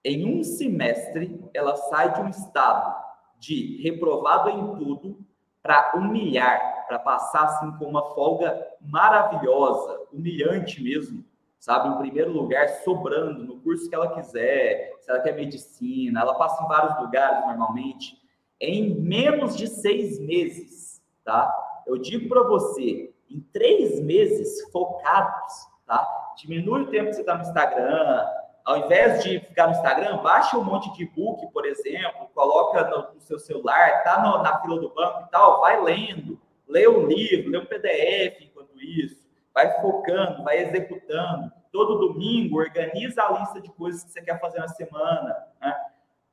[0.04, 3.02] Em um semestre, ela sai de um estado
[3.38, 5.18] de reprovado em tudo
[5.62, 11.24] para humilhar, para passar assim com uma folga maravilhosa, humilhante mesmo,
[11.58, 11.88] sabe?
[11.88, 16.64] Em primeiro lugar, sobrando no curso que ela quiser, se ela quer medicina, ela passa
[16.64, 18.20] em vários lugares normalmente,
[18.60, 21.52] em menos de seis meses, tá?
[21.86, 26.34] Eu digo para você, em três meses focados, tá?
[26.36, 28.24] Diminui o tempo que você está no Instagram,
[28.64, 33.14] ao invés de ficar no Instagram, baixa um monte de book, por exemplo, coloca no,
[33.14, 37.06] no seu celular, tá no, na fila do banco e tal, vai lendo, lê um
[37.06, 41.52] livro, lê um PDF enquanto isso, vai focando, vai executando.
[41.72, 45.36] Todo domingo, organiza a lista de coisas que você quer fazer na semana.
[45.60, 45.74] Né?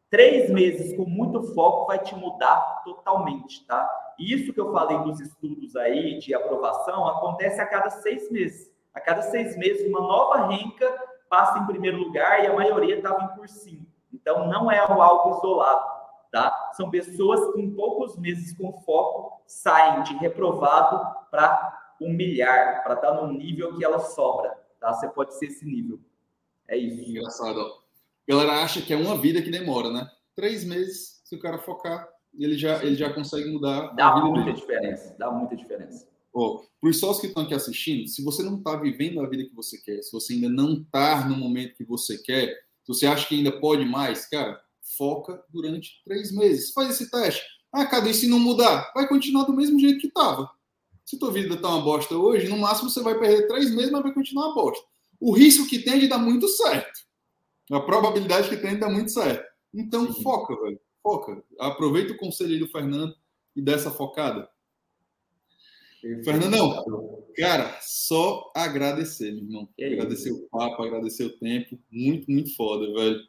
[0.09, 3.89] Três meses com muito foco vai te mudar totalmente, tá?
[4.17, 8.69] Isso que eu falei dos estudos aí de aprovação acontece a cada seis meses.
[8.93, 13.23] A cada seis meses, uma nova renca passa em primeiro lugar e a maioria estava
[13.23, 13.85] em cursinho.
[14.11, 15.85] Então, não é algo isolado,
[16.31, 16.71] tá?
[16.73, 20.99] São pessoas que em poucos meses com foco saem de reprovado
[21.29, 24.93] para humilhar, para estar tá no nível que ela sobra, tá?
[24.93, 25.99] Você pode ser esse nível.
[26.67, 27.09] É isso.
[27.09, 27.59] Engraçado.
[27.59, 30.09] A galera acha que é uma vida que demora, né?
[30.35, 32.07] Três meses, se o cara focar,
[32.37, 33.93] ele já, ele já consegue mudar.
[33.95, 34.53] Dá muita dele.
[34.53, 36.07] diferença, dá muita diferença.
[36.33, 39.45] Oh, para os sócios que estão aqui assistindo, se você não está vivendo a vida
[39.45, 42.47] que você quer, se você ainda não está no momento que você quer,
[42.83, 44.61] se você acha que ainda pode mais, cara,
[44.97, 46.71] foca durante três meses.
[46.71, 47.41] Faz esse teste.
[47.71, 48.91] Ah, cadê se não mudar?
[48.93, 50.49] Vai continuar do mesmo jeito que estava.
[51.05, 54.03] Se tua vida está uma bosta hoje, no máximo você vai perder três meses, mas
[54.03, 54.85] vai continuar uma bosta.
[55.19, 56.99] O risco que tem é de dar muito certo.
[57.71, 59.43] A probabilidade que tem é de dar muito certo.
[59.73, 60.23] Então, Sim.
[60.23, 60.79] foca, velho.
[61.03, 61.43] Foca.
[61.59, 63.15] Aproveita o conselho do Fernando
[63.55, 64.49] e dá essa focada.
[66.23, 66.83] Fernandão,
[67.35, 69.69] cara, só agradecer, meu irmão.
[69.75, 70.45] Que agradecer isso?
[70.45, 71.77] o papo, agradecer o tempo.
[71.91, 73.19] Muito, muito foda, velho.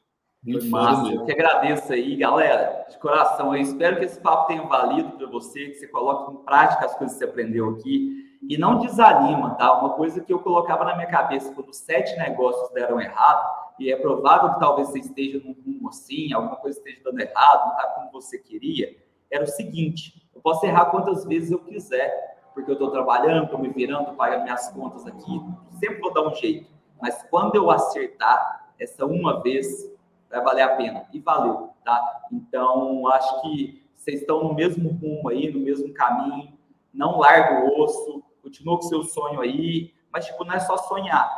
[0.42, 1.02] Muito Foi foda massa.
[1.02, 1.20] mesmo.
[1.20, 3.54] Eu que agradeço aí, galera, de coração.
[3.54, 6.96] Eu espero que esse papo tenha valido para você, que você coloque em prática as
[6.96, 8.20] coisas que você aprendeu aqui.
[8.48, 9.78] E não desanima, tá?
[9.78, 13.46] Uma coisa que eu colocava na minha cabeça quando sete negócios deram errado,
[13.78, 17.66] e é provável que talvez você esteja num rumo assim, alguma coisa esteja dando errado,
[17.66, 18.96] não está como você queria,
[19.30, 23.58] era o seguinte: eu posso errar quantas vezes eu quiser porque eu estou trabalhando, estou
[23.58, 25.40] me virando, pagando minhas contas aqui,
[25.78, 26.70] sempre vou dar um jeito.
[27.00, 29.90] Mas quando eu acertar essa uma vez,
[30.28, 31.06] vai valer a pena.
[31.12, 32.22] E valeu, tá?
[32.32, 36.52] Então, acho que vocês estão no mesmo rumo aí, no mesmo caminho.
[36.92, 39.92] Não larga o osso, continua com seu sonho aí.
[40.12, 41.28] Mas, tipo, não é só sonhar.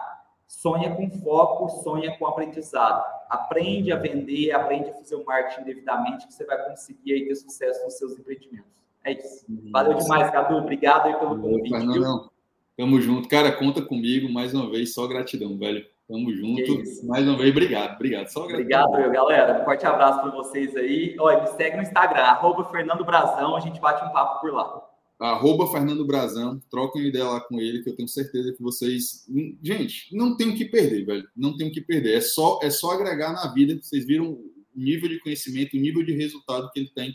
[0.47, 3.05] Sonha com foco, sonha com aprendizado.
[3.29, 7.35] Aprende a vender, aprende a fazer o marketing devidamente, que você vai conseguir aí ter
[7.37, 8.82] sucesso nos seus empreendimentos.
[9.05, 9.45] É isso.
[9.71, 10.57] Valeu demais, Cadu.
[10.57, 11.71] Obrigado aí pelo convite.
[11.71, 12.31] Não, não.
[12.77, 13.29] Tamo junto.
[13.29, 14.95] Cara, conta comigo mais uma vez.
[14.95, 15.85] Só gratidão, velho.
[16.09, 16.83] Tamo junto.
[17.07, 17.95] Mais uma vez, obrigado.
[17.95, 18.29] Obrigado.
[18.29, 18.85] Só gratidão.
[18.85, 19.61] Obrigado, eu, galera.
[19.61, 21.17] Um forte abraço para vocês aí.
[21.19, 23.57] Olha, me segue no Instagram, arroba Fernando Brazão.
[23.57, 24.89] A gente bate um papo por lá.
[25.19, 26.61] Arroba Fernando Brazão.
[26.71, 29.27] Troca uma ideia lá com ele, que eu tenho certeza que vocês.
[29.63, 31.29] Gente, não tem o que perder, velho.
[31.37, 32.17] Não tem o que perder.
[32.17, 33.79] É só, é só agregar na vida.
[33.81, 37.15] Vocês viram o nível de conhecimento, o nível de resultado que ele tem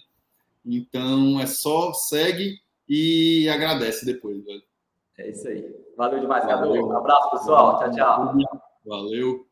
[0.67, 4.61] então é só segue e agradece depois, velho.
[5.17, 5.75] É isso aí.
[5.95, 6.73] Valeu demais, Cadu.
[6.73, 7.79] Um abraço, pessoal.
[7.79, 8.33] Tchau, tchau.
[8.85, 9.46] Valeu.